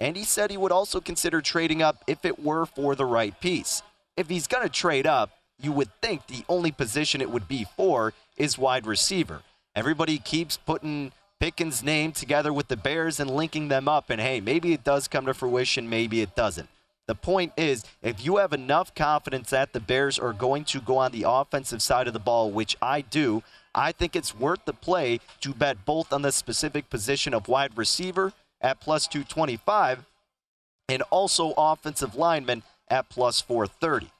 And 0.00 0.16
he 0.16 0.24
said 0.24 0.50
he 0.50 0.56
would 0.56 0.72
also 0.72 1.00
consider 1.00 1.40
trading 1.40 1.82
up 1.82 2.04
if 2.06 2.24
it 2.24 2.42
were 2.42 2.66
for 2.66 2.94
the 2.94 3.06
right 3.06 3.38
piece. 3.40 3.82
If 4.16 4.28
he's 4.28 4.46
going 4.46 4.62
to 4.62 4.72
trade 4.72 5.06
up, 5.06 5.30
you 5.60 5.72
would 5.72 5.90
think 6.00 6.26
the 6.26 6.44
only 6.48 6.72
position 6.72 7.20
it 7.20 7.30
would 7.30 7.48
be 7.48 7.66
for 7.76 8.12
is 8.36 8.58
wide 8.58 8.86
receiver. 8.86 9.42
Everybody 9.74 10.18
keeps 10.18 10.56
putting 10.56 11.12
Pickens' 11.40 11.82
name 11.82 12.12
together 12.12 12.52
with 12.52 12.68
the 12.68 12.76
Bears 12.76 13.20
and 13.20 13.30
linking 13.30 13.68
them 13.68 13.88
up, 13.88 14.10
and 14.10 14.20
hey, 14.20 14.40
maybe 14.40 14.72
it 14.72 14.84
does 14.84 15.08
come 15.08 15.26
to 15.26 15.34
fruition, 15.34 15.88
maybe 15.88 16.20
it 16.20 16.34
doesn't. 16.34 16.68
The 17.06 17.14
point 17.14 17.52
is, 17.56 17.84
if 18.02 18.24
you 18.24 18.38
have 18.38 18.52
enough 18.52 18.94
confidence 18.94 19.50
that 19.50 19.72
the 19.72 19.80
Bears 19.80 20.18
are 20.18 20.32
going 20.32 20.64
to 20.66 20.80
go 20.80 20.98
on 20.98 21.12
the 21.12 21.24
offensive 21.26 21.82
side 21.82 22.06
of 22.06 22.14
the 22.14 22.18
ball, 22.18 22.50
which 22.50 22.76
I 22.80 23.02
do, 23.02 23.42
I 23.74 23.92
think 23.92 24.16
it's 24.16 24.34
worth 24.34 24.64
the 24.64 24.72
play 24.72 25.20
to 25.40 25.52
bet 25.52 25.84
both 25.84 26.12
on 26.12 26.22
the 26.22 26.32
specific 26.32 26.88
position 26.88 27.34
of 27.34 27.48
wide 27.48 27.76
receiver 27.76 28.32
at 28.64 28.80
plus 28.80 29.06
225 29.06 30.04
and 30.88 31.02
also 31.10 31.52
offensive 31.56 32.16
lineman 32.16 32.64
at 32.88 33.08
plus 33.08 33.40
430. 33.40 34.10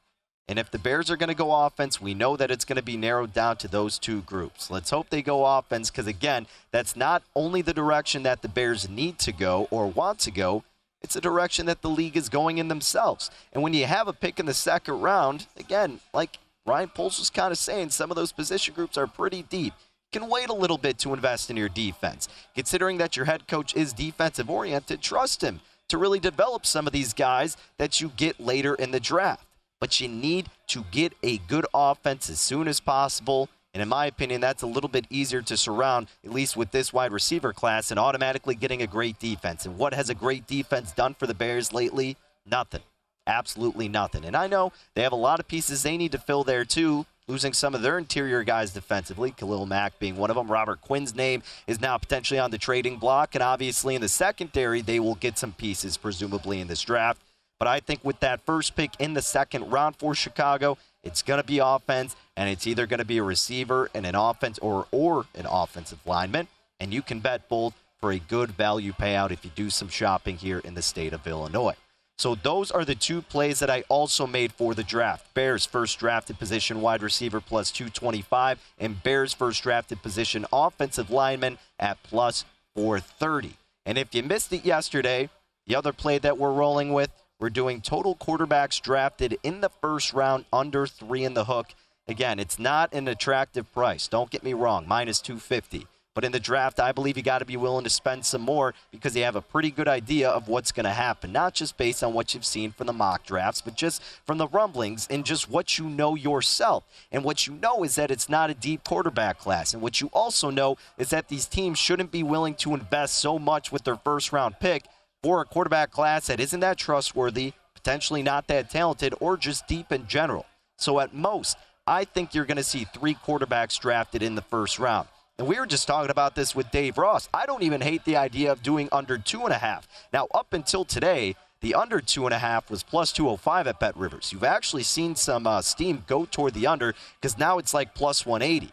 And 0.46 0.58
if 0.58 0.70
the 0.70 0.78
Bears 0.78 1.10
are 1.10 1.16
going 1.16 1.30
to 1.30 1.34
go 1.34 1.64
offense, 1.64 2.02
we 2.02 2.12
know 2.12 2.36
that 2.36 2.50
it's 2.50 2.66
going 2.66 2.76
to 2.76 2.82
be 2.82 2.98
narrowed 2.98 3.32
down 3.32 3.56
to 3.56 3.68
those 3.68 3.98
two 3.98 4.20
groups. 4.20 4.70
Let's 4.70 4.90
hope 4.90 5.08
they 5.08 5.22
go 5.22 5.46
offense 5.46 5.90
because, 5.90 6.06
again, 6.06 6.46
that's 6.70 6.94
not 6.94 7.22
only 7.34 7.62
the 7.62 7.72
direction 7.72 8.24
that 8.24 8.42
the 8.42 8.48
Bears 8.48 8.86
need 8.86 9.18
to 9.20 9.32
go 9.32 9.66
or 9.70 9.86
want 9.86 10.18
to 10.20 10.30
go, 10.30 10.62
it's 11.00 11.16
a 11.16 11.20
direction 11.20 11.64
that 11.66 11.80
the 11.80 11.88
league 11.88 12.16
is 12.16 12.28
going 12.28 12.58
in 12.58 12.68
themselves. 12.68 13.30
And 13.54 13.62
when 13.62 13.72
you 13.72 13.86
have 13.86 14.06
a 14.06 14.12
pick 14.12 14.38
in 14.38 14.44
the 14.44 14.54
second 14.54 15.00
round, 15.00 15.46
again, 15.56 16.00
like 16.12 16.38
Ryan 16.66 16.90
Poles 16.90 17.18
was 17.18 17.30
kind 17.30 17.50
of 17.50 17.58
saying, 17.58 17.90
some 17.90 18.10
of 18.10 18.16
those 18.16 18.32
position 18.32 18.74
groups 18.74 18.98
are 18.98 19.06
pretty 19.06 19.42
deep. 19.42 19.72
Can 20.14 20.30
wait 20.30 20.48
a 20.48 20.54
little 20.54 20.78
bit 20.78 20.96
to 20.98 21.12
invest 21.12 21.50
in 21.50 21.56
your 21.56 21.68
defense. 21.68 22.28
Considering 22.54 22.98
that 22.98 23.16
your 23.16 23.26
head 23.26 23.46
coach 23.48 23.74
is 23.74 23.92
defensive 23.92 24.48
oriented, 24.48 25.02
trust 25.02 25.42
him 25.42 25.60
to 25.88 25.98
really 25.98 26.20
develop 26.20 26.64
some 26.64 26.86
of 26.86 26.92
these 26.92 27.12
guys 27.12 27.56
that 27.78 28.00
you 28.00 28.10
get 28.16 28.40
later 28.40 28.74
in 28.74 28.92
the 28.92 29.00
draft 29.00 29.46
but 29.84 30.00
you 30.00 30.08
need 30.08 30.48
to 30.66 30.82
get 30.90 31.12
a 31.22 31.36
good 31.36 31.66
offense 31.74 32.30
as 32.30 32.40
soon 32.40 32.68
as 32.68 32.80
possible. 32.80 33.50
And 33.74 33.82
in 33.82 33.88
my 33.90 34.06
opinion, 34.06 34.40
that's 34.40 34.62
a 34.62 34.66
little 34.66 34.88
bit 34.88 35.04
easier 35.10 35.42
to 35.42 35.58
surround, 35.58 36.06
at 36.24 36.32
least 36.32 36.56
with 36.56 36.70
this 36.70 36.90
wide 36.90 37.12
receiver 37.12 37.52
class, 37.52 37.90
and 37.90 38.00
automatically 38.00 38.54
getting 38.54 38.80
a 38.80 38.86
great 38.86 39.18
defense. 39.18 39.66
And 39.66 39.76
what 39.76 39.92
has 39.92 40.08
a 40.08 40.14
great 40.14 40.46
defense 40.46 40.92
done 40.92 41.12
for 41.12 41.26
the 41.26 41.34
Bears 41.34 41.74
lately? 41.74 42.16
Nothing. 42.46 42.80
Absolutely 43.26 43.88
nothing. 43.88 44.24
And 44.24 44.34
I 44.34 44.46
know 44.46 44.72
they 44.94 45.02
have 45.02 45.12
a 45.12 45.16
lot 45.16 45.38
of 45.38 45.48
pieces 45.48 45.82
they 45.82 45.98
need 45.98 46.12
to 46.12 46.18
fill 46.18 46.44
there, 46.44 46.64
too. 46.64 47.04
Losing 47.26 47.54
some 47.54 47.74
of 47.74 47.80
their 47.80 47.96
interior 47.96 48.44
guys 48.44 48.72
defensively, 48.72 49.30
Khalil 49.30 49.64
Mack 49.64 49.98
being 49.98 50.16
one 50.16 50.28
of 50.28 50.36
them. 50.36 50.52
Robert 50.52 50.82
Quinn's 50.82 51.14
name 51.14 51.42
is 51.66 51.80
now 51.80 51.96
potentially 51.96 52.38
on 52.38 52.50
the 52.50 52.58
trading 52.58 52.98
block. 52.98 53.34
And 53.34 53.42
obviously, 53.42 53.94
in 53.94 54.02
the 54.02 54.08
secondary, 54.08 54.82
they 54.82 55.00
will 55.00 55.14
get 55.14 55.38
some 55.38 55.52
pieces, 55.52 55.96
presumably, 55.96 56.60
in 56.60 56.68
this 56.68 56.82
draft. 56.82 57.22
But 57.58 57.66
I 57.66 57.80
think 57.80 58.04
with 58.04 58.20
that 58.20 58.44
first 58.44 58.76
pick 58.76 58.90
in 58.98 59.14
the 59.14 59.22
second 59.22 59.70
round 59.70 59.96
for 59.96 60.14
Chicago, 60.14 60.76
it's 61.02 61.22
going 61.22 61.40
to 61.40 61.46
be 61.46 61.60
offense, 61.60 62.14
and 62.36 62.50
it's 62.50 62.66
either 62.66 62.86
going 62.86 62.98
to 62.98 63.06
be 63.06 63.16
a 63.16 63.22
receiver 63.22 63.88
and 63.94 64.04
an 64.04 64.14
offense 64.14 64.58
or 64.58 64.86
or 64.90 65.24
an 65.34 65.46
offensive 65.46 66.00
lineman, 66.04 66.48
and 66.78 66.92
you 66.92 67.00
can 67.00 67.20
bet 67.20 67.48
both 67.48 67.72
for 68.00 68.12
a 68.12 68.18
good 68.18 68.50
value 68.50 68.92
payout 68.92 69.30
if 69.30 69.44
you 69.46 69.50
do 69.54 69.70
some 69.70 69.88
shopping 69.88 70.36
here 70.36 70.58
in 70.58 70.74
the 70.74 70.82
state 70.82 71.14
of 71.14 71.26
Illinois. 71.26 71.76
So 72.16 72.34
those 72.34 72.70
are 72.70 72.84
the 72.84 72.94
two 72.94 73.22
plays 73.22 73.58
that 73.58 73.70
I 73.70 73.82
also 73.88 74.26
made 74.26 74.52
for 74.52 74.74
the 74.74 74.84
draft. 74.84 75.32
Bears 75.34 75.66
first 75.66 75.98
drafted 75.98 76.38
position 76.38 76.80
wide 76.80 77.02
receiver 77.02 77.40
plus 77.40 77.70
225 77.70 78.60
and 78.78 79.02
Bears 79.02 79.34
first 79.34 79.62
drafted 79.62 80.00
position 80.00 80.46
offensive 80.52 81.10
lineman 81.10 81.58
at 81.78 82.02
plus 82.04 82.44
430. 82.74 83.54
And 83.84 83.98
if 83.98 84.14
you 84.14 84.22
missed 84.22 84.52
it 84.52 84.64
yesterday, 84.64 85.28
the 85.66 85.74
other 85.74 85.92
play 85.92 86.18
that 86.18 86.38
we're 86.38 86.52
rolling 86.52 86.92
with, 86.92 87.10
we're 87.40 87.50
doing 87.50 87.80
total 87.80 88.14
quarterbacks 88.14 88.80
drafted 88.80 89.36
in 89.42 89.60
the 89.60 89.68
first 89.68 90.14
round 90.14 90.44
under 90.52 90.86
three 90.86 91.24
in 91.24 91.34
the 91.34 91.46
hook. 91.46 91.74
Again, 92.06 92.38
it's 92.38 92.58
not 92.58 92.92
an 92.92 93.08
attractive 93.08 93.70
price. 93.72 94.08
Don't 94.08 94.30
get 94.30 94.44
me 94.44 94.52
wrong, 94.52 94.86
minus 94.86 95.20
250. 95.20 95.86
But 96.14 96.24
in 96.24 96.30
the 96.30 96.40
draft, 96.40 96.78
I 96.78 96.92
believe 96.92 97.16
you 97.16 97.24
got 97.24 97.40
to 97.40 97.44
be 97.44 97.56
willing 97.56 97.82
to 97.84 97.90
spend 97.90 98.24
some 98.24 98.42
more 98.42 98.72
because 98.92 99.14
they 99.14 99.20
have 99.20 99.34
a 99.34 99.42
pretty 99.42 99.72
good 99.72 99.88
idea 99.88 100.30
of 100.30 100.46
what's 100.46 100.70
going 100.70 100.84
to 100.84 100.90
happen. 100.90 101.32
Not 101.32 101.54
just 101.54 101.76
based 101.76 102.04
on 102.04 102.14
what 102.14 102.32
you've 102.32 102.44
seen 102.44 102.70
from 102.70 102.86
the 102.86 102.92
mock 102.92 103.26
drafts, 103.26 103.60
but 103.60 103.74
just 103.74 104.00
from 104.24 104.38
the 104.38 104.46
rumblings 104.46 105.08
and 105.10 105.24
just 105.24 105.50
what 105.50 105.76
you 105.76 105.88
know 105.88 106.14
yourself. 106.14 106.84
And 107.10 107.24
what 107.24 107.48
you 107.48 107.54
know 107.54 107.82
is 107.82 107.96
that 107.96 108.12
it's 108.12 108.28
not 108.28 108.48
a 108.48 108.54
deep 108.54 108.84
quarterback 108.84 109.38
class. 109.38 109.74
And 109.74 109.82
what 109.82 110.00
you 110.00 110.08
also 110.12 110.50
know 110.50 110.76
is 110.96 111.10
that 111.10 111.28
these 111.28 111.46
teams 111.46 111.78
shouldn't 111.78 112.12
be 112.12 112.22
willing 112.22 112.54
to 112.56 112.74
invest 112.74 113.16
so 113.18 113.38
much 113.38 113.72
with 113.72 113.82
their 113.82 113.96
first 113.96 114.32
round 114.32 114.60
pick 114.60 114.84
for 115.20 115.40
a 115.40 115.44
quarterback 115.44 115.90
class 115.90 116.28
that 116.28 116.38
isn't 116.38 116.60
that 116.60 116.78
trustworthy, 116.78 117.54
potentially 117.74 118.22
not 118.22 118.46
that 118.46 118.70
talented, 118.70 119.14
or 119.18 119.36
just 119.36 119.66
deep 119.66 119.90
in 119.90 120.06
general. 120.06 120.46
So 120.76 121.00
at 121.00 121.12
most, 121.12 121.56
I 121.86 122.04
think 122.04 122.34
you're 122.34 122.44
going 122.44 122.56
to 122.56 122.62
see 122.62 122.84
three 122.84 123.14
quarterbacks 123.14 123.80
drafted 123.80 124.22
in 124.22 124.36
the 124.36 124.42
first 124.42 124.78
round. 124.78 125.08
And 125.38 125.48
we 125.48 125.58
were 125.58 125.66
just 125.66 125.88
talking 125.88 126.10
about 126.10 126.36
this 126.36 126.54
with 126.54 126.70
Dave 126.70 126.96
Ross. 126.96 127.28
I 127.34 127.44
don't 127.46 127.64
even 127.64 127.80
hate 127.80 128.04
the 128.04 128.16
idea 128.16 128.52
of 128.52 128.62
doing 128.62 128.88
under 128.92 129.18
two 129.18 129.42
and 129.42 129.52
a 129.52 129.58
half. 129.58 129.88
Now, 130.12 130.28
up 130.32 130.52
until 130.52 130.84
today, 130.84 131.34
the 131.60 131.74
under 131.74 132.00
two 132.00 132.26
and 132.26 132.34
a 132.34 132.38
half 132.38 132.70
was 132.70 132.84
plus 132.84 133.10
205 133.10 133.66
at 133.66 133.80
Bet 133.80 133.96
Rivers. 133.96 134.32
You've 134.32 134.44
actually 134.44 134.84
seen 134.84 135.16
some 135.16 135.46
uh, 135.46 135.60
steam 135.60 136.04
go 136.06 136.24
toward 136.24 136.54
the 136.54 136.68
under 136.68 136.94
because 137.20 137.36
now 137.36 137.58
it's 137.58 137.74
like 137.74 137.94
plus 137.94 138.24
180. 138.24 138.70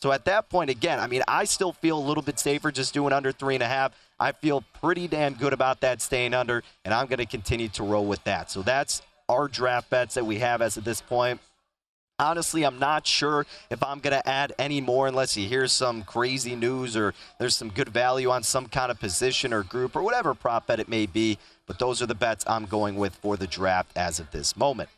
So 0.00 0.12
at 0.12 0.26
that 0.26 0.50
point, 0.50 0.70
again, 0.70 1.00
I 1.00 1.08
mean, 1.08 1.22
I 1.26 1.44
still 1.44 1.72
feel 1.72 1.98
a 1.98 2.06
little 2.06 2.22
bit 2.22 2.38
safer 2.38 2.70
just 2.70 2.94
doing 2.94 3.12
under 3.12 3.32
three 3.32 3.54
and 3.54 3.62
a 3.62 3.68
half. 3.68 3.92
I 4.20 4.32
feel 4.32 4.62
pretty 4.80 5.08
damn 5.08 5.34
good 5.34 5.52
about 5.52 5.80
that 5.80 6.00
staying 6.00 6.34
under, 6.34 6.62
and 6.84 6.94
I'm 6.94 7.06
going 7.06 7.18
to 7.18 7.26
continue 7.26 7.68
to 7.70 7.82
roll 7.82 8.04
with 8.04 8.22
that. 8.24 8.50
So 8.50 8.62
that's 8.62 9.02
our 9.28 9.48
draft 9.48 9.90
bets 9.90 10.14
that 10.14 10.26
we 10.26 10.38
have 10.38 10.62
as 10.62 10.76
of 10.76 10.84
this 10.84 11.00
point. 11.00 11.40
Honestly, 12.18 12.64
I'm 12.64 12.78
not 12.78 13.08
sure 13.08 13.44
if 13.70 13.82
I'm 13.82 13.98
going 13.98 14.16
to 14.16 14.28
add 14.28 14.52
any 14.56 14.80
more 14.80 15.08
unless 15.08 15.36
you 15.36 15.48
hear 15.48 15.66
some 15.66 16.04
crazy 16.04 16.54
news 16.54 16.96
or 16.96 17.12
there's 17.40 17.56
some 17.56 17.70
good 17.70 17.88
value 17.88 18.30
on 18.30 18.44
some 18.44 18.66
kind 18.66 18.92
of 18.92 19.00
position 19.00 19.52
or 19.52 19.64
group 19.64 19.96
or 19.96 20.02
whatever 20.02 20.32
prop 20.32 20.68
bet 20.68 20.78
it 20.78 20.88
may 20.88 21.06
be. 21.06 21.38
But 21.66 21.80
those 21.80 22.00
are 22.00 22.06
the 22.06 22.14
bets 22.14 22.44
I'm 22.46 22.66
going 22.66 22.96
with 22.96 23.16
for 23.16 23.36
the 23.36 23.48
draft 23.48 23.96
as 23.96 24.20
of 24.20 24.30
this 24.30 24.56
moment. 24.56 24.90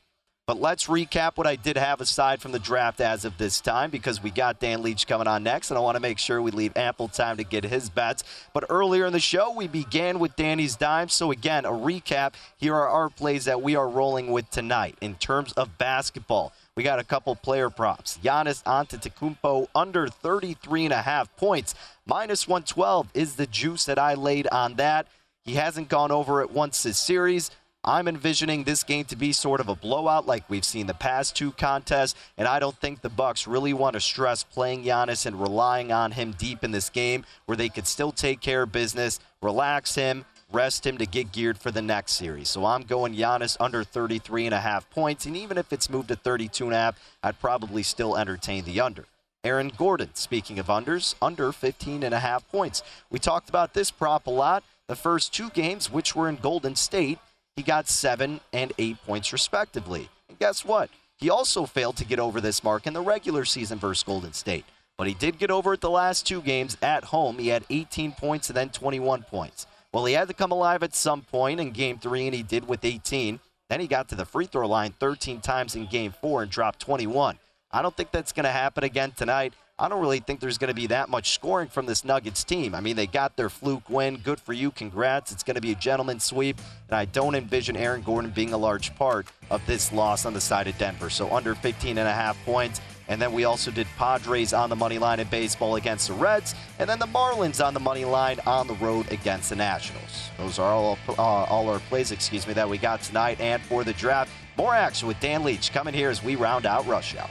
But 0.46 0.60
let's 0.60 0.86
recap 0.86 1.36
what 1.36 1.46
I 1.46 1.56
did 1.56 1.76
have 1.76 2.00
aside 2.00 2.40
from 2.40 2.52
the 2.52 2.60
draft 2.60 3.00
as 3.00 3.24
of 3.24 3.36
this 3.36 3.60
time 3.60 3.90
because 3.90 4.22
we 4.22 4.30
got 4.30 4.60
Dan 4.60 4.80
Leach 4.80 5.08
coming 5.08 5.26
on 5.26 5.42
next, 5.42 5.72
and 5.72 5.78
I 5.78 5.80
want 5.80 5.96
to 5.96 6.00
make 6.00 6.18
sure 6.18 6.40
we 6.40 6.52
leave 6.52 6.76
ample 6.76 7.08
time 7.08 7.38
to 7.38 7.44
get 7.44 7.64
his 7.64 7.90
bets. 7.90 8.22
But 8.52 8.64
earlier 8.70 9.06
in 9.06 9.12
the 9.12 9.18
show, 9.18 9.50
we 9.50 9.66
began 9.66 10.20
with 10.20 10.36
Danny's 10.36 10.76
dime. 10.76 11.08
So, 11.08 11.32
again, 11.32 11.64
a 11.64 11.72
recap. 11.72 12.34
Here 12.58 12.76
are 12.76 12.88
our 12.88 13.10
plays 13.10 13.46
that 13.46 13.60
we 13.60 13.74
are 13.74 13.88
rolling 13.88 14.30
with 14.30 14.48
tonight 14.50 14.96
in 15.00 15.16
terms 15.16 15.52
of 15.54 15.78
basketball. 15.78 16.52
We 16.76 16.82
got 16.82 16.98
a 16.98 17.04
couple 17.04 17.34
player 17.34 17.70
props. 17.70 18.18
Giannis 18.22 18.62
Antetokounmpo 18.64 19.68
under 19.74 20.08
33 20.08 20.84
and 20.84 20.92
a 20.92 21.00
half 21.00 21.34
points. 21.36 21.74
Minus 22.04 22.46
112 22.46 23.08
is 23.14 23.36
the 23.36 23.46
juice 23.46 23.86
that 23.86 23.98
I 23.98 24.12
laid 24.12 24.46
on 24.48 24.74
that. 24.74 25.06
He 25.46 25.54
hasn't 25.54 25.88
gone 25.88 26.12
over 26.12 26.42
it 26.42 26.50
once 26.50 26.82
this 26.82 26.98
series. 26.98 27.50
I'm 27.82 28.08
envisioning 28.08 28.64
this 28.64 28.82
game 28.82 29.06
to 29.06 29.16
be 29.16 29.32
sort 29.32 29.60
of 29.60 29.70
a 29.70 29.74
blowout 29.74 30.26
like 30.26 30.50
we've 30.50 30.64
seen 30.66 30.86
the 30.86 30.92
past 30.92 31.34
two 31.34 31.52
contests, 31.52 32.14
and 32.36 32.46
I 32.46 32.58
don't 32.58 32.76
think 32.78 33.00
the 33.00 33.08
Bucks 33.08 33.46
really 33.46 33.72
want 33.72 33.94
to 33.94 34.00
stress 34.00 34.42
playing 34.42 34.84
Giannis 34.84 35.24
and 35.24 35.40
relying 35.40 35.92
on 35.92 36.10
him 36.10 36.32
deep 36.32 36.62
in 36.62 36.72
this 36.72 36.90
game 36.90 37.24
where 37.46 37.56
they 37.56 37.70
could 37.70 37.86
still 37.86 38.12
take 38.12 38.40
care 38.40 38.64
of 38.64 38.72
business, 38.72 39.18
relax 39.40 39.94
him, 39.94 40.26
rest 40.52 40.86
him 40.86 40.98
to 40.98 41.06
get 41.06 41.32
geared 41.32 41.58
for 41.58 41.70
the 41.70 41.82
next 41.82 42.12
series. 42.12 42.48
So 42.48 42.64
I'm 42.64 42.82
going 42.82 43.14
Giannis 43.14 43.56
under 43.58 43.84
33 43.84 44.46
and 44.46 44.54
a 44.54 44.60
half 44.60 44.88
points, 44.90 45.26
and 45.26 45.36
even 45.36 45.58
if 45.58 45.72
it's 45.72 45.90
moved 45.90 46.08
to 46.08 46.16
32 46.16 46.64
and 46.64 46.74
a 46.74 46.76
half, 46.76 47.00
I'd 47.22 47.40
probably 47.40 47.82
still 47.82 48.16
entertain 48.16 48.64
the 48.64 48.80
under. 48.80 49.04
Aaron 49.44 49.70
Gordon, 49.76 50.10
speaking 50.14 50.58
of 50.58 50.66
unders, 50.66 51.14
under 51.22 51.52
15 51.52 52.02
and 52.02 52.14
a 52.14 52.18
half 52.18 52.48
points. 52.50 52.82
We 53.10 53.18
talked 53.18 53.48
about 53.48 53.74
this 53.74 53.90
prop 53.90 54.26
a 54.26 54.30
lot. 54.30 54.64
The 54.88 54.96
first 54.96 55.32
two 55.32 55.50
games, 55.50 55.90
which 55.90 56.16
were 56.16 56.28
in 56.28 56.36
Golden 56.36 56.74
State, 56.74 57.18
he 57.54 57.62
got 57.62 57.88
seven 57.88 58.40
and 58.52 58.72
eight 58.78 58.96
points 59.04 59.32
respectively. 59.32 60.08
And 60.28 60.38
guess 60.38 60.64
what? 60.64 60.90
He 61.16 61.30
also 61.30 61.64
failed 61.64 61.96
to 61.96 62.04
get 62.04 62.18
over 62.18 62.40
this 62.40 62.62
mark 62.62 62.86
in 62.86 62.92
the 62.92 63.00
regular 63.00 63.44
season 63.44 63.78
versus 63.78 64.02
Golden 64.02 64.32
State. 64.32 64.64
But 64.98 65.06
he 65.06 65.14
did 65.14 65.38
get 65.38 65.50
over 65.50 65.74
it 65.74 65.80
the 65.80 65.90
last 65.90 66.26
two 66.26 66.40
games 66.40 66.76
at 66.82 67.04
home. 67.04 67.38
He 67.38 67.48
had 67.48 67.64
18 67.70 68.12
points 68.12 68.48
and 68.48 68.56
then 68.56 68.70
21 68.70 69.22
points. 69.22 69.66
Well, 69.96 70.04
he 70.04 70.12
had 70.12 70.28
to 70.28 70.34
come 70.34 70.52
alive 70.52 70.82
at 70.82 70.94
some 70.94 71.22
point 71.22 71.58
in 71.58 71.70
game 71.70 71.98
three, 71.98 72.26
and 72.26 72.34
he 72.34 72.42
did 72.42 72.68
with 72.68 72.84
18. 72.84 73.40
Then 73.70 73.80
he 73.80 73.86
got 73.86 74.10
to 74.10 74.14
the 74.14 74.26
free 74.26 74.44
throw 74.44 74.68
line 74.68 74.92
13 75.00 75.40
times 75.40 75.74
in 75.74 75.86
game 75.86 76.12
four 76.20 76.42
and 76.42 76.50
dropped 76.50 76.80
21. 76.80 77.38
I 77.72 77.80
don't 77.80 77.96
think 77.96 78.10
that's 78.10 78.32
going 78.32 78.44
to 78.44 78.50
happen 78.50 78.84
again 78.84 79.12
tonight. 79.12 79.54
I 79.78 79.90
don't 79.90 80.00
really 80.00 80.20
think 80.20 80.40
there's 80.40 80.56
going 80.56 80.68
to 80.68 80.74
be 80.74 80.86
that 80.86 81.10
much 81.10 81.34
scoring 81.34 81.68
from 81.68 81.84
this 81.84 82.02
Nuggets 82.02 82.44
team. 82.44 82.74
I 82.74 82.80
mean, 82.80 82.96
they 82.96 83.06
got 83.06 83.36
their 83.36 83.50
fluke 83.50 83.90
win. 83.90 84.16
Good 84.16 84.40
for 84.40 84.54
you. 84.54 84.70
Congrats. 84.70 85.32
It's 85.32 85.42
going 85.42 85.56
to 85.56 85.60
be 85.60 85.72
a 85.72 85.74
gentleman's 85.74 86.24
sweep. 86.24 86.58
And 86.88 86.96
I 86.96 87.04
don't 87.04 87.34
envision 87.34 87.76
Aaron 87.76 88.00
Gordon 88.00 88.30
being 88.30 88.54
a 88.54 88.56
large 88.56 88.94
part 88.96 89.26
of 89.50 89.60
this 89.66 89.92
loss 89.92 90.24
on 90.24 90.32
the 90.32 90.40
side 90.40 90.66
of 90.66 90.78
Denver. 90.78 91.10
So 91.10 91.30
under 91.30 91.54
15 91.54 91.98
and 91.98 92.08
a 92.08 92.12
half 92.12 92.42
points. 92.46 92.80
And 93.08 93.20
then 93.20 93.34
we 93.34 93.44
also 93.44 93.70
did 93.70 93.86
Padres 93.98 94.54
on 94.54 94.70
the 94.70 94.76
money 94.76 94.98
line 94.98 95.20
in 95.20 95.28
baseball 95.28 95.76
against 95.76 96.08
the 96.08 96.14
Reds, 96.14 96.56
and 96.80 96.90
then 96.90 96.98
the 96.98 97.06
Marlins 97.06 97.64
on 97.64 97.72
the 97.72 97.78
money 97.78 98.04
line 98.04 98.40
on 98.46 98.66
the 98.66 98.74
road 98.74 99.12
against 99.12 99.50
the 99.50 99.54
Nationals. 99.54 100.30
Those 100.38 100.58
are 100.58 100.72
all 100.72 100.98
uh, 101.10 101.22
all 101.22 101.68
our 101.68 101.78
plays, 101.78 102.10
excuse 102.10 102.48
me, 102.48 102.52
that 102.54 102.68
we 102.68 102.78
got 102.78 103.02
tonight 103.02 103.40
and 103.40 103.62
for 103.62 103.84
the 103.84 103.92
draft. 103.92 104.32
More 104.56 104.74
action 104.74 105.06
with 105.06 105.20
Dan 105.20 105.44
Leach 105.44 105.72
coming 105.72 105.94
here 105.94 106.10
as 106.10 106.20
we 106.24 106.34
round 106.34 106.66
out 106.66 106.84
Rush 106.88 107.14
Hour. 107.14 107.30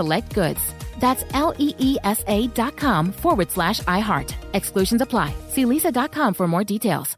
select 0.01 0.33
goods. 0.33 0.61
That's 0.99 1.23
L 1.33 1.53
E 1.57 1.73
E 1.77 1.97
S 2.03 2.23
A 2.27 2.47
dot 2.47 2.75
com 2.77 3.11
forward 3.11 3.51
slash 3.51 3.79
iHeart. 3.81 4.33
Exclusions 4.53 5.01
apply. 5.01 5.33
See 5.49 5.65
leesa.com 5.65 6.33
for 6.33 6.47
more 6.47 6.63
details. 6.63 7.17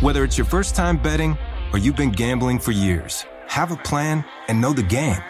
Whether 0.00 0.24
it's 0.24 0.36
your 0.36 0.44
first 0.44 0.74
time 0.76 0.98
betting 0.98 1.38
or 1.72 1.78
you've 1.78 1.96
been 1.96 2.12
gambling 2.12 2.58
for 2.58 2.72
years, 2.72 3.24
have 3.48 3.72
a 3.72 3.76
plan 3.76 4.24
and 4.48 4.60
know 4.60 4.72
the 4.72 4.82
game. 4.82 5.22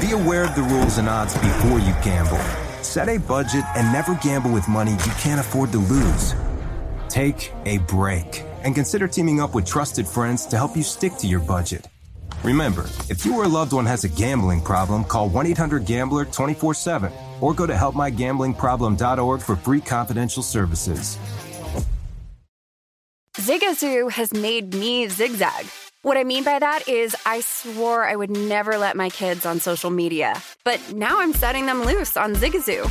Be 0.00 0.10
aware 0.12 0.44
of 0.44 0.54
the 0.56 0.66
rules 0.74 0.98
and 0.98 1.08
odds 1.08 1.34
before 1.34 1.78
you 1.78 1.94
gamble. 2.02 2.42
Set 2.82 3.08
a 3.08 3.18
budget 3.18 3.64
and 3.76 3.92
never 3.92 4.16
gamble 4.16 4.50
with 4.50 4.66
money 4.68 4.92
you 4.92 5.12
can't 5.22 5.40
afford 5.40 5.70
to 5.72 5.78
lose. 5.78 6.34
Take 7.08 7.52
a 7.66 7.78
break 7.78 8.42
and 8.64 8.74
consider 8.74 9.06
teaming 9.06 9.40
up 9.40 9.54
with 9.54 9.66
trusted 9.66 10.06
friends 10.08 10.46
to 10.46 10.56
help 10.56 10.76
you 10.76 10.82
stick 10.82 11.14
to 11.18 11.28
your 11.28 11.40
budget. 11.40 11.86
Remember, 12.44 12.86
if 13.08 13.24
you 13.24 13.34
or 13.34 13.44
a 13.44 13.48
loved 13.48 13.72
one 13.72 13.86
has 13.86 14.04
a 14.04 14.08
gambling 14.08 14.60
problem, 14.60 15.04
call 15.04 15.28
1 15.28 15.46
800 15.46 15.84
Gambler 15.84 16.24
24 16.24 16.74
7 16.74 17.12
or 17.40 17.54
go 17.54 17.66
to 17.66 17.72
helpmygamblingproblem.org 17.72 19.40
for 19.40 19.56
free 19.56 19.80
confidential 19.80 20.42
services. 20.42 21.18
Zigazoo 23.36 24.10
has 24.10 24.32
made 24.32 24.74
me 24.74 25.08
zigzag. 25.08 25.66
What 26.02 26.16
I 26.16 26.24
mean 26.24 26.42
by 26.42 26.58
that 26.58 26.88
is, 26.88 27.14
I 27.24 27.40
swore 27.40 28.04
I 28.04 28.16
would 28.16 28.30
never 28.30 28.76
let 28.76 28.96
my 28.96 29.08
kids 29.08 29.46
on 29.46 29.60
social 29.60 29.90
media, 29.90 30.34
but 30.64 30.80
now 30.92 31.20
I'm 31.20 31.32
setting 31.32 31.66
them 31.66 31.82
loose 31.84 32.16
on 32.16 32.34
Zigazoo. 32.34 32.90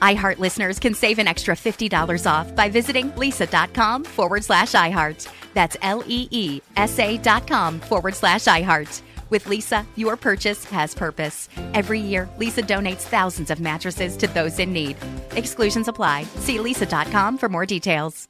iHeart 0.00 0.38
listeners 0.38 0.78
can 0.78 0.94
save 0.94 1.18
an 1.18 1.28
extra 1.28 1.54
$50 1.54 2.26
off 2.30 2.54
by 2.56 2.68
visiting 2.68 3.12
leesa.com 3.12 4.04
forward 4.04 4.44
slash 4.44 4.72
iHeart. 4.72 5.28
That's 5.54 5.76
L 5.82 6.02
E 6.06 6.28
E 6.30 6.60
S 6.76 6.98
A 6.98 7.18
dot 7.18 7.46
com 7.46 7.80
forward 7.80 8.14
slash 8.14 8.44
iHeart. 8.44 9.02
With 9.30 9.44
Leesa, 9.44 9.86
your 9.96 10.16
purchase 10.16 10.64
has 10.64 10.92
purpose. 10.94 11.48
Every 11.72 12.00
year, 12.00 12.28
Leesa 12.38 12.66
donates 12.66 13.02
thousands 13.02 13.50
of 13.50 13.60
mattresses 13.60 14.16
to 14.16 14.26
those 14.26 14.58
in 14.58 14.72
need. 14.72 14.96
Exclusions 15.36 15.86
apply. 15.86 16.24
See 16.36 16.58
leesa.com 16.58 17.38
for 17.38 17.48
more 17.48 17.64
details. 17.64 18.28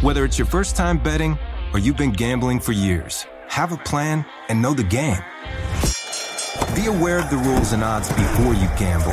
Whether 0.00 0.24
it's 0.24 0.38
your 0.38 0.46
first 0.46 0.76
time 0.76 0.96
betting 0.98 1.38
or 1.72 1.78
you've 1.78 1.96
been 1.96 2.12
gambling 2.12 2.60
for 2.60 2.72
years, 2.72 3.26
have 3.48 3.72
a 3.72 3.76
plan, 3.78 4.24
and 4.48 4.62
know 4.62 4.72
the 4.72 4.84
game. 4.84 5.22
Be 6.74 6.86
aware 6.86 7.18
of 7.18 7.28
the 7.30 7.36
rules 7.36 7.72
and 7.72 7.82
odds 7.82 8.08
before 8.08 8.54
you 8.54 8.68
gamble. 8.78 9.12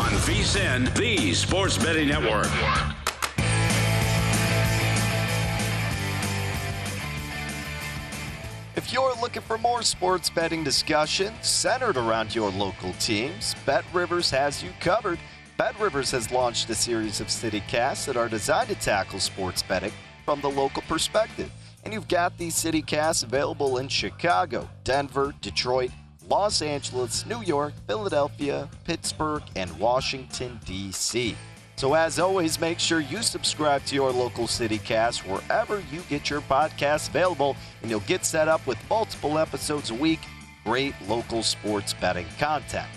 VSIN, 0.21 0.95
the 0.95 1.33
Sports 1.33 1.79
Betting 1.79 2.07
Network. 2.09 2.45
If 8.75 8.93
you're 8.93 9.15
looking 9.19 9.41
for 9.41 9.57
more 9.57 9.81
sports 9.81 10.29
betting 10.29 10.63
discussion 10.63 11.33
centered 11.41 11.97
around 11.97 12.35
your 12.35 12.51
local 12.51 12.93
teams, 12.93 13.55
Bet 13.65 13.83
Rivers 13.93 14.29
has 14.29 14.63
you 14.63 14.69
covered. 14.79 15.17
Bet 15.57 15.79
Rivers 15.79 16.11
has 16.11 16.31
launched 16.31 16.69
a 16.69 16.75
series 16.75 17.19
of 17.19 17.27
CityCasts 17.27 18.05
that 18.05 18.15
are 18.15 18.29
designed 18.29 18.69
to 18.69 18.75
tackle 18.75 19.19
sports 19.19 19.63
betting 19.63 19.93
from 20.23 20.39
the 20.41 20.51
local 20.51 20.83
perspective. 20.83 21.51
And 21.83 21.91
you've 21.95 22.07
got 22.07 22.37
these 22.37 22.53
CityCasts 22.53 23.23
available 23.23 23.79
in 23.79 23.87
Chicago, 23.87 24.69
Denver, 24.83 25.33
Detroit, 25.41 25.89
Los 26.29 26.61
Angeles, 26.61 27.25
New 27.25 27.41
York, 27.41 27.73
Philadelphia, 27.87 28.69
Pittsburgh, 28.85 29.43
and 29.55 29.71
Washington, 29.79 30.59
D.C. 30.65 31.35
So, 31.75 31.93
as 31.95 32.19
always, 32.19 32.59
make 32.59 32.79
sure 32.79 32.99
you 32.99 33.23
subscribe 33.23 33.83
to 33.85 33.95
your 33.95 34.11
local 34.11 34.45
CityCast 34.45 35.27
wherever 35.27 35.81
you 35.91 36.01
get 36.09 36.29
your 36.29 36.41
podcasts 36.41 37.09
available, 37.09 37.55
and 37.81 37.89
you'll 37.89 38.01
get 38.01 38.25
set 38.25 38.47
up 38.47 38.65
with 38.67 38.77
multiple 38.89 39.39
episodes 39.39 39.89
a 39.89 39.95
week. 39.95 40.19
Great 40.63 40.93
local 41.07 41.41
sports 41.41 41.93
betting 41.93 42.27
content. 42.37 42.87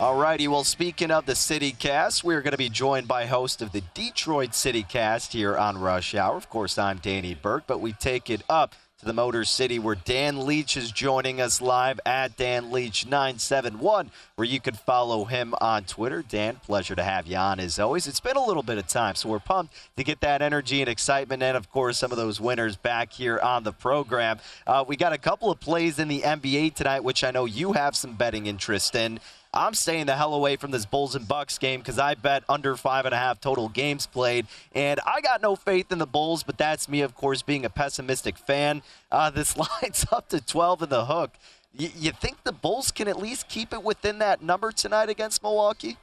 Alrighty, 0.00 0.48
well, 0.48 0.64
speaking 0.64 1.12
of 1.12 1.26
the 1.26 1.32
CityCast, 1.32 2.24
we're 2.24 2.42
going 2.42 2.52
to 2.52 2.58
be 2.58 2.68
joined 2.68 3.06
by 3.06 3.26
host 3.26 3.62
of 3.62 3.70
the 3.70 3.82
Detroit 3.94 4.50
CityCast 4.50 5.30
here 5.32 5.56
on 5.56 5.78
Rush 5.78 6.14
Hour. 6.14 6.36
Of 6.36 6.50
course, 6.50 6.76
I'm 6.76 6.98
Danny 6.98 7.34
Burke, 7.34 7.68
but 7.68 7.80
we 7.80 7.92
take 7.92 8.28
it 8.28 8.42
up 8.48 8.74
to 9.02 9.06
the 9.06 9.12
Motor 9.12 9.44
City 9.44 9.80
where 9.80 9.96
Dan 9.96 10.46
Leach 10.46 10.76
is 10.76 10.92
joining 10.92 11.40
us 11.40 11.60
live 11.60 11.98
at 12.06 12.36
Dan 12.36 12.70
Leach 12.70 13.04
971 13.04 14.12
where 14.36 14.46
you 14.46 14.60
can 14.60 14.74
follow 14.74 15.24
him 15.24 15.54
on 15.60 15.82
Twitter. 15.82 16.22
Dan, 16.22 16.54
pleasure 16.64 16.94
to 16.94 17.02
have 17.02 17.26
you 17.26 17.36
on 17.36 17.58
as 17.58 17.80
always. 17.80 18.06
It's 18.06 18.20
been 18.20 18.36
a 18.36 18.44
little 18.44 18.62
bit 18.62 18.78
of 18.78 18.86
time, 18.86 19.16
so 19.16 19.28
we're 19.28 19.40
pumped 19.40 19.74
to 19.96 20.04
get 20.04 20.20
that 20.20 20.40
energy 20.40 20.82
and 20.82 20.88
excitement 20.88 21.42
and, 21.42 21.56
of 21.56 21.68
course, 21.68 21.98
some 21.98 22.12
of 22.12 22.16
those 22.16 22.40
winners 22.40 22.76
back 22.76 23.12
here 23.12 23.40
on 23.40 23.64
the 23.64 23.72
program. 23.72 24.38
Uh, 24.68 24.84
we 24.86 24.96
got 24.96 25.12
a 25.12 25.18
couple 25.18 25.50
of 25.50 25.58
plays 25.58 25.98
in 25.98 26.06
the 26.06 26.20
NBA 26.20 26.74
tonight, 26.74 27.02
which 27.02 27.24
I 27.24 27.32
know 27.32 27.44
you 27.44 27.72
have 27.72 27.96
some 27.96 28.14
betting 28.14 28.46
interest 28.46 28.94
in. 28.94 29.18
I'm 29.54 29.74
staying 29.74 30.06
the 30.06 30.16
hell 30.16 30.32
away 30.32 30.56
from 30.56 30.70
this 30.70 30.86
Bulls 30.86 31.14
and 31.14 31.28
Bucks 31.28 31.58
game 31.58 31.80
because 31.80 31.98
I 31.98 32.14
bet 32.14 32.42
under 32.48 32.74
five 32.74 33.04
and 33.04 33.14
a 33.14 33.18
half 33.18 33.38
total 33.38 33.68
games 33.68 34.06
played, 34.06 34.46
and 34.74 34.98
I 35.04 35.20
got 35.20 35.42
no 35.42 35.56
faith 35.56 35.92
in 35.92 35.98
the 35.98 36.06
Bulls. 36.06 36.42
But 36.42 36.56
that's 36.56 36.88
me, 36.88 37.02
of 37.02 37.14
course, 37.14 37.42
being 37.42 37.64
a 37.66 37.70
pessimistic 37.70 38.38
fan. 38.38 38.82
Uh, 39.10 39.28
this 39.28 39.54
line's 39.82 40.06
up 40.10 40.30
to 40.30 40.40
12 40.40 40.82
in 40.82 40.88
the 40.88 41.04
hook. 41.04 41.32
Y- 41.78 41.92
you 41.98 42.12
think 42.12 42.42
the 42.44 42.52
Bulls 42.52 42.90
can 42.90 43.08
at 43.08 43.18
least 43.18 43.48
keep 43.48 43.74
it 43.74 43.82
within 43.82 44.18
that 44.20 44.42
number 44.42 44.72
tonight 44.72 45.10
against 45.10 45.42
Milwaukee? 45.42 45.98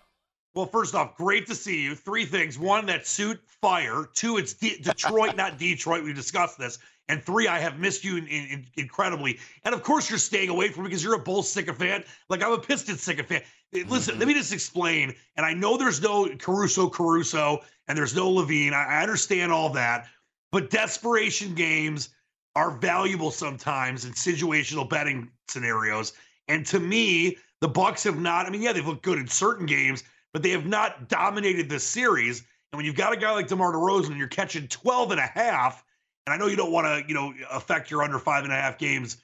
Well, 0.53 0.67
first 0.67 0.93
off, 0.93 1.15
great 1.15 1.47
to 1.47 1.55
see 1.55 1.81
you. 1.81 1.95
Three 1.95 2.25
things: 2.25 2.59
one, 2.59 2.85
that 2.87 3.07
suit 3.07 3.39
fire. 3.61 4.07
Two, 4.13 4.37
it's 4.37 4.53
De- 4.53 4.79
Detroit, 4.79 5.35
not 5.37 5.57
Detroit. 5.57 6.03
We 6.03 6.13
discussed 6.13 6.59
this. 6.59 6.77
And 7.09 7.23
three, 7.23 7.47
I 7.47 7.57
have 7.59 7.79
missed 7.79 8.03
you 8.03 8.17
in, 8.17 8.27
in, 8.27 8.65
incredibly. 8.77 9.39
And 9.65 9.73
of 9.73 9.81
course, 9.81 10.09
you're 10.09 10.19
staying 10.19 10.49
away 10.49 10.69
from 10.69 10.83
me 10.83 10.89
because 10.89 11.03
you're 11.03 11.15
a 11.15 11.19
Bulls 11.19 11.49
sycophant. 11.49 12.05
Like 12.29 12.43
I'm 12.43 12.53
a 12.53 12.59
Pistons 12.59 13.01
sycophant. 13.01 13.43
Listen, 13.73 14.13
mm-hmm. 14.13 14.19
let 14.19 14.27
me 14.27 14.35
just 14.35 14.53
explain. 14.53 15.15
And 15.35 15.45
I 15.45 15.53
know 15.53 15.75
there's 15.75 16.01
no 16.01 16.29
Caruso, 16.37 16.87
Caruso, 16.87 17.61
and 17.87 17.97
there's 17.97 18.15
no 18.15 18.31
LaVine. 18.31 18.73
I, 18.73 18.99
I 18.99 19.01
understand 19.01 19.51
all 19.51 19.69
that, 19.71 20.07
but 20.51 20.69
desperation 20.69 21.55
games 21.55 22.09
are 22.55 22.71
valuable 22.71 23.31
sometimes 23.31 24.05
in 24.05 24.13
situational 24.13 24.87
betting 24.87 25.31
scenarios. 25.47 26.13
And 26.47 26.65
to 26.67 26.79
me, 26.79 27.37
the 27.61 27.67
Bucks 27.67 28.03
have 28.03 28.19
not. 28.19 28.45
I 28.45 28.49
mean, 28.51 28.61
yeah, 28.61 28.73
they've 28.73 28.87
looked 28.87 29.03
good 29.03 29.17
in 29.17 29.27
certain 29.27 29.65
games, 29.65 30.03
but 30.31 30.43
they 30.43 30.51
have 30.51 30.67
not 30.67 31.09
dominated 31.09 31.69
this 31.69 31.83
series. 31.83 32.39
And 32.71 32.77
when 32.77 32.85
you've 32.85 32.95
got 32.95 33.13
a 33.13 33.17
guy 33.17 33.31
like 33.31 33.47
DeMar 33.47 33.73
DeRozan 33.73 34.09
and 34.09 34.17
you're 34.17 34.27
catching 34.27 34.67
12 34.67 35.11
and 35.11 35.19
a 35.19 35.25
half 35.25 35.83
and 36.25 36.33
I 36.33 36.37
know 36.37 36.47
you 36.47 36.55
don't 36.55 36.71
want 36.71 36.85
to, 36.85 37.07
you 37.07 37.13
know, 37.13 37.33
affect 37.51 37.89
your 37.89 38.03
under 38.03 38.19
five 38.19 38.43
and 38.43 38.53
a 38.53 38.55
half 38.55 38.77
games 38.77 39.17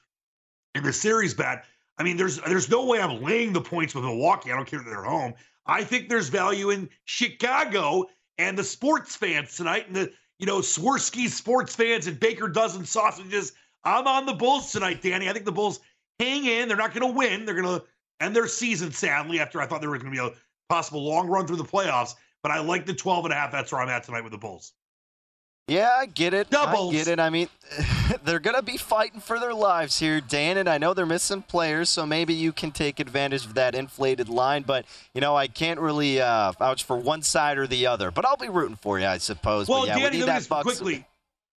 in 0.73 0.83
the 0.83 0.93
series 0.93 1.33
bet. 1.33 1.65
I 1.97 2.03
mean, 2.03 2.17
there's 2.17 2.39
there's 2.41 2.69
no 2.69 2.85
way 2.85 2.99
I'm 2.99 3.21
laying 3.23 3.53
the 3.53 3.61
points 3.61 3.95
with 3.95 4.03
Milwaukee. 4.03 4.51
I 4.51 4.55
don't 4.55 4.67
care 4.67 4.79
if 4.79 4.85
they're 4.85 5.03
home. 5.03 5.33
I 5.65 5.83
think 5.83 6.09
there's 6.09 6.29
value 6.29 6.69
in 6.69 6.89
Chicago 7.05 8.05
and 8.37 8.57
the 8.57 8.63
sports 8.63 9.15
fans 9.15 9.55
tonight, 9.55 9.87
and 9.87 9.95
the 9.95 10.11
you 10.39 10.45
know 10.45 10.59
Swerski 10.59 11.29
sports 11.29 11.75
fans 11.75 12.07
and 12.07 12.19
Baker 12.19 12.47
dozen 12.47 12.85
sausages. 12.85 13.53
I'm 13.83 14.07
on 14.07 14.25
the 14.25 14.33
Bulls 14.33 14.71
tonight, 14.71 15.01
Danny. 15.01 15.29
I 15.29 15.33
think 15.33 15.45
the 15.45 15.51
Bulls 15.51 15.79
hang 16.19 16.45
in. 16.45 16.67
They're 16.67 16.77
not 16.77 16.93
going 16.93 17.07
to 17.07 17.17
win. 17.17 17.45
They're 17.45 17.61
going 17.61 17.79
to 17.79 17.85
end 18.19 18.35
their 18.35 18.47
season 18.47 18.91
sadly. 18.91 19.39
After 19.39 19.61
I 19.61 19.67
thought 19.67 19.79
there 19.81 19.89
was 19.89 20.01
going 20.01 20.13
to 20.13 20.21
be 20.21 20.27
a 20.27 20.33
possible 20.69 21.03
long 21.03 21.27
run 21.27 21.47
through 21.47 21.57
the 21.57 21.63
playoffs, 21.63 22.15
but 22.41 22.51
I 22.51 22.59
like 22.59 22.85
the 22.85 22.93
12 22.93 23.25
and 23.25 23.33
a 23.33 23.37
half. 23.37 23.51
That's 23.51 23.71
where 23.71 23.81
I'm 23.81 23.89
at 23.89 24.03
tonight 24.03 24.23
with 24.23 24.31
the 24.31 24.37
Bulls. 24.37 24.73
Yeah, 25.67 25.89
I 25.99 26.05
get 26.05 26.35
it. 26.35 26.51
Doubles. 26.51 26.93
I 26.93 26.97
get 26.97 27.07
it. 27.07 27.19
I 27.19 27.31
mean, 27.31 27.49
they're 28.23 28.39
going 28.39 28.55
to 28.55 28.61
be 28.61 28.77
fighting 28.77 29.19
for 29.19 29.39
their 29.39 29.53
lives 29.53 29.97
here, 29.97 30.21
Dan, 30.21 30.57
and 30.57 30.69
I 30.69 30.77
know 30.77 30.93
they're 30.93 31.07
missing 31.07 31.41
players, 31.41 31.89
so 31.89 32.05
maybe 32.05 32.35
you 32.35 32.51
can 32.51 32.71
take 32.71 32.99
advantage 32.99 33.45
of 33.45 33.55
that 33.55 33.73
inflated 33.73 34.29
line. 34.29 34.61
But, 34.61 34.85
you 35.15 35.21
know, 35.21 35.35
I 35.35 35.47
can't 35.47 35.79
really 35.79 36.21
uh, 36.21 36.51
vouch 36.51 36.83
for 36.83 36.97
one 36.97 37.23
side 37.23 37.57
or 37.57 37.65
the 37.65 37.87
other. 37.87 38.11
But 38.11 38.25
I'll 38.25 38.37
be 38.37 38.49
rooting 38.49 38.75
for 38.75 38.99
you, 38.99 39.07
I 39.07 39.17
suppose. 39.17 39.67
Well, 39.67 39.81
but 39.81 39.87
yeah, 39.87 39.99
Danny, 39.99 40.17
we 40.17 40.23
let 40.23 40.35
me 40.35 40.39
just 40.47 40.49
quickly, 40.49 41.07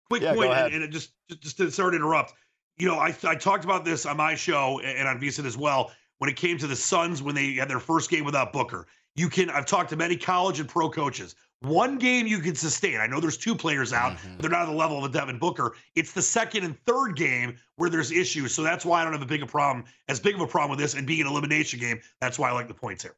quick 0.09 0.21
yeah, 0.21 0.33
point, 0.33 0.53
and, 0.53 0.83
and 0.83 0.93
just, 0.93 1.11
just 1.41 1.57
to 1.57 1.69
sort 1.69 1.93
of 1.93 1.99
interrupt. 1.99 2.33
You 2.77 2.87
know, 2.87 2.99
I, 2.99 3.13
I 3.25 3.35
talked 3.35 3.65
about 3.65 3.83
this 3.83 4.05
on 4.05 4.15
my 4.15 4.35
show 4.35 4.79
and 4.79 5.07
on 5.07 5.19
VSIN 5.19 5.45
as 5.45 5.57
well 5.57 5.91
when 6.19 6.29
it 6.29 6.37
came 6.37 6.57
to 6.59 6.67
the 6.67 6.75
Suns 6.75 7.21
when 7.21 7.35
they 7.35 7.53
had 7.53 7.69
their 7.69 7.79
first 7.79 8.09
game 8.09 8.23
without 8.23 8.53
Booker. 8.53 8.87
You 9.15 9.29
can, 9.29 9.49
I've 9.49 9.65
talked 9.65 9.89
to 9.89 9.95
many 9.97 10.15
college 10.15 10.59
and 10.59 10.69
pro 10.69 10.89
coaches 10.89 11.35
one 11.61 11.97
game 11.97 12.27
you 12.27 12.39
can 12.39 12.55
sustain. 12.55 12.99
I 12.99 13.07
know 13.07 13.19
there's 13.19 13.37
two 13.37 13.55
players 13.55 13.93
out, 13.93 14.13
mm-hmm. 14.13 14.37
they're 14.39 14.49
not 14.49 14.63
at 14.63 14.65
the 14.67 14.77
level 14.77 14.97
of 14.97 15.03
a 15.03 15.13
Devin 15.13 15.39
Booker. 15.39 15.75
It's 15.95 16.11
the 16.11 16.21
second 16.21 16.63
and 16.63 16.77
third 16.85 17.15
game 17.15 17.57
where 17.77 17.89
there's 17.89 18.11
issues. 18.11 18.53
So 18.53 18.63
that's 18.63 18.85
why 18.85 19.01
I 19.01 19.03
don't 19.03 19.13
have 19.13 19.21
a 19.21 19.27
big 19.27 19.41
a 19.41 19.47
problem, 19.47 19.85
as 20.07 20.19
big 20.19 20.35
of 20.35 20.41
a 20.41 20.47
problem 20.47 20.71
with 20.71 20.79
this 20.79 20.93
and 20.93 21.07
being 21.07 21.21
an 21.21 21.27
elimination 21.27 21.79
game. 21.79 21.99
That's 22.21 22.37
why 22.37 22.49
I 22.49 22.53
like 22.53 22.67
the 22.67 22.73
points 22.73 23.03
here. 23.03 23.15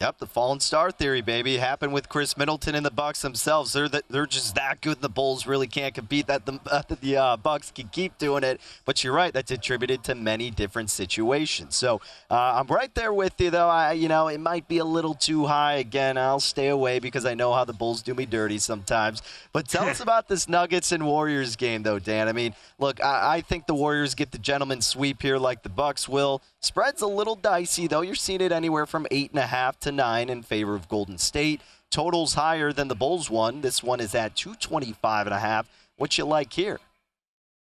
Yep, 0.00 0.18
the 0.18 0.26
fallen 0.28 0.60
star 0.60 0.92
theory, 0.92 1.22
baby, 1.22 1.56
happened 1.56 1.92
with 1.92 2.08
Khris 2.08 2.36
Middleton 2.36 2.76
and 2.76 2.86
the 2.86 2.90
Bucks 2.90 3.20
themselves. 3.20 3.72
They're 3.72 3.88
the, 3.88 4.04
they're 4.08 4.26
just 4.26 4.54
that 4.54 4.80
good. 4.80 5.00
The 5.00 5.08
Bulls 5.08 5.44
really 5.44 5.66
can't 5.66 5.92
compete. 5.92 6.28
That 6.28 6.46
the 6.46 6.60
uh, 6.70 6.82
the 7.00 7.16
uh, 7.16 7.36
Bucks 7.36 7.72
can 7.72 7.88
keep 7.88 8.16
doing 8.16 8.44
it. 8.44 8.60
But 8.84 9.02
you're 9.02 9.12
right, 9.12 9.32
that's 9.32 9.50
attributed 9.50 10.04
to 10.04 10.14
many 10.14 10.52
different 10.52 10.90
situations. 10.90 11.74
So 11.74 12.00
uh, 12.30 12.60
I'm 12.60 12.68
right 12.68 12.94
there 12.94 13.12
with 13.12 13.40
you, 13.40 13.50
though. 13.50 13.66
I 13.68 13.94
you 13.94 14.06
know 14.06 14.28
it 14.28 14.38
might 14.38 14.68
be 14.68 14.78
a 14.78 14.84
little 14.84 15.14
too 15.14 15.46
high. 15.46 15.74
Again, 15.74 16.16
I'll 16.16 16.38
stay 16.38 16.68
away 16.68 17.00
because 17.00 17.26
I 17.26 17.34
know 17.34 17.52
how 17.52 17.64
the 17.64 17.72
Bulls 17.72 18.00
do 18.00 18.14
me 18.14 18.24
dirty 18.24 18.58
sometimes. 18.58 19.20
But 19.52 19.68
tell 19.68 19.82
us 19.88 19.98
about 19.98 20.28
this 20.28 20.48
Nuggets 20.48 20.92
and 20.92 21.06
Warriors 21.06 21.56
game, 21.56 21.82
though, 21.82 21.98
Dan. 21.98 22.28
I 22.28 22.32
mean, 22.32 22.54
look, 22.78 23.02
I, 23.02 23.38
I 23.38 23.40
think 23.40 23.66
the 23.66 23.74
Warriors 23.74 24.14
get 24.14 24.30
the 24.30 24.38
gentleman 24.38 24.80
sweep 24.80 25.22
here, 25.22 25.38
like 25.38 25.64
the 25.64 25.68
Bucks 25.68 26.08
will. 26.08 26.40
Spread's 26.60 27.02
a 27.02 27.06
little 27.06 27.36
dicey, 27.36 27.86
though. 27.86 28.00
You're 28.00 28.16
seeing 28.16 28.40
it 28.40 28.50
anywhere 28.50 28.86
from 28.86 29.06
eight 29.10 29.30
and 29.30 29.38
a 29.38 29.46
half 29.46 29.78
to 29.80 29.92
nine 29.92 30.28
in 30.28 30.42
favor 30.42 30.74
of 30.74 30.88
Golden 30.88 31.16
State. 31.16 31.60
Totals 31.90 32.34
higher 32.34 32.72
than 32.72 32.88
the 32.88 32.96
Bulls 32.96 33.30
one. 33.30 33.60
This 33.60 33.82
one 33.82 34.00
is 34.00 34.14
at 34.14 34.34
225 34.34 35.28
and 35.28 35.34
a 35.34 35.38
half. 35.38 35.68
What 35.96 36.18
you 36.18 36.24
like 36.24 36.52
here? 36.52 36.80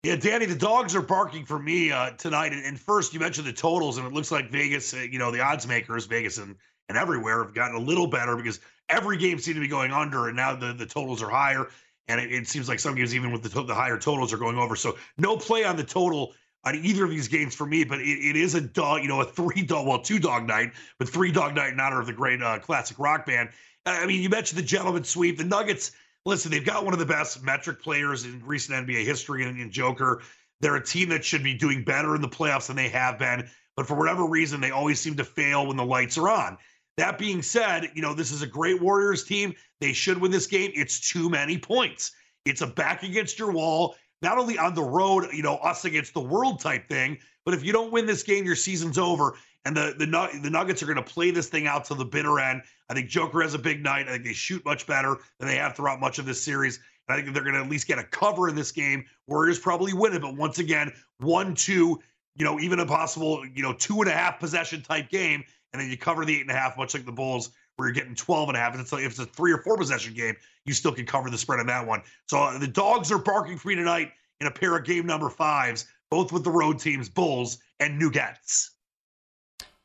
Yeah, 0.03 0.17
Danny, 0.17 0.45
the 0.45 0.55
dogs 0.55 0.97
are 0.97 1.01
barking 1.01 1.45
for 1.45 1.57
me 1.57 1.91
uh, 1.91 2.11
tonight. 2.11 2.51
And, 2.51 2.77
first, 2.77 3.13
you 3.13 3.21
mentioned 3.21 3.47
the 3.47 3.53
totals, 3.53 3.97
and 3.97 4.05
it 4.05 4.11
looks 4.11 4.31
like 4.31 4.51
Vegas, 4.51 4.93
uh, 4.93 4.97
you 4.97 5.17
know, 5.17 5.31
the 5.31 5.39
odds 5.39 5.65
makers, 5.65 6.05
Vegas 6.05 6.37
and, 6.37 6.57
and 6.89 6.97
everywhere 6.97 7.41
have 7.41 7.53
gotten 7.53 7.77
a 7.77 7.79
little 7.79 8.07
better 8.07 8.35
because 8.35 8.59
every 8.89 9.17
game 9.17 9.39
seemed 9.39 9.55
to 9.55 9.61
be 9.61 9.69
going 9.69 9.93
under, 9.93 10.27
and 10.27 10.35
now 10.35 10.53
the, 10.53 10.73
the 10.73 10.85
totals 10.85 11.23
are 11.23 11.29
higher. 11.29 11.69
And 12.09 12.19
it, 12.19 12.33
it 12.33 12.47
seems 12.49 12.67
like 12.67 12.81
some 12.81 12.95
games, 12.95 13.15
even 13.15 13.31
with 13.31 13.43
the, 13.43 13.49
to- 13.49 13.63
the 13.63 13.73
higher 13.73 13.97
totals, 13.97 14.33
are 14.33 14.37
going 14.37 14.57
over. 14.57 14.75
So 14.75 14.97
no 15.17 15.37
play 15.37 15.63
on 15.63 15.77
the 15.77 15.85
total 15.85 16.33
on 16.65 16.75
either 16.75 17.03
of 17.03 17.09
these 17.09 17.27
games 17.27 17.53
for 17.53 17.65
me, 17.65 17.83
but 17.83 17.99
it, 17.99 18.05
it 18.05 18.35
is 18.35 18.55
a 18.55 18.61
dog, 18.61 19.01
you 19.01 19.07
know, 19.07 19.21
a 19.21 19.25
three 19.25 19.63
dog, 19.63 19.87
well, 19.87 20.01
two 20.01 20.19
dog 20.19 20.47
night, 20.47 20.71
but 20.97 21.09
three 21.09 21.31
dog 21.31 21.55
night 21.55 21.73
in 21.73 21.79
honor 21.79 21.99
of 21.99 22.07
the 22.07 22.13
great 22.13 22.41
uh, 22.41 22.59
classic 22.59 22.97
rock 22.99 23.25
band. 23.25 23.49
I 23.85 24.05
mean, 24.05 24.21
you 24.21 24.29
mentioned 24.29 24.57
the 24.59 24.65
gentleman 24.65 25.03
sweep. 25.03 25.37
The 25.37 25.43
Nuggets, 25.43 25.91
listen, 26.25 26.51
they've 26.51 26.65
got 26.65 26.85
one 26.85 26.93
of 26.93 26.99
the 26.99 27.05
best 27.05 27.43
metric 27.43 27.81
players 27.81 28.23
in 28.23 28.41
recent 28.45 28.87
NBA 28.87 29.03
history 29.03 29.43
in, 29.43 29.59
in 29.59 29.71
Joker. 29.71 30.21
They're 30.61 30.77
a 30.77 30.85
team 30.85 31.09
that 31.09 31.25
should 31.25 31.43
be 31.43 31.53
doing 31.53 31.83
better 31.83 32.15
in 32.15 32.21
the 32.21 32.29
playoffs 32.29 32.67
than 32.67 32.77
they 32.77 32.87
have 32.89 33.19
been, 33.19 33.49
but 33.75 33.85
for 33.85 33.95
whatever 33.95 34.25
reason, 34.25 34.61
they 34.61 34.71
always 34.71 35.01
seem 35.01 35.15
to 35.17 35.25
fail 35.25 35.67
when 35.67 35.75
the 35.75 35.83
lights 35.83 36.17
are 36.17 36.29
on. 36.29 36.57
That 36.95 37.17
being 37.17 37.41
said, 37.41 37.89
you 37.95 38.01
know, 38.01 38.13
this 38.13 38.31
is 38.31 38.41
a 38.41 38.47
great 38.47 38.81
Warriors 38.81 39.23
team. 39.23 39.53
They 39.81 39.93
should 39.93 40.19
win 40.19 40.31
this 40.31 40.47
game. 40.47 40.71
It's 40.75 41.09
too 41.09 41.29
many 41.29 41.57
points. 41.57 42.11
It's 42.45 42.61
a 42.61 42.67
back 42.67 43.03
against 43.03 43.39
your 43.39 43.51
wall, 43.51 43.95
not 44.23 44.37
only 44.37 44.57
on 44.57 44.73
the 44.73 44.83
road, 44.83 45.27
you 45.33 45.43
know, 45.43 45.57
us 45.57 45.85
against 45.85 46.13
the 46.13 46.21
world 46.21 46.59
type 46.59 46.87
thing, 46.87 47.17
but 47.45 47.53
if 47.53 47.63
you 47.63 47.73
don't 47.73 47.91
win 47.91 48.05
this 48.05 48.23
game, 48.23 48.45
your 48.45 48.55
season's 48.55 48.97
over. 48.97 49.35
And 49.65 49.77
the 49.77 49.95
the, 49.97 50.39
the 50.41 50.49
Nuggets 50.49 50.81
are 50.81 50.85
going 50.85 50.97
to 50.97 51.03
play 51.03 51.31
this 51.31 51.47
thing 51.47 51.67
out 51.67 51.85
to 51.85 51.95
the 51.95 52.05
bitter 52.05 52.39
end. 52.39 52.63
I 52.89 52.93
think 52.93 53.09
Joker 53.09 53.41
has 53.41 53.53
a 53.53 53.59
big 53.59 53.83
night. 53.83 54.07
I 54.07 54.11
think 54.11 54.25
they 54.25 54.33
shoot 54.33 54.63
much 54.65 54.87
better 54.87 55.17
than 55.39 55.47
they 55.47 55.55
have 55.55 55.75
throughout 55.75 55.99
much 55.99 56.19
of 56.19 56.25
this 56.25 56.41
series. 56.41 56.79
And 57.07 57.17
I 57.17 57.21
think 57.21 57.33
they're 57.33 57.43
going 57.43 57.55
to 57.55 57.61
at 57.61 57.69
least 57.69 57.87
get 57.87 57.99
a 57.99 58.03
cover 58.03 58.49
in 58.49 58.55
this 58.55 58.71
game. 58.71 59.05
Warriors 59.27 59.59
probably 59.59 59.93
win 59.93 60.13
it, 60.13 60.21
but 60.21 60.35
once 60.35 60.59
again, 60.59 60.91
one, 61.19 61.53
two, 61.53 61.99
you 62.35 62.45
know, 62.45 62.59
even 62.59 62.79
a 62.79 62.85
possible, 62.85 63.45
you 63.53 63.61
know, 63.61 63.73
two 63.73 64.01
and 64.01 64.09
a 64.09 64.13
half 64.13 64.39
possession 64.39 64.81
type 64.81 65.09
game, 65.09 65.43
and 65.71 65.81
then 65.81 65.89
you 65.89 65.97
cover 65.97 66.25
the 66.25 66.35
eight 66.35 66.41
and 66.41 66.51
a 66.51 66.53
half, 66.53 66.77
much 66.77 66.93
like 66.93 67.05
the 67.05 67.11
Bulls, 67.11 67.51
where 67.75 67.87
you're 67.87 67.93
getting 67.93 68.15
12 68.15 68.49
and 68.49 68.57
a 68.57 68.59
half. 68.59 68.75
If 68.75 68.81
it's, 68.81 68.91
like, 68.91 69.03
if 69.03 69.11
it's 69.11 69.19
a 69.19 69.25
three 69.25 69.51
or 69.51 69.57
four 69.59 69.77
possession 69.77 70.13
game, 70.13 70.35
you 70.65 70.73
still 70.73 70.91
can 70.91 71.05
cover 71.05 71.29
the 71.29 71.37
spread 71.37 71.59
on 71.59 71.67
that 71.67 71.85
one. 71.85 72.01
So 72.27 72.39
uh, 72.39 72.57
the 72.57 72.67
dogs 72.67 73.11
are 73.11 73.17
barking 73.17 73.57
for 73.57 73.69
me 73.69 73.75
tonight 73.75 74.11
in 74.39 74.47
a 74.47 74.51
pair 74.51 74.75
of 74.77 74.85
game 74.85 75.05
number 75.05 75.29
fives, 75.29 75.85
both 76.09 76.31
with 76.31 76.43
the 76.43 76.51
road 76.51 76.79
teams, 76.79 77.09
Bulls 77.09 77.57
and 77.79 77.99
Nuggets. 77.99 78.71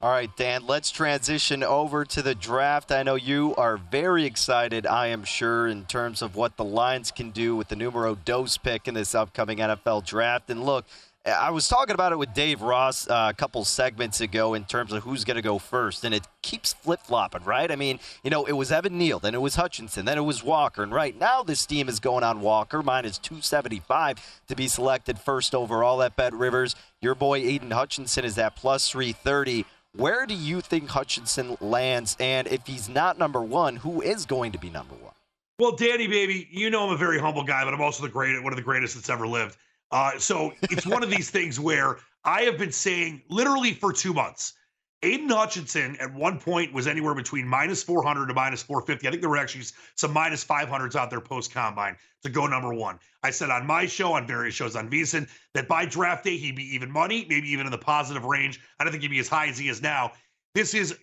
All 0.01 0.11
right, 0.11 0.31
Dan, 0.37 0.65
let's 0.65 0.93
transition 0.93 1.65
over 1.65 2.05
to 2.05 2.23
the 2.23 2.37
draft. 2.37 2.93
I 2.93 3.03
know 3.03 3.17
you 3.17 3.57
are 3.57 3.77
very 3.77 4.27
excited, 4.27 4.87
I 4.87 5.09
am 5.09 5.25
sure, 5.25 5.67
in 5.67 5.87
terms 5.87 6.23
of 6.23 6.37
what 6.37 6.57
the 6.57 6.63
Lions 6.63 7.11
can 7.11 7.31
do 7.31 7.57
with 7.57 7.67
the 7.67 7.75
numero 7.75 8.15
dos 8.15 8.57
pick 8.59 8.87
in 8.87 8.95
this 8.95 9.13
upcoming 9.13 9.59
NFL 9.59 10.07
draft. 10.07 10.51
And 10.51 10.65
look, 10.65 10.87
I 11.27 11.51
was 11.51 11.69
talking 11.69 11.95
about 11.95 12.13
it 12.13 12.19
with 12.19 12.33
Dave 12.33 12.63
Ross 12.63 13.09
uh, 13.09 13.29
a 13.31 13.35
couple 13.35 13.65
segments 13.65 14.21
ago 14.21 14.55
in 14.55 14.65
terms 14.65 14.93
of 14.93 15.03
who's 15.03 15.25
going 15.25 15.37
to 15.37 15.43
go 15.43 15.59
first, 15.59 16.05
and 16.05 16.15
it 16.15 16.27
keeps 16.43 16.73
flip 16.73 17.01
flopping, 17.03 17.45
right? 17.45 17.71
I 17.71 17.77
mean, 17.77 17.99
you 18.23 18.31
know, 18.31 18.45
it 18.47 18.53
was 18.53 18.73
Evan 18.73 18.97
Neal, 18.97 19.19
then 19.19 19.35
it 19.35 19.41
was 19.41 19.57
Hutchinson, 19.57 20.05
then 20.05 20.17
it 20.17 20.23
was 20.23 20.43
Walker, 20.43 20.83
and 20.83 20.93
right 20.93 21.19
now 21.19 21.43
this 21.43 21.67
team 21.67 21.89
is 21.89 22.01
going 22.01 22.25
on 22.25 22.41
Walker. 22.41 22.83
Mine 22.83 23.05
is 23.05 23.19
275 23.19 24.43
to 24.49 24.57
be 24.57 24.69
selected 24.69 25.19
first 25.19 25.55
overall 25.55 26.03
at 26.03 26.17
Bet 26.17 26.33
Rivers. 26.33 26.75
Your 27.03 27.15
boy 27.15 27.39
Aidan 27.39 27.73
Hutchinson 27.73 28.25
is 28.25 28.39
at 28.39 28.57
plus 28.57 28.89
330. 28.89 29.67
Where 29.95 30.25
do 30.25 30.35
you 30.35 30.61
think 30.61 30.89
Hutchinson 30.89 31.57
lands? 31.61 32.17
And 32.21 32.47
if 32.47 32.67
he's 32.67 32.89
not 32.89 33.19
number 33.19 33.43
one, 33.43 33.77
who 33.77 34.01
is 34.01 34.25
going 34.25 34.53
to 34.53 34.59
be 34.59 34.71
number 34.71 34.95
one? 34.95 35.15
Well, 35.59 35.75
Danny, 35.75 36.07
baby, 36.07 36.47
you 36.53 36.71
know 36.71 36.87
I'm 36.87 36.95
a 36.95 36.97
very 36.97 37.19
humble 37.19 37.43
guy, 37.43 37.65
but 37.65 37.75
I'm 37.75 37.81
also 37.81 38.05
the 38.05 38.09
great, 38.09 38.41
one 38.43 38.53
of 38.53 38.57
the 38.57 38.63
greatest 38.63 38.95
that's 38.95 39.11
ever 39.11 39.27
lived. 39.27 39.57
Uh, 39.91 40.19
so 40.19 40.53
it's 40.63 40.87
one 40.87 41.03
of 41.03 41.11
these 41.11 41.31
things 41.31 41.59
where 41.59 41.99
I 42.25 42.43
have 42.43 42.59
been 42.59 42.73
saying 42.73 43.23
literally 43.29 43.73
for 43.73 43.93
two 43.93 44.13
months. 44.13 44.55
Aidan 45.03 45.29
Hutchinson 45.29 45.97
at 46.01 46.13
one 46.13 46.41
point 46.41 46.73
was 46.73 46.89
anywhere 46.89 47.15
between 47.15 47.47
minus 47.47 47.85
400 47.85 48.27
to 48.27 48.35
minus 48.35 48.65
450. 48.65 49.07
I 49.07 49.11
think 49.11 49.23
there 49.23 49.31
were 49.31 49.37
actually 49.37 49.65
some 49.95 50.13
minus 50.13 50.45
500s 50.45 50.97
out 50.97 51.09
there 51.09 51.21
post 51.21 51.55
combine 51.55 51.97
to 52.25 52.29
go 52.29 52.49
number 52.49 52.75
one. 52.75 52.99
I 53.23 53.31
said 53.31 53.51
on 53.51 53.65
my 53.65 53.87
show, 53.87 54.15
on 54.15 54.27
various 54.27 54.57
shows 54.57 54.75
on 54.75 54.91
VSiN, 54.91 55.29
that 55.55 55.69
by 55.69 55.87
draft 55.87 56.25
day 56.25 56.37
he'd 56.37 56.57
be 56.57 56.75
even 56.75 56.91
money, 56.91 57.27
maybe 57.29 57.49
even 57.49 57.65
in 57.65 57.71
the 57.71 57.79
positive 57.79 58.25
range. 58.25 58.61
I 58.81 58.85
don't 58.85 58.91
think 58.91 59.03
he'd 59.03 59.11
be 59.11 59.21
as 59.21 59.29
high 59.29 59.47
as 59.47 59.57
he 59.57 59.69
is 59.69 59.81
now. 59.81 60.13
This 60.55 60.75
is 60.75 60.99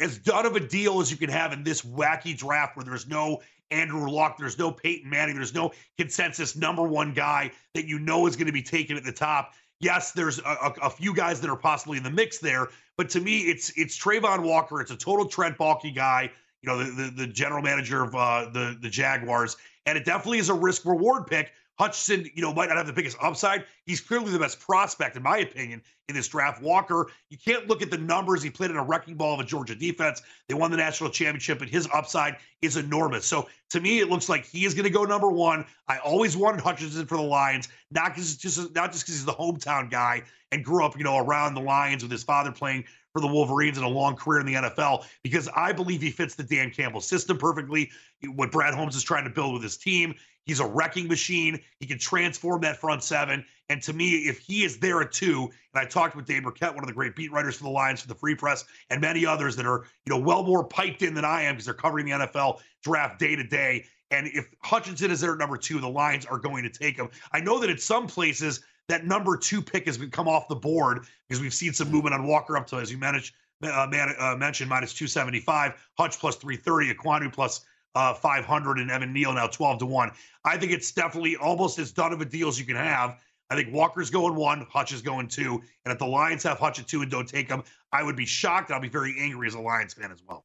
as 0.00 0.16
done 0.16 0.46
of 0.46 0.56
a 0.56 0.60
deal 0.60 1.00
as 1.00 1.10
you 1.10 1.18
can 1.18 1.28
have 1.28 1.52
in 1.52 1.62
this 1.62 1.82
wacky 1.82 2.36
draft 2.36 2.76
where 2.76 2.84
there's 2.84 3.06
no 3.06 3.42
Andrew 3.70 4.08
Luck. 4.08 4.36
There's 4.38 4.58
no 4.58 4.70
Peyton 4.70 5.08
Manning. 5.08 5.36
There's 5.36 5.54
no 5.54 5.72
consensus 5.98 6.56
number 6.56 6.82
one 6.82 7.12
guy 7.12 7.50
that 7.74 7.86
you 7.86 7.98
know 7.98 8.26
is 8.26 8.36
going 8.36 8.46
to 8.46 8.52
be 8.52 8.62
taken 8.62 8.96
at 8.96 9.04
the 9.04 9.12
top. 9.12 9.52
Yes, 9.80 10.12
there's 10.12 10.38
a, 10.38 10.42
a, 10.42 10.74
a, 10.84 10.90
few 10.90 11.14
guys 11.14 11.40
that 11.42 11.50
are 11.50 11.56
possibly 11.56 11.98
in 11.98 12.02
the 12.02 12.10
mix 12.10 12.38
there, 12.38 12.68
but 12.96 13.10
to 13.10 13.20
me, 13.20 13.40
it's 13.40 13.70
it's 13.76 13.98
Travon 13.98 14.42
Walker. 14.42 14.80
It's 14.80 14.90
a 14.90 14.96
total 14.96 15.26
Trent 15.26 15.58
Baalke 15.58 15.94
guy. 15.94 16.30
You 16.62 16.68
know, 16.70 16.78
the 16.78 16.90
the, 16.90 17.10
the 17.10 17.26
general 17.26 17.62
manager 17.62 18.02
of 18.02 18.14
uh, 18.14 18.48
the 18.52 18.78
the 18.80 18.88
Jaguars, 18.88 19.56
and 19.84 19.98
it 19.98 20.06
definitely 20.06 20.38
is 20.38 20.48
a 20.48 20.54
risk 20.54 20.86
reward 20.86 21.26
pick 21.26 21.52
Hutchinson, 21.78 22.30
you 22.34 22.42
know, 22.42 22.54
might 22.54 22.68
not 22.68 22.78
have 22.78 22.86
the 22.86 22.92
biggest 22.92 23.16
upside. 23.20 23.64
He's 23.84 24.00
clearly 24.00 24.32
the 24.32 24.38
best 24.38 24.58
prospect, 24.58 25.16
in 25.16 25.22
my 25.22 25.38
opinion, 25.38 25.82
in 26.08 26.14
this 26.14 26.28
draft. 26.28 26.62
Walker, 26.62 27.10
you 27.28 27.36
can't 27.36 27.68
look 27.68 27.82
at 27.82 27.90
the 27.90 27.98
numbers. 27.98 28.42
He 28.42 28.48
played 28.48 28.70
in 28.70 28.76
a 28.76 28.82
wrecking 28.82 29.14
ball 29.14 29.34
of 29.34 29.40
a 29.40 29.44
Georgia 29.44 29.74
defense. 29.74 30.22
They 30.48 30.54
won 30.54 30.70
the 30.70 30.78
national 30.78 31.10
championship, 31.10 31.60
and 31.60 31.70
his 31.70 31.86
upside 31.92 32.36
is 32.62 32.76
enormous. 32.76 33.26
So 33.26 33.48
to 33.70 33.80
me, 33.80 34.00
it 34.00 34.08
looks 34.08 34.28
like 34.28 34.46
he 34.46 34.64
is 34.64 34.74
going 34.74 34.84
to 34.84 34.90
go 34.90 35.04
number 35.04 35.30
one. 35.30 35.66
I 35.88 35.98
always 35.98 36.36
wanted 36.36 36.60
Hutchinson 36.62 37.06
for 37.06 37.16
the 37.16 37.22
Lions, 37.22 37.68
not 37.90 38.14
because 38.14 38.36
just 38.36 38.74
not 38.74 38.92
just 38.92 39.04
because 39.04 39.16
he's 39.16 39.24
the 39.24 39.32
hometown 39.32 39.90
guy 39.90 40.22
and 40.52 40.64
grew 40.64 40.84
up, 40.84 40.96
you 40.96 41.04
know, 41.04 41.18
around 41.18 41.54
the 41.54 41.60
Lions 41.60 42.02
with 42.02 42.12
his 42.12 42.22
father 42.22 42.52
playing 42.52 42.84
for 43.16 43.20
the 43.20 43.32
Wolverines 43.32 43.78
and 43.78 43.86
a 43.86 43.88
long 43.88 44.14
career 44.14 44.40
in 44.40 44.46
the 44.46 44.54
NFL 44.54 45.06
because 45.22 45.48
I 45.56 45.72
believe 45.72 46.02
he 46.02 46.10
fits 46.10 46.34
the 46.34 46.42
Dan 46.42 46.70
Campbell 46.70 47.00
system 47.00 47.38
perfectly. 47.38 47.90
What 48.34 48.52
Brad 48.52 48.74
Holmes 48.74 48.94
is 48.94 49.02
trying 49.02 49.24
to 49.24 49.30
build 49.30 49.54
with 49.54 49.62
his 49.62 49.76
team, 49.76 50.14
He's 50.46 50.60
a 50.60 50.66
wrecking 50.66 51.08
machine. 51.08 51.60
He 51.80 51.86
can 51.86 51.98
transform 51.98 52.60
that 52.62 52.78
front 52.78 53.02
seven. 53.02 53.44
And 53.68 53.82
to 53.82 53.92
me, 53.92 54.28
if 54.28 54.38
he 54.38 54.64
is 54.64 54.78
there 54.78 55.02
at 55.02 55.10
two, 55.10 55.50
and 55.74 55.82
I 55.82 55.84
talked 55.84 56.14
with 56.14 56.24
Dave 56.24 56.44
Birkett, 56.44 56.72
one 56.72 56.84
of 56.84 56.86
the 56.86 56.94
great 56.94 57.16
beat 57.16 57.32
writers 57.32 57.56
for 57.56 57.64
the 57.64 57.70
Lions 57.70 58.00
for 58.00 58.06
the 58.06 58.14
Free 58.14 58.36
Press, 58.36 58.64
and 58.88 59.00
many 59.00 59.26
others 59.26 59.56
that 59.56 59.66
are, 59.66 59.86
you 60.06 60.14
know, 60.14 60.20
well 60.20 60.44
more 60.44 60.64
piped 60.64 61.02
in 61.02 61.14
than 61.14 61.24
I 61.24 61.42
am 61.42 61.54
because 61.54 61.64
they're 61.64 61.74
covering 61.74 62.06
the 62.06 62.12
NFL 62.12 62.60
draft 62.84 63.18
day 63.18 63.34
to 63.34 63.42
day. 63.42 63.84
And 64.12 64.28
if 64.28 64.48
Hutchinson 64.62 65.10
is 65.10 65.20
there 65.20 65.32
at 65.32 65.38
number 65.38 65.56
two, 65.56 65.80
the 65.80 65.88
Lions 65.88 66.24
are 66.26 66.38
going 66.38 66.62
to 66.62 66.70
take 66.70 66.96
him. 66.96 67.08
I 67.32 67.40
know 67.40 67.58
that 67.58 67.68
at 67.68 67.80
some 67.80 68.06
places 68.06 68.60
that 68.88 69.04
number 69.04 69.36
two 69.36 69.60
pick 69.60 69.86
has 69.86 69.98
come 70.10 70.28
off 70.28 70.48
the 70.48 70.54
board 70.54 71.06
because 71.28 71.40
we've 71.40 71.54
seen 71.54 71.72
some 71.72 71.90
movement 71.90 72.14
on 72.14 72.26
Walker 72.26 72.56
up 72.56 72.66
to, 72.68 72.76
as 72.76 72.90
you 72.90 72.98
uh, 72.98 73.86
man, 73.86 74.14
uh, 74.18 74.36
mentioned, 74.36 74.68
minus 74.68 74.92
275, 74.92 75.74
Hutch 75.98 76.18
plus 76.18 76.36
330, 76.36 76.94
Ekwonu 76.94 77.32
plus 77.32 77.64
uh, 77.94 78.14
500 78.14 78.78
and 78.78 78.90
Evan 78.90 79.12
Neal 79.12 79.32
now 79.32 79.46
12 79.46 79.78
to 79.80 79.86
1. 79.86 80.10
I 80.44 80.56
think 80.56 80.72
it's 80.72 80.92
definitely 80.92 81.36
almost 81.36 81.78
as 81.78 81.92
done 81.92 82.12
of 82.12 82.20
a 82.20 82.24
deal 82.24 82.48
as 82.48 82.58
you 82.60 82.66
can 82.66 82.76
have. 82.76 83.18
I 83.48 83.54
think 83.54 83.72
Walker's 83.72 84.10
going 84.10 84.34
one, 84.34 84.66
Hutch 84.70 84.92
is 84.92 85.02
going 85.02 85.28
two. 85.28 85.62
And 85.84 85.92
if 85.92 85.98
the 85.98 86.06
Lions 86.06 86.42
have 86.42 86.58
Hutch 86.58 86.80
at 86.80 86.88
two 86.88 87.02
and 87.02 87.10
don't 87.10 87.28
take 87.28 87.48
him, 87.48 87.62
I 87.92 88.02
would 88.02 88.16
be 88.16 88.26
shocked. 88.26 88.70
I'll 88.70 88.80
be 88.80 88.88
very 88.88 89.14
angry 89.18 89.46
as 89.46 89.54
a 89.54 89.60
Lions 89.60 89.94
fan 89.94 90.10
as 90.10 90.22
well. 90.26 90.44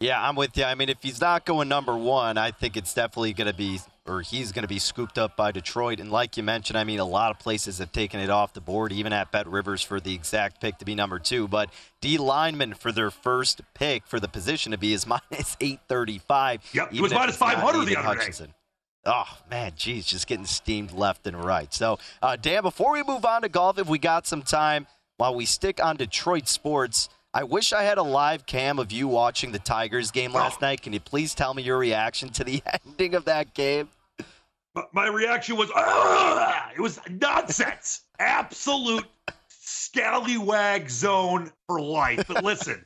Yeah, 0.00 0.20
I'm 0.20 0.34
with 0.34 0.56
you. 0.56 0.64
I 0.64 0.74
mean, 0.74 0.88
if 0.88 0.98
he's 1.02 1.20
not 1.20 1.46
going 1.46 1.68
number 1.68 1.96
one, 1.96 2.36
I 2.36 2.50
think 2.50 2.76
it's 2.76 2.94
definitely 2.94 3.32
going 3.32 3.46
to 3.46 3.54
be, 3.54 3.80
or 4.06 4.20
he's 4.20 4.52
going 4.52 4.62
to 4.62 4.68
be 4.68 4.78
scooped 4.78 5.18
up 5.18 5.36
by 5.36 5.50
Detroit. 5.50 5.98
And 5.98 6.10
like 6.10 6.36
you 6.36 6.42
mentioned, 6.42 6.78
I 6.78 6.84
mean, 6.84 7.00
a 7.00 7.04
lot 7.04 7.30
of 7.30 7.38
places 7.38 7.78
have 7.78 7.90
taken 7.90 8.20
it 8.20 8.30
off 8.30 8.52
the 8.52 8.60
board, 8.60 8.92
even 8.92 9.12
at 9.12 9.32
Bet 9.32 9.46
Rivers 9.46 9.82
for 9.82 10.00
the 10.00 10.14
exact 10.14 10.60
pick 10.60 10.78
to 10.78 10.84
be 10.84 10.94
number 10.94 11.18
two. 11.18 11.48
But 11.48 11.70
D 12.00 12.18
lineman 12.18 12.74
for 12.74 12.92
their 12.92 13.10
first 13.10 13.62
pick 13.74 14.06
for 14.06 14.20
the 14.20 14.28
position 14.28 14.72
to 14.72 14.78
be 14.78 14.92
is 14.92 15.06
minus 15.06 15.56
835. 15.60 16.70
Yep, 16.72 16.92
it 16.92 17.00
was 17.00 17.12
minus 17.12 17.36
500 17.36 17.86
the 17.86 17.96
other 17.96 18.06
Hutchinson. 18.06 18.46
day. 18.46 18.52
Oh 19.06 19.38
man, 19.50 19.72
geez, 19.76 20.06
just 20.06 20.26
getting 20.26 20.46
steamed 20.46 20.92
left 20.92 21.26
and 21.26 21.42
right. 21.42 21.72
So, 21.72 21.98
uh, 22.22 22.36
Dan, 22.36 22.62
before 22.62 22.92
we 22.92 23.02
move 23.02 23.24
on 23.24 23.42
to 23.42 23.50
golf, 23.50 23.78
if 23.78 23.86
we 23.86 23.98
got 23.98 24.26
some 24.26 24.42
time, 24.42 24.86
while 25.18 25.34
we 25.34 25.44
stick 25.44 25.82
on 25.82 25.96
Detroit 25.96 26.48
sports, 26.48 27.10
I 27.34 27.44
wish 27.44 27.72
I 27.72 27.82
had 27.82 27.98
a 27.98 28.02
live 28.02 28.46
cam 28.46 28.78
of 28.78 28.92
you 28.92 29.08
watching 29.08 29.52
the 29.52 29.58
Tigers 29.58 30.10
game 30.10 30.32
last 30.32 30.58
oh. 30.62 30.66
night. 30.66 30.82
Can 30.82 30.92
you 30.92 31.00
please 31.00 31.34
tell 31.34 31.52
me 31.52 31.62
your 31.62 31.76
reaction 31.76 32.28
to 32.30 32.44
the 32.44 32.62
ending 32.86 33.14
of 33.14 33.24
that 33.24 33.54
game? 33.54 33.88
My 34.92 35.06
reaction 35.06 35.56
was, 35.56 35.70
Ugh! 35.74 36.72
it 36.74 36.80
was 36.80 36.98
nonsense. 37.08 38.02
Absolute 38.18 39.04
scallywag 39.48 40.90
zone 40.90 41.52
for 41.66 41.80
life. 41.80 42.24
But 42.26 42.42
listen, 42.42 42.84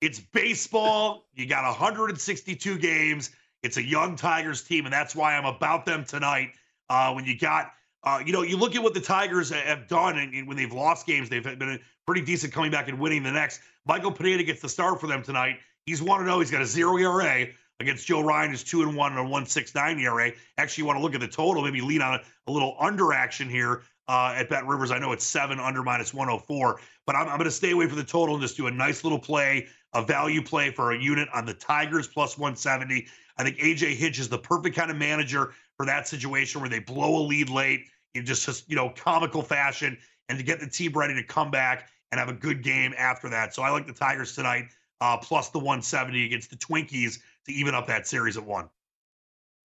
it's 0.00 0.20
baseball. 0.20 1.26
You 1.34 1.46
got 1.46 1.64
162 1.64 2.78
games. 2.78 3.30
It's 3.64 3.78
a 3.78 3.82
young 3.82 4.14
Tigers 4.14 4.62
team, 4.62 4.84
and 4.84 4.92
that's 4.92 5.16
why 5.16 5.36
I'm 5.36 5.46
about 5.46 5.86
them 5.86 6.04
tonight. 6.04 6.50
Uh, 6.88 7.12
when 7.12 7.24
you 7.24 7.38
got, 7.38 7.72
uh, 8.04 8.20
you 8.24 8.32
know, 8.32 8.42
you 8.42 8.56
look 8.56 8.76
at 8.76 8.82
what 8.82 8.94
the 8.94 9.00
Tigers 9.00 9.50
have 9.50 9.88
done, 9.88 10.18
and, 10.18 10.34
and 10.34 10.46
when 10.46 10.56
they've 10.56 10.72
lost 10.72 11.06
games, 11.06 11.28
they've 11.28 11.42
been 11.42 11.80
pretty 12.06 12.20
decent 12.20 12.52
coming 12.52 12.70
back 12.70 12.88
and 12.88 12.98
winning 12.98 13.22
the 13.22 13.32
next. 13.32 13.60
Michael 13.86 14.12
Pineda 14.12 14.44
gets 14.44 14.60
the 14.60 14.68
start 14.68 15.00
for 15.00 15.06
them 15.06 15.22
tonight. 15.22 15.58
He's 15.86 16.00
one 16.00 16.20
to 16.20 16.26
know. 16.26 16.40
He's 16.40 16.50
got 16.50 16.62
a 16.62 16.66
zero 16.66 16.96
ERA 16.96 17.48
against 17.84 18.06
Joe 18.06 18.22
Ryan, 18.22 18.52
is 18.52 18.64
two 18.64 18.82
and 18.82 18.96
one 18.96 19.12
and 19.12 19.26
a 19.26 19.30
one 19.30 19.46
six 19.46 19.74
nine 19.74 19.98
ERA. 19.98 20.32
Actually, 20.58 20.82
you 20.82 20.86
want 20.86 20.98
to 20.98 21.02
look 21.02 21.14
at 21.14 21.20
the 21.20 21.28
total, 21.28 21.62
maybe 21.62 21.80
lean 21.80 22.02
on 22.02 22.14
a, 22.14 22.20
a 22.46 22.52
little 22.52 22.76
under 22.80 23.12
action 23.12 23.48
here 23.48 23.82
uh, 24.08 24.34
at 24.36 24.48
Bet 24.48 24.66
Rivers. 24.66 24.90
I 24.90 24.98
know 24.98 25.12
it's 25.12 25.24
seven 25.24 25.58
under 25.58 25.82
minus 25.82 26.12
104, 26.12 26.80
but 27.06 27.16
I'm, 27.16 27.28
I'm 27.28 27.38
going 27.38 27.44
to 27.44 27.50
stay 27.50 27.70
away 27.70 27.86
from 27.86 27.96
the 27.96 28.04
total 28.04 28.34
and 28.34 28.42
just 28.42 28.56
do 28.56 28.66
a 28.66 28.70
nice 28.70 29.04
little 29.04 29.18
play, 29.18 29.66
a 29.94 30.02
value 30.02 30.42
play 30.42 30.70
for 30.70 30.92
a 30.92 31.00
unit 31.00 31.28
on 31.34 31.46
the 31.46 31.54
Tigers 31.54 32.08
plus 32.08 32.36
170. 32.36 33.06
I 33.36 33.44
think 33.44 33.58
AJ 33.58 33.94
Hinch 33.96 34.18
is 34.18 34.28
the 34.28 34.38
perfect 34.38 34.76
kind 34.76 34.90
of 34.90 34.96
manager 34.96 35.54
for 35.76 35.86
that 35.86 36.06
situation 36.06 36.60
where 36.60 36.70
they 36.70 36.78
blow 36.78 37.16
a 37.16 37.24
lead 37.24 37.50
late 37.50 37.86
in 38.14 38.24
just 38.24 38.68
you 38.68 38.76
know 38.76 38.90
comical 38.90 39.42
fashion 39.42 39.98
and 40.28 40.38
to 40.38 40.44
get 40.44 40.60
the 40.60 40.68
team 40.68 40.92
ready 40.92 41.14
to 41.14 41.24
come 41.24 41.50
back 41.50 41.88
and 42.10 42.18
have 42.18 42.28
a 42.28 42.34
good 42.34 42.62
game 42.62 42.94
after 42.96 43.28
that. 43.28 43.54
So 43.54 43.62
I 43.62 43.70
like 43.70 43.86
the 43.86 43.92
Tigers 43.92 44.34
tonight, 44.34 44.66
uh, 45.00 45.16
plus 45.16 45.48
the 45.48 45.58
170 45.58 46.24
against 46.24 46.50
the 46.50 46.56
Twinkies 46.56 47.18
to 47.46 47.52
even 47.52 47.74
up 47.74 47.86
that 47.86 48.06
series 48.06 48.36
at 48.36 48.44
one. 48.44 48.68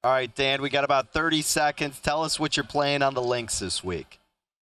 All 0.04 0.12
right, 0.12 0.34
Dan, 0.34 0.62
we 0.62 0.70
got 0.70 0.86
about 0.86 1.12
30 1.12 1.42
seconds. 1.42 2.00
Tell 2.00 2.24
us 2.24 2.40
what 2.40 2.56
you're 2.56 2.64
playing 2.64 3.02
on 3.02 3.14
the 3.14 3.22
links 3.22 3.60
this 3.60 3.84
week. 3.84 4.20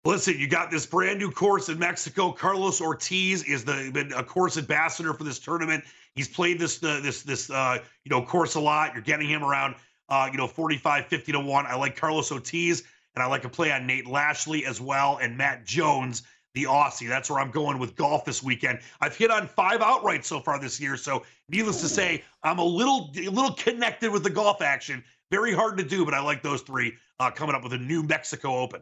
Listen, 0.05 0.37
you 0.37 0.47
got 0.47 0.69
this 0.69 0.85
brand 0.85 1.17
new 1.17 1.31
course 1.31 1.69
in 1.69 1.79
Mexico. 1.79 2.31
Carlos 2.31 2.81
Ortiz 2.81 3.43
is 3.43 3.63
the 3.63 3.89
been 3.93 4.11
a 4.11 4.23
course 4.23 4.57
ambassador 4.57 5.13
for 5.13 5.23
this 5.23 5.39
tournament. 5.39 5.85
He's 6.13 6.27
played 6.27 6.59
this 6.59 6.77
this 6.77 7.23
this 7.23 7.49
uh, 7.49 7.77
you 8.03 8.09
know 8.09 8.21
course 8.21 8.55
a 8.55 8.59
lot. 8.59 8.93
You're 8.93 9.01
getting 9.01 9.29
him 9.29 9.43
around 9.43 9.75
uh, 10.09 10.27
you 10.29 10.37
know 10.37 10.45
45, 10.45 11.05
50 11.07 11.31
to 11.31 11.39
one. 11.39 11.65
I 11.65 11.75
like 11.75 11.95
Carlos 11.95 12.31
Ortiz, 12.31 12.83
and 13.15 13.23
I 13.23 13.27
like 13.27 13.43
to 13.43 13.49
play 13.49 13.71
on 13.71 13.87
Nate 13.87 14.05
Lashley 14.05 14.65
as 14.65 14.81
well, 14.81 15.19
and 15.21 15.37
Matt 15.37 15.65
Jones, 15.65 16.23
the 16.53 16.65
Aussie. 16.65 17.07
That's 17.07 17.29
where 17.29 17.39
I'm 17.39 17.51
going 17.51 17.79
with 17.79 17.95
golf 17.95 18.25
this 18.25 18.43
weekend. 18.43 18.79
I've 19.01 19.15
hit 19.15 19.31
on 19.31 19.47
five 19.47 19.81
outright 19.81 20.25
so 20.25 20.39
far 20.39 20.59
this 20.59 20.79
year, 20.79 20.97
so 20.97 21.23
needless 21.49 21.81
to 21.81 21.87
say, 21.87 22.23
I'm 22.43 22.59
a 22.59 22.63
little 22.63 23.11
a 23.17 23.29
little 23.29 23.53
connected 23.53 24.11
with 24.11 24.23
the 24.23 24.29
golf 24.29 24.61
action. 24.61 25.03
Very 25.31 25.53
hard 25.53 25.77
to 25.77 25.83
do, 25.83 26.05
but 26.05 26.13
I 26.13 26.21
like 26.21 26.43
those 26.43 26.61
three 26.61 26.93
uh, 27.19 27.31
coming 27.31 27.55
up 27.55 27.63
with 27.63 27.73
a 27.73 27.77
new 27.77 28.03
Mexico 28.03 28.57
Open. 28.57 28.81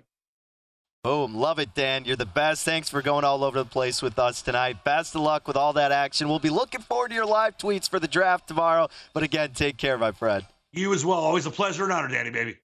Boom. 1.03 1.33
Love 1.33 1.57
it, 1.57 1.73
Dan. 1.73 2.05
You're 2.05 2.15
the 2.15 2.27
best. 2.27 2.63
Thanks 2.63 2.87
for 2.87 3.01
going 3.01 3.25
all 3.25 3.43
over 3.43 3.57
the 3.57 3.65
place 3.65 4.03
with 4.03 4.19
us 4.19 4.43
tonight. 4.43 4.83
Best 4.83 5.15
of 5.15 5.21
luck 5.21 5.47
with 5.47 5.57
all 5.57 5.73
that 5.73 5.91
action. 5.91 6.29
We'll 6.29 6.37
be 6.37 6.51
looking 6.51 6.81
forward 6.81 7.09
to 7.09 7.15
your 7.15 7.25
live 7.25 7.57
tweets 7.57 7.89
for 7.89 7.99
the 7.99 8.07
draft 8.07 8.47
tomorrow. 8.47 8.87
But 9.13 9.23
again, 9.23 9.53
take 9.53 9.77
care, 9.77 9.97
my 9.97 10.11
friend. 10.11 10.45
You 10.73 10.93
as 10.93 11.03
well. 11.03 11.17
Always 11.17 11.47
a 11.47 11.51
pleasure 11.51 11.85
and 11.85 11.91
honor, 11.91 12.07
Danny, 12.07 12.29
baby. 12.29 12.57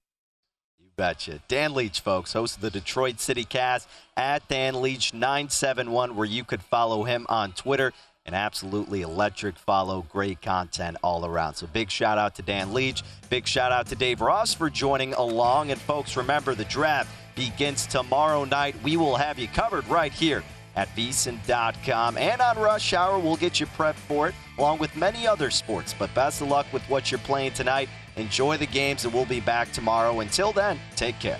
Betcha. 0.97 1.39
Dan 1.47 1.75
Leach, 1.75 1.99
folks, 1.99 2.33
host 2.33 2.55
of 2.55 2.61
the 2.61 2.71
Detroit 2.71 3.19
City 3.19 3.43
Cast 3.43 3.87
at 4.17 4.47
Dan 4.47 4.73
Leach971, 4.73 6.15
where 6.15 6.25
you 6.25 6.43
could 6.43 6.63
follow 6.63 7.03
him 7.03 7.27
on 7.29 7.51
Twitter. 7.51 7.93
An 8.25 8.33
absolutely 8.33 9.03
electric 9.03 9.57
follow. 9.57 10.07
Great 10.11 10.41
content 10.41 10.97
all 11.03 11.23
around. 11.23 11.53
So 11.53 11.67
big 11.67 11.91
shout 11.91 12.17
out 12.17 12.33
to 12.35 12.41
Dan 12.41 12.73
Leach. 12.73 13.03
Big 13.29 13.45
shout 13.47 13.71
out 13.71 13.85
to 13.87 13.95
Dave 13.95 14.21
Ross 14.21 14.55
for 14.55 14.71
joining 14.71 15.13
along. 15.13 15.69
And 15.69 15.79
folks, 15.79 16.17
remember 16.17 16.55
the 16.55 16.65
draft 16.65 17.09
begins 17.35 17.85
tomorrow 17.85 18.43
night. 18.43 18.75
We 18.83 18.97
will 18.97 19.17
have 19.17 19.37
you 19.37 19.47
covered 19.47 19.87
right 19.87 20.11
here 20.11 20.43
at 20.75 20.87
VSiN.com 20.95 22.17
and 22.17 22.41
on 22.41 22.57
Rush 22.57 22.93
Hour. 22.93 23.19
We'll 23.19 23.37
get 23.37 23.59
you 23.59 23.67
prepped 23.67 23.95
for 23.95 24.29
it, 24.29 24.35
along 24.57 24.79
with 24.79 24.95
many 24.95 25.27
other 25.27 25.51
sports. 25.51 25.93
But 25.97 26.13
best 26.15 26.41
of 26.41 26.49
luck 26.49 26.65
with 26.73 26.83
what 26.89 27.11
you're 27.11 27.19
playing 27.19 27.53
tonight. 27.53 27.87
Enjoy 28.17 28.57
the 28.57 28.65
games, 28.65 29.05
and 29.05 29.13
we'll 29.13 29.25
be 29.25 29.39
back 29.39 29.71
tomorrow. 29.71 30.19
Until 30.19 30.51
then, 30.51 30.79
take 30.95 31.19
care. 31.19 31.39